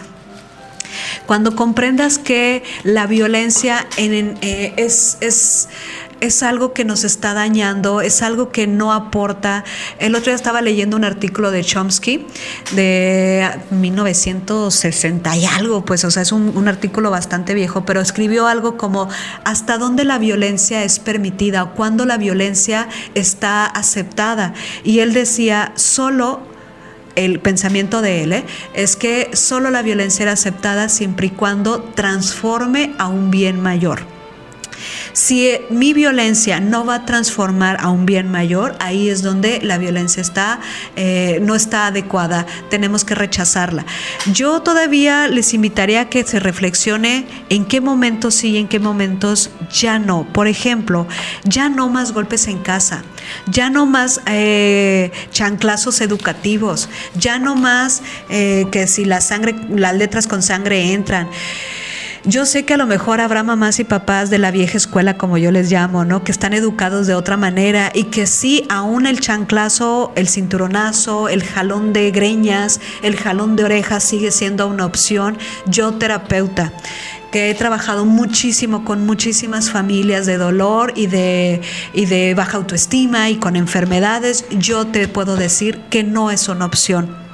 Cuando 1.25 1.55
comprendas 1.55 2.17
que 2.17 2.63
la 2.83 3.07
violencia 3.07 3.87
en, 3.97 4.37
eh, 4.41 4.73
es 4.77 5.67
es 6.25 6.43
algo 6.43 6.73
que 6.73 6.85
nos 6.85 7.03
está 7.03 7.33
dañando, 7.33 8.01
es 8.01 8.21
algo 8.21 8.51
que 8.51 8.67
no 8.67 8.93
aporta. 8.93 9.63
El 9.99 10.15
otro 10.15 10.25
día 10.25 10.35
estaba 10.35 10.61
leyendo 10.61 10.97
un 10.97 11.03
artículo 11.03 11.51
de 11.51 11.63
Chomsky 11.63 12.25
de 12.75 13.49
1960 13.71 15.37
y 15.37 15.45
algo, 15.45 15.85
pues, 15.85 16.03
o 16.03 16.11
sea, 16.11 16.23
es 16.23 16.31
un, 16.31 16.65
artículo 16.65 17.11
bastante 17.11 17.53
viejo, 17.53 17.85
pero 17.85 18.01
escribió 18.01 18.47
algo 18.47 18.75
como 18.75 19.07
hasta 19.43 19.77
dónde 19.77 20.03
la 20.03 20.17
violencia 20.17 20.83
es 20.83 20.97
permitida 20.97 21.63
o 21.63 21.73
cuándo 21.73 22.05
la 22.05 22.17
violencia 22.17 22.89
está 23.13 23.65
aceptada. 23.65 24.53
Y 24.83 24.99
él 24.99 25.13
decía, 25.13 25.73
solo 25.75 26.41
el 27.15 27.39
pensamiento 27.39 28.01
de 28.01 28.23
él 28.23 28.33
¿eh? 28.33 28.45
es 28.73 28.95
que 28.95 29.29
solo 29.33 29.69
la 29.69 29.83
violencia 29.83 30.23
era 30.23 30.33
aceptada 30.33 30.89
siempre 30.89 31.27
y 31.27 31.29
cuando 31.29 31.81
transforme 31.81 32.93
a 32.97 33.07
un 33.07 33.31
bien 33.31 33.61
mayor. 33.61 34.14
Si 35.15 35.49
mi 35.69 35.93
violencia 35.93 36.59
no 36.59 36.83
va 36.83 36.95
a 36.95 37.05
transformar 37.05 37.77
a 37.79 37.89
un 37.89 38.05
bien 38.05 38.29
mayor, 38.29 38.75
ahí 38.81 39.09
es 39.09 39.21
donde 39.21 39.61
la 39.61 39.77
violencia 39.77 40.19
está, 40.19 40.59
eh, 40.97 41.39
no 41.41 41.55
está 41.55 41.87
adecuada, 41.87 42.45
tenemos 42.69 43.05
que 43.05 43.15
rechazarla. 43.15 43.85
Yo 44.33 44.61
todavía 44.61 45.29
les 45.29 45.53
invitaría 45.53 46.01
a 46.01 46.09
que 46.09 46.25
se 46.25 46.41
reflexione 46.41 47.25
en 47.47 47.63
qué 47.63 47.79
momentos 47.79 48.35
sí 48.35 48.49
y 48.49 48.57
en 48.57 48.67
qué 48.67 48.79
momentos 48.79 49.51
ya 49.71 49.99
no. 49.99 50.27
Por 50.33 50.47
ejemplo, 50.47 51.07
ya 51.45 51.69
no 51.69 51.87
más 51.87 52.11
golpes 52.11 52.49
en 52.49 52.57
casa, 52.57 53.05
ya 53.47 53.69
no 53.69 53.85
más 53.85 54.19
eh, 54.27 55.13
chanclazos 55.31 56.01
educativos, 56.01 56.89
ya 57.17 57.39
no 57.39 57.55
más 57.55 58.01
eh, 58.29 58.67
que 58.69 58.85
si 58.85 59.05
la 59.05 59.21
sangre, 59.21 59.55
las 59.69 59.95
letras 59.95 60.27
con 60.27 60.43
sangre 60.43 60.91
entran. 60.91 61.29
Yo 62.27 62.47
sé 62.47 62.65
que 62.65 62.73
a 62.73 62.77
lo 62.77 62.87
mejor 62.87 63.21
habrá 63.21 63.43
mamás 63.43 63.79
y 63.79 63.83
papás 63.83 64.31
de 64.31 64.39
la 64.39 64.49
vieja 64.49 64.77
escuela, 64.77 65.15
como 65.15 65.37
yo 65.37 65.51
les 65.51 65.71
llamo, 65.71 66.05
¿no? 66.05 66.23
Que 66.23 66.31
están 66.31 66.53
educados 66.53 67.05
de 67.05 67.13
otra 67.13 67.37
manera 67.37 67.91
y 67.93 68.05
que 68.05 68.25
sí, 68.25 68.65
aún 68.67 69.05
el 69.05 69.19
chanclazo, 69.19 70.11
el 70.15 70.27
cinturonazo, 70.27 71.29
el 71.29 71.43
jalón 71.43 71.93
de 71.93 72.09
greñas, 72.09 72.81
el 73.03 73.15
jalón 73.15 73.55
de 73.55 73.65
orejas 73.65 74.03
sigue 74.03 74.31
siendo 74.31 74.67
una 74.67 74.87
opción. 74.87 75.37
Yo, 75.67 75.93
terapeuta, 75.93 76.73
que 77.31 77.51
he 77.51 77.53
trabajado 77.53 78.05
muchísimo 78.05 78.85
con 78.85 79.05
muchísimas 79.05 79.69
familias 79.69 80.25
de 80.25 80.37
dolor 80.37 80.93
y 80.95 81.05
de, 81.05 81.61
y 81.93 82.07
de 82.07 82.33
baja 82.33 82.57
autoestima 82.57 83.29
y 83.29 83.35
con 83.35 83.55
enfermedades, 83.55 84.45
yo 84.49 84.87
te 84.87 85.07
puedo 85.07 85.35
decir 85.35 85.79
que 85.91 86.03
no 86.03 86.31
es 86.31 86.49
una 86.49 86.65
opción 86.65 87.24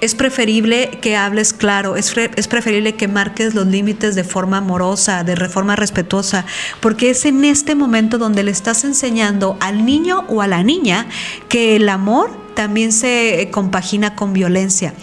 es 0.00 0.14
preferible 0.14 0.98
que 1.00 1.16
hables 1.16 1.52
claro, 1.52 1.96
es, 1.96 2.14
es 2.16 2.48
preferible 2.48 2.94
que 2.94 3.08
marques 3.08 3.54
los 3.54 3.66
límites 3.66 4.14
de 4.14 4.24
forma 4.24 4.58
amorosa, 4.58 5.24
de 5.24 5.36
forma 5.48 5.76
respetuosa, 5.76 6.44
porque 6.80 7.10
es 7.10 7.24
en 7.24 7.44
este 7.44 7.74
momento 7.74 8.18
donde 8.18 8.42
le 8.42 8.50
estás 8.50 8.84
enseñando 8.84 9.56
al 9.60 9.84
niño 9.84 10.24
o 10.28 10.42
a 10.42 10.46
la 10.46 10.62
niña 10.62 11.06
que 11.48 11.76
el 11.76 11.88
amor 11.88 12.41
también 12.54 12.92
se 12.92 13.40
eh, 13.40 13.50
compagina 13.50 14.14
con 14.14 14.32
violencia, 14.32 14.94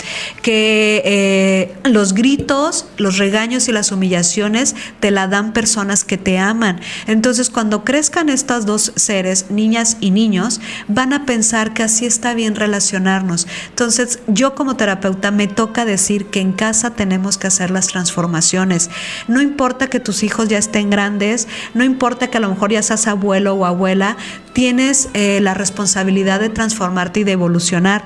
que 0.41 1.02
eh, 1.06 1.76
los 1.84 2.14
gritos, 2.14 2.88
los 2.97 3.18
regaños 3.18 3.68
y 3.68 3.72
las 3.72 3.91
humillaciones 3.91 4.76
te 5.00 5.12
la 5.12 5.28
dan 5.28 5.54
personas 5.54 6.04
que 6.04 6.18
te 6.18 6.38
aman. 6.38 6.80
Entonces 7.08 7.50
cuando 7.50 7.84
crezcan 7.84 8.30
estas 8.30 8.66
dos 8.66 8.93
seres, 8.95 9.47
niñas 9.50 9.97
y 10.00 10.12
niños, 10.12 10.62
van 10.88 11.14
a 11.14 11.26
pensar 11.26 11.74
que 11.74 11.84
así 11.84 12.06
está 12.06 12.34
bien 12.34 12.56
relacionarnos. 12.56 13.47
Entonces 13.70 14.20
yo 14.28 14.56
como 14.56 14.76
terapeuta 14.76 15.32
me 15.32 15.47
toca 15.47 15.86
decir 15.86 16.28
que 16.28 16.39
en 16.39 16.54
casa 16.54 16.91
tenemos 16.91 17.38
que 17.38 17.47
hacer 17.47 17.72
las 17.72 17.88
transformaciones. 17.88 18.89
No 19.28 19.41
importa 19.41 19.88
que 19.88 20.00
tus 20.00 20.24
hijos 20.24 20.50
ya 20.50 20.58
estén 20.58 20.89
grandes, 20.89 21.47
no 21.74 21.84
importa 21.84 22.30
que 22.30 22.38
a 22.38 22.41
lo 22.41 22.50
mejor 22.50 22.72
ya 22.72 22.84
seas 22.84 23.08
abuelo 23.08 23.54
o 23.54 23.66
abuela, 23.66 24.18
tienes 24.60 25.07
eh, 25.14 25.39
la 25.41 25.53
responsabilidad 25.53 26.41
de 26.41 26.49
transformarte 26.49 27.22
y 27.22 27.24
de 27.24 27.32
evolucionar. 27.32 28.03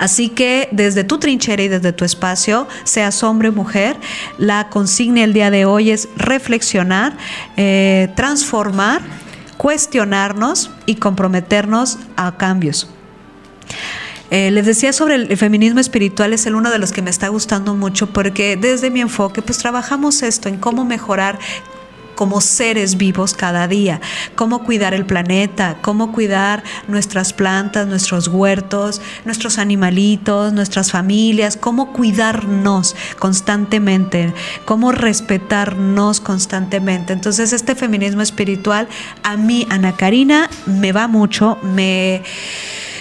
Así 0.00 0.28
que 0.28 0.68
desde 0.72 1.04
tu 1.04 1.18
trinchera 1.18 1.62
y 1.62 1.68
desde 1.68 1.92
tu 1.92 2.04
espacio, 2.04 2.66
seas 2.82 3.22
hombre 3.22 3.50
o 3.50 3.52
mujer, 3.52 3.96
la 4.36 4.68
consigna 4.68 5.22
el 5.22 5.32
día 5.32 5.52
de 5.52 5.64
hoy 5.64 5.92
es 5.92 6.08
reflexionar, 6.16 7.16
eh, 7.56 8.08
transformar, 8.16 9.02
cuestionarnos 9.56 10.72
y 10.86 10.96
comprometernos 10.96 11.98
a 12.16 12.36
cambios. 12.36 12.88
Eh, 14.32 14.50
les 14.50 14.66
decía 14.66 14.92
sobre 14.92 15.14
el, 15.14 15.36
feminismo 15.36 15.78
espiritual, 15.78 16.32
es 16.32 16.46
el 16.46 16.56
uno 16.56 16.72
de 16.72 16.80
los 16.80 16.90
que 16.90 17.00
me 17.00 17.10
está 17.10 17.28
gustando 17.28 17.76
mucho 17.76 18.08
porque 18.08 18.56
desde 18.56 18.90
mi 18.90 19.00
enfoque 19.00 19.40
pues 19.40 19.58
trabajamos 19.58 20.24
esto 20.24 20.48
en 20.48 20.56
cómo 20.56 20.84
mejorar 20.84 21.38
como 22.14 22.40
seres 22.40 22.96
vivos 22.96 23.34
cada 23.34 23.68
día, 23.68 24.00
cómo 24.34 24.64
cuidar 24.64 24.94
el 24.94 25.06
planeta, 25.06 25.78
cómo 25.82 26.12
cuidar 26.12 26.62
nuestras 26.88 27.32
plantas, 27.32 27.86
nuestros 27.86 28.28
huertos, 28.28 29.00
nuestros 29.24 29.58
animalitos, 29.58 30.52
nuestras 30.52 30.90
familias, 30.90 31.56
cómo 31.56 31.92
cuidarnos 31.92 32.96
constantemente, 33.18 34.32
cómo 34.64 34.92
respetarnos 34.92 36.20
constantemente. 36.20 37.12
Entonces 37.12 37.52
este 37.52 37.74
feminismo 37.74 38.22
espiritual 38.22 38.88
a 39.22 39.36
mí, 39.36 39.66
Ana 39.70 39.96
Karina, 39.96 40.48
me 40.66 40.92
va 40.92 41.08
mucho, 41.08 41.58
me 41.62 42.22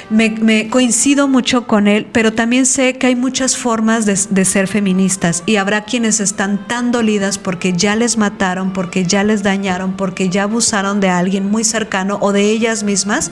me, 0.10 0.70
coincido 0.70 1.28
mucho 1.28 1.68
con 1.68 1.88
él, 1.88 2.08
pero 2.12 2.34
también 2.34 2.66
sé 2.66 2.98
que 2.98 3.08
hay 3.08 3.16
muchas 3.16 3.58
formas 3.58 4.06
de, 4.06 4.46
ser 4.46 4.68
feministas 4.68 5.44
y 5.46 5.56
habrá 5.56 5.86
quienes 5.86 6.20
están 6.20 6.68
tan 6.68 6.92
dolidas 6.92 7.38
porque 7.38 7.74
ya 7.74 7.96
les 7.96 8.18
mataron, 8.18 8.74
porque 8.74 9.06
ya 9.06 9.24
les 9.24 9.42
dañaron, 9.42 9.94
porque 9.94 10.30
ya 10.30 10.44
abusaron 10.44 11.00
de 11.00 11.10
alguien 11.10 11.50
muy 11.50 11.64
cercano 11.64 12.18
o 12.22 12.34
de 12.34 12.52
ellas 12.52 12.84
mismas, 12.84 13.32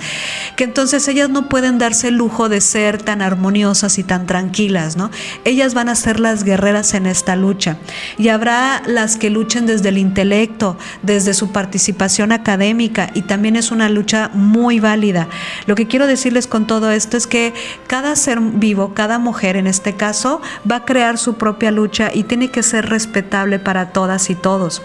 que 0.56 0.64
entonces 0.64 1.08
ellas 1.08 1.30
no 1.30 1.50
pueden 1.50 1.78
darse 1.78 2.08
el 2.08 2.16
lujo 2.16 2.50
de 2.50 2.62
ser 2.62 3.02
tan 3.02 3.22
armoniosas 3.22 4.00
y 4.00 4.04
tan 4.04 4.26
tranquilas, 4.26 4.96
¿no? 4.96 5.12
Ellas 5.44 5.74
van 5.74 5.90
a 5.90 5.96
ser 5.96 6.20
las 6.20 6.44
guerreras 6.44 6.94
en 6.94 7.06
esta 7.06 7.36
lucha 7.36 7.78
y 8.18 8.30
habrá 8.30 8.82
las 8.86 9.18
que 9.18 9.30
luchen 9.30 9.66
desde 9.66 9.90
el 9.90 9.98
intelecto, 9.98 10.78
desde 11.04 11.34
su 11.34 11.52
participación 11.52 12.32
académica 12.32 13.12
y 13.14 13.24
también 13.24 13.56
es 13.56 13.72
una 13.72 13.90
lucha 13.90 14.30
muy 14.34 14.80
válida. 14.80 15.28
Lo 15.66 15.76
que 15.76 15.88
quiero 15.88 16.08
decirles 16.08 16.48
con 16.48 16.61
todo 16.68 16.92
esto 16.92 17.18
es 17.18 17.28
que 17.28 17.54
cada 17.88 18.16
ser 18.16 18.40
vivo, 18.40 18.94
cada 18.94 19.20
mujer 19.20 19.56
en 19.56 19.68
este 19.68 19.96
caso, 19.96 20.42
va 20.70 20.78
a 20.78 20.86
crear 20.86 21.18
su 21.18 21.36
propia 21.36 21.72
lucha 21.72 22.12
y 22.14 22.24
tiene 22.24 22.50
que 22.50 22.64
ser 22.64 22.90
respetable 22.90 23.60
para 23.60 23.92
todas 23.92 24.30
y 24.30 24.36
todos. 24.36 24.82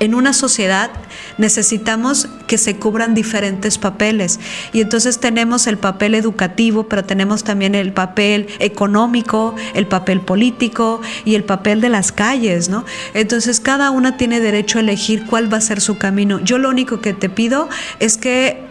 En 0.00 0.14
una 0.14 0.32
sociedad 0.32 0.90
necesitamos 1.38 2.28
que 2.46 2.58
se 2.58 2.76
cubran 2.76 3.14
diferentes 3.14 3.78
papeles 3.78 4.40
y 4.72 4.80
entonces 4.80 5.18
tenemos 5.18 5.66
el 5.66 5.78
papel 5.78 6.14
educativo, 6.14 6.84
pero 6.84 7.04
tenemos 7.04 7.44
también 7.44 7.74
el 7.74 7.92
papel 7.92 8.48
económico, 8.58 9.54
el 9.74 9.86
papel 9.86 10.20
político 10.20 11.00
y 11.24 11.34
el 11.34 11.44
papel 11.44 11.80
de 11.80 11.88
las 11.88 12.12
calles, 12.12 12.68
¿no? 12.68 12.84
Entonces 13.14 13.60
cada 13.60 13.90
una 13.90 14.16
tiene 14.16 14.40
derecho 14.40 14.78
a 14.78 14.82
elegir 14.82 15.26
cuál 15.26 15.52
va 15.52 15.58
a 15.58 15.62
ser 15.62 15.80
su 15.80 15.98
camino. 15.98 16.40
Yo 16.40 16.58
lo 16.58 16.68
único 16.68 17.00
que 17.00 17.12
te 17.12 17.28
pido 17.28 17.68
es 18.00 18.16
que 18.16 18.64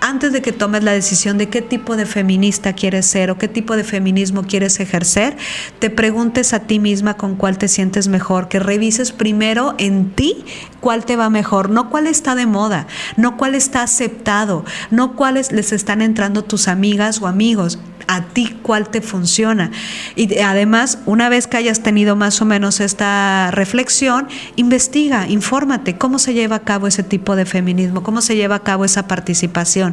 antes 0.00 0.32
de 0.32 0.42
que 0.42 0.52
tomes 0.52 0.82
la 0.82 0.92
decisión 0.92 1.38
de 1.38 1.48
qué 1.48 1.62
tipo 1.62 1.96
de 1.96 2.06
feminista 2.06 2.72
quieres 2.74 3.06
ser 3.06 3.30
o 3.30 3.38
qué 3.38 3.48
tipo 3.48 3.76
de 3.76 3.84
feminismo 3.84 4.42
quieres 4.44 4.78
ejercer, 4.80 5.36
te 5.78 5.90
preguntes 5.90 6.52
a 6.52 6.60
ti 6.60 6.78
misma 6.78 7.14
con 7.14 7.36
cuál 7.36 7.58
te 7.58 7.68
sientes 7.68 8.08
mejor, 8.08 8.48
que 8.48 8.58
revises 8.58 9.12
primero 9.12 9.74
en 9.78 10.10
ti 10.10 10.44
cuál 10.80 11.04
te 11.04 11.16
va 11.16 11.30
mejor, 11.30 11.70
no 11.70 11.90
cuál 11.90 12.06
está 12.06 12.34
de 12.34 12.46
moda, 12.46 12.86
no 13.16 13.36
cuál 13.36 13.54
está 13.54 13.82
aceptado, 13.82 14.64
no 14.90 15.16
cuáles 15.16 15.52
les 15.52 15.72
están 15.72 16.02
entrando 16.02 16.44
tus 16.44 16.68
amigas 16.68 17.20
o 17.20 17.26
amigos 17.26 17.78
a 18.08 18.22
ti 18.22 18.56
cuál 18.62 18.88
te 18.88 19.00
funciona. 19.00 19.70
Y 20.14 20.38
además, 20.38 20.98
una 21.06 21.28
vez 21.28 21.46
que 21.46 21.56
hayas 21.56 21.82
tenido 21.82 22.16
más 22.16 22.40
o 22.40 22.44
menos 22.44 22.80
esta 22.80 23.50
reflexión, 23.50 24.28
investiga, 24.56 25.28
infórmate 25.28 25.98
cómo 25.98 26.18
se 26.18 26.34
lleva 26.34 26.56
a 26.56 26.60
cabo 26.60 26.86
ese 26.86 27.02
tipo 27.02 27.36
de 27.36 27.46
feminismo, 27.46 28.02
cómo 28.02 28.20
se 28.20 28.36
lleva 28.36 28.56
a 28.56 28.62
cabo 28.62 28.84
esa 28.84 29.08
participación. 29.08 29.85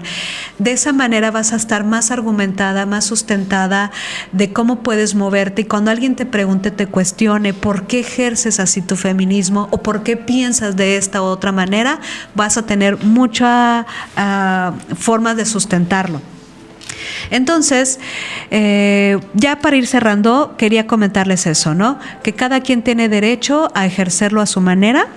De 0.60 0.72
esa 0.72 0.94
manera 0.94 1.32
vas 1.32 1.54
a 1.54 1.56
estar 1.56 1.84
más 1.84 2.12
argumentada, 2.12 2.86
más 2.86 3.06
sustentada 3.06 3.92
de 4.32 4.54
cómo 4.54 4.84
puedes 4.84 5.16
moverte 5.16 5.64
y 5.64 5.66
cuando 5.66 5.92
alguien 5.92 6.16
te 6.16 6.26
pregunte, 6.26 6.72
te 6.72 6.88
cuestione 6.88 7.54
por 7.54 7.88
qué 7.88 8.00
ejerces 8.00 8.60
así 8.60 8.82
tu 8.82 8.96
feminismo 8.96 9.68
o 9.72 9.82
por 9.82 10.04
qué 10.04 10.18
piensas 10.18 10.76
de 10.76 10.98
esta 10.98 11.22
u 11.22 11.26
otra 11.26 11.52
manera, 11.52 12.00
vas 12.36 12.58
a 12.58 12.66
tener 12.66 13.04
mucha 13.04 13.86
uh, 14.18 14.96
forma 14.96 15.36
de 15.36 15.46
sustentarlo. 15.46 16.22
Entonces, 17.30 18.00
eh, 18.52 19.20
ya 19.34 19.60
para 19.60 19.76
ir 19.76 19.88
cerrando, 19.88 20.56
quería 20.58 20.88
comentarles 20.88 21.48
eso, 21.48 21.74
¿no? 21.74 22.00
Que 22.22 22.34
cada 22.34 22.62
quien 22.62 22.82
tiene 22.84 23.10
derecho 23.10 23.72
a 23.74 23.86
ejercerlo 23.86 24.42
a 24.42 24.46
su 24.46 24.62
manera 24.62 25.08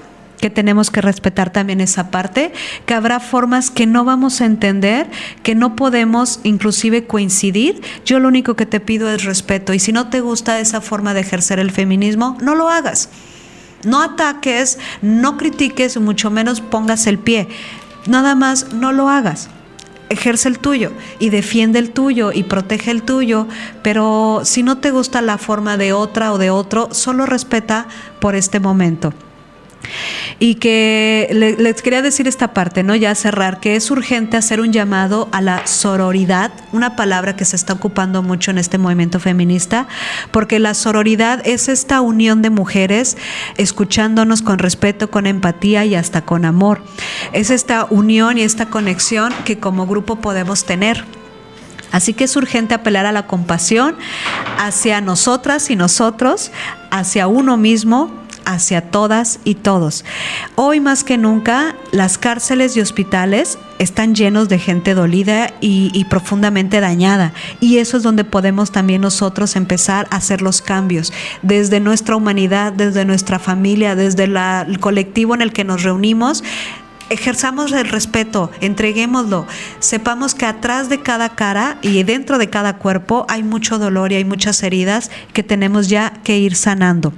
que 0.41 0.51
tenemos 0.51 0.91
que 0.91 1.01
respetar 1.01 1.51
también 1.51 1.80
esa 1.80 2.11
parte, 2.11 2.53
que 2.84 2.95
habrá 2.95 3.20
formas 3.20 3.70
que 3.70 3.87
no 3.87 4.05
vamos 4.05 4.41
a 4.41 4.47
entender, 4.47 5.11
que 5.43 5.55
no 5.55 5.76
podemos 5.76 6.41
inclusive 6.45 7.07
coincidir. 7.07 7.82
Yo 8.05 8.18
lo 8.18 8.28
único 8.28 8.55
que 8.55 8.66
te 8.66 8.80
pido 8.80 9.11
es 9.11 9.24
respeto 9.24 9.72
y 9.74 9.78
si 9.78 9.93
no 9.93 10.09
te 10.09 10.20
gusta 10.20 10.61
esa 10.61 10.80
forma 10.80 11.14
de 11.14 11.20
ejercer 11.20 11.59
el 11.59 11.70
feminismo, 11.70 12.37
no 12.41 12.55
lo 12.55 12.68
hagas. 12.68 13.09
No 13.84 14.03
ataques, 14.03 14.78
no 15.03 15.37
critiques, 15.37 15.99
mucho 15.99 16.30
menos 16.30 16.61
pongas 16.61 17.07
el 17.07 17.18
pie. 17.18 17.49
Nada 18.07 18.34
más 18.34 18.72
no 18.72 18.93
lo 18.93 19.09
hagas 19.09 19.51
ejerce 20.09 20.49
el 20.49 20.59
tuyo 20.59 20.93
y 21.18 21.30
defiende 21.30 21.78
el 21.78 21.91
tuyo 21.91 22.30
y 22.32 22.45
protege 22.45 22.91
el 22.91 23.03
tuyo, 23.03 23.47
pero 23.82 24.43
si 24.45 24.62
no 24.62 24.78
te 24.78 24.91
gusta 24.91 25.20
la 25.20 25.39
forma 25.39 25.76
de 25.76 25.93
otra 25.93 26.32
o 26.32 26.39
de 26.39 26.51
otro, 26.51 26.89
solo 26.93 27.26
respeta 27.26 27.89
por 28.20 28.34
este 28.34 28.61
momento. 28.61 29.12
Y 30.39 30.57
que 30.57 31.28
les 31.59 31.82
quería 31.82 32.03
decir 32.03 32.28
esta 32.28 32.53
parte, 32.53 32.82
¿no? 32.82 32.95
Ya 32.95 33.14
cerrar, 33.14 33.61
que 33.61 33.76
es 33.76 33.91
urgente 33.91 34.37
hacer 34.37 34.61
un 34.61 34.72
llamado 34.72 35.28
a 35.32 35.41
la 35.41 35.66
sororidad, 35.66 36.53
una 36.72 36.97
palabra 36.97 37.37
que 37.37 37.45
se 37.45 37.57
está 37.57 37.72
ocupando 37.72 38.22
mucho 38.22 38.51
en 38.51 38.59
este 38.59 38.78
movimiento 38.78 39.20
feminista, 39.20 39.89
porque 40.30 40.59
la 40.59 40.74
sororidad 40.74 41.41
es 41.47 41.68
esta 41.68 42.01
unión 42.01 42.43
de 42.43 42.51
mujeres 42.51 43.16
escuchándonos 43.57 44.43
con 44.43 44.59
respeto, 44.59 45.11
con 45.11 45.26
empatía 45.26 45.84
y 45.84 45.95
hasta 45.95 46.22
con 46.22 46.45
amor. 46.45 46.82
Es 47.32 47.51
esta 47.51 47.87
unión 47.89 48.39
y 48.39 48.43
esta 48.43 48.66
conexión 48.66 49.32
que 49.45 49.59
como 49.59 49.87
grupo 49.87 50.16
podemos 50.16 50.64
tener. 50.64 51.05
Así 51.93 52.12
que 52.12 52.24
es 52.24 52.37
urgente 52.37 52.74
apelar 52.74 53.07
a 53.07 53.12
la 53.12 53.26
compasión 53.26 53.97
hacia 54.59 55.01
nosotras 55.01 55.70
y 55.70 55.76
nosotros, 55.76 56.51
hacia 56.91 57.26
uno 57.26 57.57
mismo, 57.57 58.11
hacia 58.47 58.81
todas 58.81 59.41
y 59.45 59.57
todos. 59.57 60.05
Hoy 60.55 60.81
más 60.81 61.05
que 61.05 61.19
nunca, 61.19 61.77
las 61.93 62.17
cárceles 62.17 62.77
y 62.77 62.81
hospitales 62.81 63.59
están 63.79 64.15
llenos 64.15 64.49
de 64.49 64.59
gente 64.59 64.95
dolida 64.95 65.53
y, 65.61 66.05
profundamente 66.09 66.81
dañada. 66.81 67.35
Y 67.61 67.79
eso 67.79 67.99
es 67.99 68.03
donde 68.03 68.25
podemos 68.25 68.73
también 68.73 69.03
nosotros 69.03 69.57
empezar 69.57 70.07
a 70.11 70.17
hacer 70.17 70.41
los 70.41 70.63
cambios, 70.63 71.13
desde 71.43 71.81
nuestra 71.81 72.17
humanidad, 72.17 72.73
desde 72.73 73.05
nuestra 73.05 73.39
familia, 73.39 73.95
desde 73.95 74.25
el 74.25 74.81
colectivo 74.81 75.35
en 75.35 75.43
el 75.43 75.53
que 75.53 75.65
nos 75.65 75.83
reunimos 75.83 76.43
ejerzamos 77.09 77.71
el 77.73 77.89
respeto, 77.89 78.51
entreguémoslo, 78.61 79.47
sepamos 79.79 80.35
que 80.35 80.47
atrás 80.47 80.89
de 80.89 81.01
cada 81.01 81.31
cara 81.31 81.79
y 81.83 82.03
dentro 82.03 82.39
de 82.39 82.51
cada 82.51 82.79
cuerpo 82.79 83.27
hay 83.29 83.43
mucho 83.43 83.79
dolor 83.79 84.11
y 84.11 84.17
hay 84.17 84.25
muchas 84.25 84.63
heridas 84.63 85.11
que 85.33 85.43
tenemos 85.43 85.89
ya 85.89 86.15
que 86.25 86.39
ir 86.39 86.57
sanando. 86.57 87.13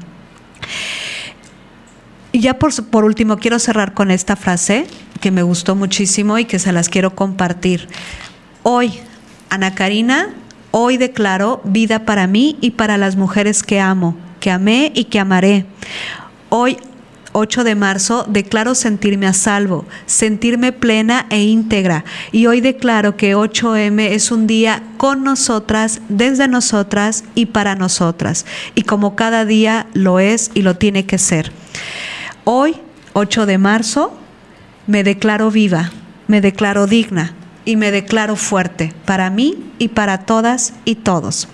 Y 2.32 2.40
ya 2.40 2.58
por, 2.58 2.72
por 2.86 3.04
último, 3.04 3.38
quiero 3.38 3.58
cerrar 3.58 3.94
con 3.94 4.10
esta 4.10 4.36
frase 4.36 4.86
que 5.20 5.30
me 5.30 5.42
gustó 5.42 5.74
muchísimo 5.74 6.38
y 6.38 6.44
que 6.44 6.58
se 6.58 6.72
las 6.72 6.88
quiero 6.88 7.14
compartir. 7.14 7.88
Hoy, 8.62 8.92
Ana 9.50 9.74
Karina, 9.74 10.34
hoy 10.70 10.96
declaro 10.96 11.60
vida 11.64 12.04
para 12.04 12.26
mí 12.26 12.56
y 12.60 12.72
para 12.72 12.98
las 12.98 13.16
mujeres 13.16 13.62
que 13.62 13.80
amo, 13.80 14.16
que 14.40 14.50
amé 14.50 14.92
y 14.94 15.04
que 15.04 15.18
amaré. 15.18 15.64
Hoy 16.50 16.76
8 17.32 17.64
de 17.64 17.74
marzo 17.74 18.24
declaro 18.28 18.74
sentirme 18.74 19.26
a 19.26 19.32
salvo, 19.32 19.86
sentirme 20.06 20.72
plena 20.72 21.26
e 21.30 21.42
íntegra. 21.42 22.04
Y 22.32 22.46
hoy 22.46 22.60
declaro 22.60 23.16
que 23.16 23.36
8M 23.36 24.00
es 24.00 24.30
un 24.30 24.46
día 24.46 24.82
con 24.96 25.24
nosotras, 25.24 26.00
desde 26.08 26.48
nosotras 26.48 27.24
y 27.34 27.46
para 27.46 27.74
nosotras. 27.74 28.44
Y 28.74 28.82
como 28.82 29.14
cada 29.14 29.44
día 29.44 29.86
lo 29.94 30.20
es 30.20 30.50
y 30.54 30.62
lo 30.62 30.76
tiene 30.76 31.06
que 31.06 31.18
ser. 31.18 31.52
Hoy, 32.50 32.76
8 33.12 33.44
de 33.44 33.58
marzo, 33.58 34.10
me 34.86 35.04
declaro 35.04 35.50
viva, 35.50 35.92
me 36.28 36.40
declaro 36.40 36.86
digna 36.86 37.34
y 37.66 37.76
me 37.76 37.90
declaro 37.90 38.36
fuerte 38.36 38.94
para 39.04 39.28
mí 39.28 39.70
y 39.78 39.88
para 39.88 40.24
todas 40.24 40.72
y 40.86 40.94
todos. 40.94 41.48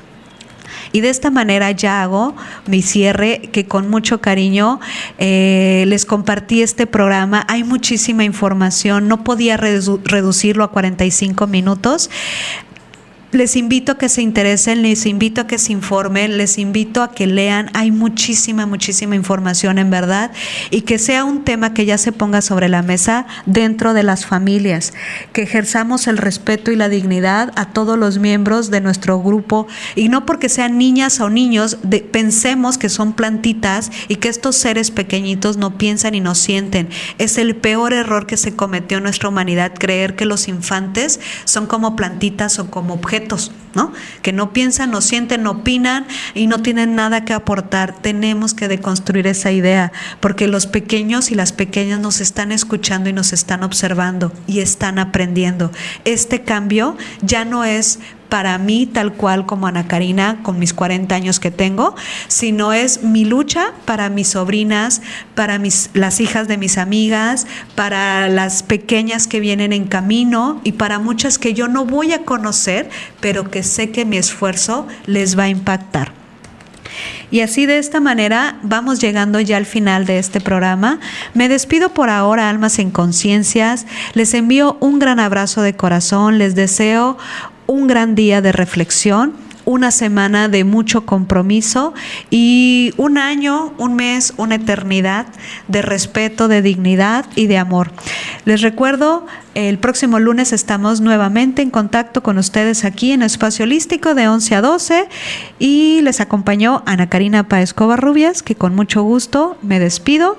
Y 0.92 1.00
de 1.00 1.10
esta 1.10 1.32
manera 1.32 1.72
ya 1.72 2.00
hago 2.00 2.36
mi 2.68 2.80
cierre, 2.80 3.50
que 3.52 3.66
con 3.66 3.90
mucho 3.90 4.20
cariño 4.20 4.78
eh, 5.18 5.82
les 5.88 6.06
compartí 6.06 6.62
este 6.62 6.86
programa. 6.86 7.44
Hay 7.48 7.64
muchísima 7.64 8.22
información, 8.22 9.08
no 9.08 9.24
podía 9.24 9.56
reducirlo 9.56 10.62
a 10.62 10.70
45 10.70 11.48
minutos 11.48 12.08
les 13.34 13.56
invito 13.56 13.92
a 13.92 13.98
que 13.98 14.08
se 14.08 14.22
interesen, 14.22 14.82
les 14.82 15.06
invito 15.06 15.40
a 15.40 15.46
que 15.46 15.58
se 15.58 15.72
informen, 15.72 16.38
les 16.38 16.56
invito 16.56 17.02
a 17.02 17.10
que 17.10 17.26
lean. 17.26 17.68
Hay 17.74 17.90
muchísima, 17.90 18.64
muchísima 18.64 19.16
información 19.16 19.78
en 19.78 19.90
verdad 19.90 20.30
y 20.70 20.82
que 20.82 20.98
sea 20.98 21.24
un 21.24 21.42
tema 21.42 21.74
que 21.74 21.84
ya 21.84 21.98
se 21.98 22.12
ponga 22.12 22.40
sobre 22.42 22.68
la 22.68 22.82
mesa 22.82 23.26
dentro 23.44 23.92
de 23.92 24.04
las 24.04 24.24
familias, 24.24 24.92
que 25.32 25.42
ejerzamos 25.42 26.06
el 26.06 26.16
respeto 26.16 26.70
y 26.70 26.76
la 26.76 26.88
dignidad 26.88 27.52
a 27.56 27.70
todos 27.70 27.98
los 27.98 28.18
miembros 28.18 28.70
de 28.70 28.80
nuestro 28.80 29.20
grupo 29.20 29.66
y 29.96 30.08
no 30.08 30.24
porque 30.26 30.48
sean 30.48 30.78
niñas 30.78 31.18
o 31.20 31.28
niños, 31.28 31.78
pensemos 32.12 32.78
que 32.78 32.88
son 32.88 33.14
plantitas 33.14 33.90
y 34.06 34.16
que 34.16 34.28
estos 34.28 34.56
seres 34.56 34.92
pequeñitos 34.92 35.56
no 35.56 35.76
piensan 35.76 36.14
y 36.14 36.20
no 36.20 36.36
sienten. 36.36 36.88
Es 37.18 37.38
el 37.38 37.56
peor 37.56 37.92
error 37.92 38.26
que 38.26 38.36
se 38.36 38.54
cometió 38.54 38.98
en 38.98 39.04
nuestra 39.04 39.28
humanidad 39.28 39.72
creer 39.76 40.14
que 40.14 40.24
los 40.24 40.46
infantes 40.46 41.18
son 41.44 41.66
como 41.66 41.96
plantitas 41.96 42.60
o 42.60 42.70
como 42.70 42.94
objetos 42.94 43.23
Que 44.22 44.32
no 44.32 44.52
piensan, 44.52 44.90
no 44.90 45.00
sienten, 45.00 45.42
no 45.42 45.50
opinan 45.50 46.06
y 46.34 46.46
no 46.46 46.62
tienen 46.62 46.94
nada 46.94 47.24
que 47.24 47.32
aportar. 47.32 47.94
Tenemos 48.00 48.54
que 48.54 48.68
deconstruir 48.68 49.26
esa 49.26 49.50
idea, 49.50 49.92
porque 50.20 50.46
los 50.46 50.66
pequeños 50.66 51.30
y 51.30 51.34
las 51.34 51.52
pequeñas 51.52 52.00
nos 52.00 52.20
están 52.20 52.52
escuchando 52.52 53.10
y 53.10 53.12
nos 53.12 53.32
están 53.32 53.62
observando 53.64 54.32
y 54.46 54.60
están 54.60 54.98
aprendiendo. 54.98 55.72
Este 56.04 56.42
cambio 56.42 56.96
ya 57.22 57.44
no 57.44 57.64
es 57.64 57.98
para 58.28 58.58
mí 58.58 58.86
tal 58.86 59.12
cual 59.12 59.46
como 59.46 59.66
Ana 59.66 59.86
Karina 59.86 60.38
con 60.42 60.58
mis 60.58 60.74
40 60.74 61.14
años 61.14 61.40
que 61.40 61.50
tengo, 61.50 61.94
sino 62.28 62.72
es 62.72 63.02
mi 63.02 63.24
lucha 63.24 63.72
para 63.84 64.08
mis 64.08 64.28
sobrinas, 64.28 65.02
para 65.34 65.58
mis, 65.58 65.90
las 65.94 66.20
hijas 66.20 66.48
de 66.48 66.58
mis 66.58 66.78
amigas, 66.78 67.46
para 67.74 68.28
las 68.28 68.62
pequeñas 68.62 69.26
que 69.26 69.40
vienen 69.40 69.72
en 69.72 69.84
camino 69.84 70.60
y 70.64 70.72
para 70.72 70.98
muchas 70.98 71.38
que 71.38 71.54
yo 71.54 71.68
no 71.68 71.84
voy 71.84 72.12
a 72.12 72.24
conocer, 72.24 72.90
pero 73.20 73.50
que 73.50 73.62
sé 73.62 73.90
que 73.90 74.04
mi 74.04 74.16
esfuerzo 74.16 74.86
les 75.06 75.38
va 75.38 75.44
a 75.44 75.48
impactar. 75.48 76.24
Y 77.30 77.40
así 77.40 77.66
de 77.66 77.78
esta 77.78 78.00
manera 78.00 78.58
vamos 78.62 79.00
llegando 79.00 79.40
ya 79.40 79.56
al 79.56 79.66
final 79.66 80.06
de 80.06 80.18
este 80.18 80.40
programa. 80.40 81.00
Me 81.34 81.48
despido 81.48 81.88
por 81.88 82.10
ahora, 82.10 82.48
almas 82.48 82.78
en 82.78 82.90
conciencias. 82.90 83.86
Les 84.12 84.34
envío 84.34 84.76
un 84.80 84.98
gran 84.98 85.18
abrazo 85.18 85.62
de 85.62 85.74
corazón. 85.74 86.38
Les 86.38 86.54
deseo 86.54 87.18
un 87.66 87.86
gran 87.86 88.14
día 88.14 88.40
de 88.40 88.52
reflexión, 88.52 89.32
una 89.64 89.90
semana 89.90 90.48
de 90.48 90.64
mucho 90.64 91.06
compromiso 91.06 91.94
y 92.30 92.92
un 92.96 93.18
año, 93.18 93.72
un 93.78 93.96
mes, 93.96 94.34
una 94.36 94.56
eternidad 94.56 95.26
de 95.68 95.82
respeto, 95.82 96.48
de 96.48 96.62
dignidad 96.62 97.24
y 97.34 97.46
de 97.46 97.58
amor. 97.58 97.90
Les 98.44 98.60
recuerdo, 98.60 99.26
el 99.54 99.78
próximo 99.78 100.18
lunes 100.18 100.52
estamos 100.52 101.00
nuevamente 101.00 101.62
en 101.62 101.70
contacto 101.70 102.22
con 102.22 102.38
ustedes 102.38 102.84
aquí 102.84 103.12
en 103.12 103.22
Espacio 103.22 103.64
Holístico 103.64 104.14
de 104.14 104.28
11 104.28 104.54
a 104.54 104.60
12 104.60 105.08
y 105.58 106.00
les 106.02 106.20
acompañó 106.20 106.82
Ana 106.86 107.08
Karina 107.08 107.48
Paez 107.48 107.72
Covarrubias, 107.72 108.42
que 108.42 108.54
con 108.54 108.74
mucho 108.74 109.02
gusto 109.02 109.56
me 109.62 109.78
despido. 109.78 110.36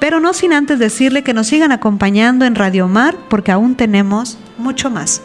Pero 0.00 0.20
no 0.20 0.32
sin 0.32 0.52
antes 0.52 0.78
decirle 0.78 1.24
que 1.24 1.34
nos 1.34 1.48
sigan 1.48 1.72
acompañando 1.72 2.44
en 2.44 2.54
Radio 2.54 2.86
Mar 2.86 3.16
porque 3.28 3.50
aún 3.50 3.74
tenemos 3.74 4.38
mucho 4.56 4.90
más. 4.90 5.22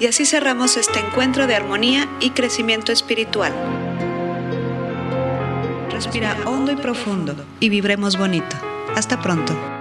Y 0.00 0.06
así 0.06 0.24
cerramos 0.24 0.78
este 0.78 0.98
encuentro 0.98 1.46
de 1.46 1.54
armonía 1.54 2.08
y 2.20 2.30
crecimiento 2.30 2.90
espiritual. 2.90 3.52
Respira 5.90 6.36
hondo 6.46 6.72
y 6.72 6.76
profundo 6.76 7.36
y 7.60 7.68
vibremos 7.68 8.16
bonito. 8.16 8.56
Hasta 8.96 9.20
pronto. 9.20 9.79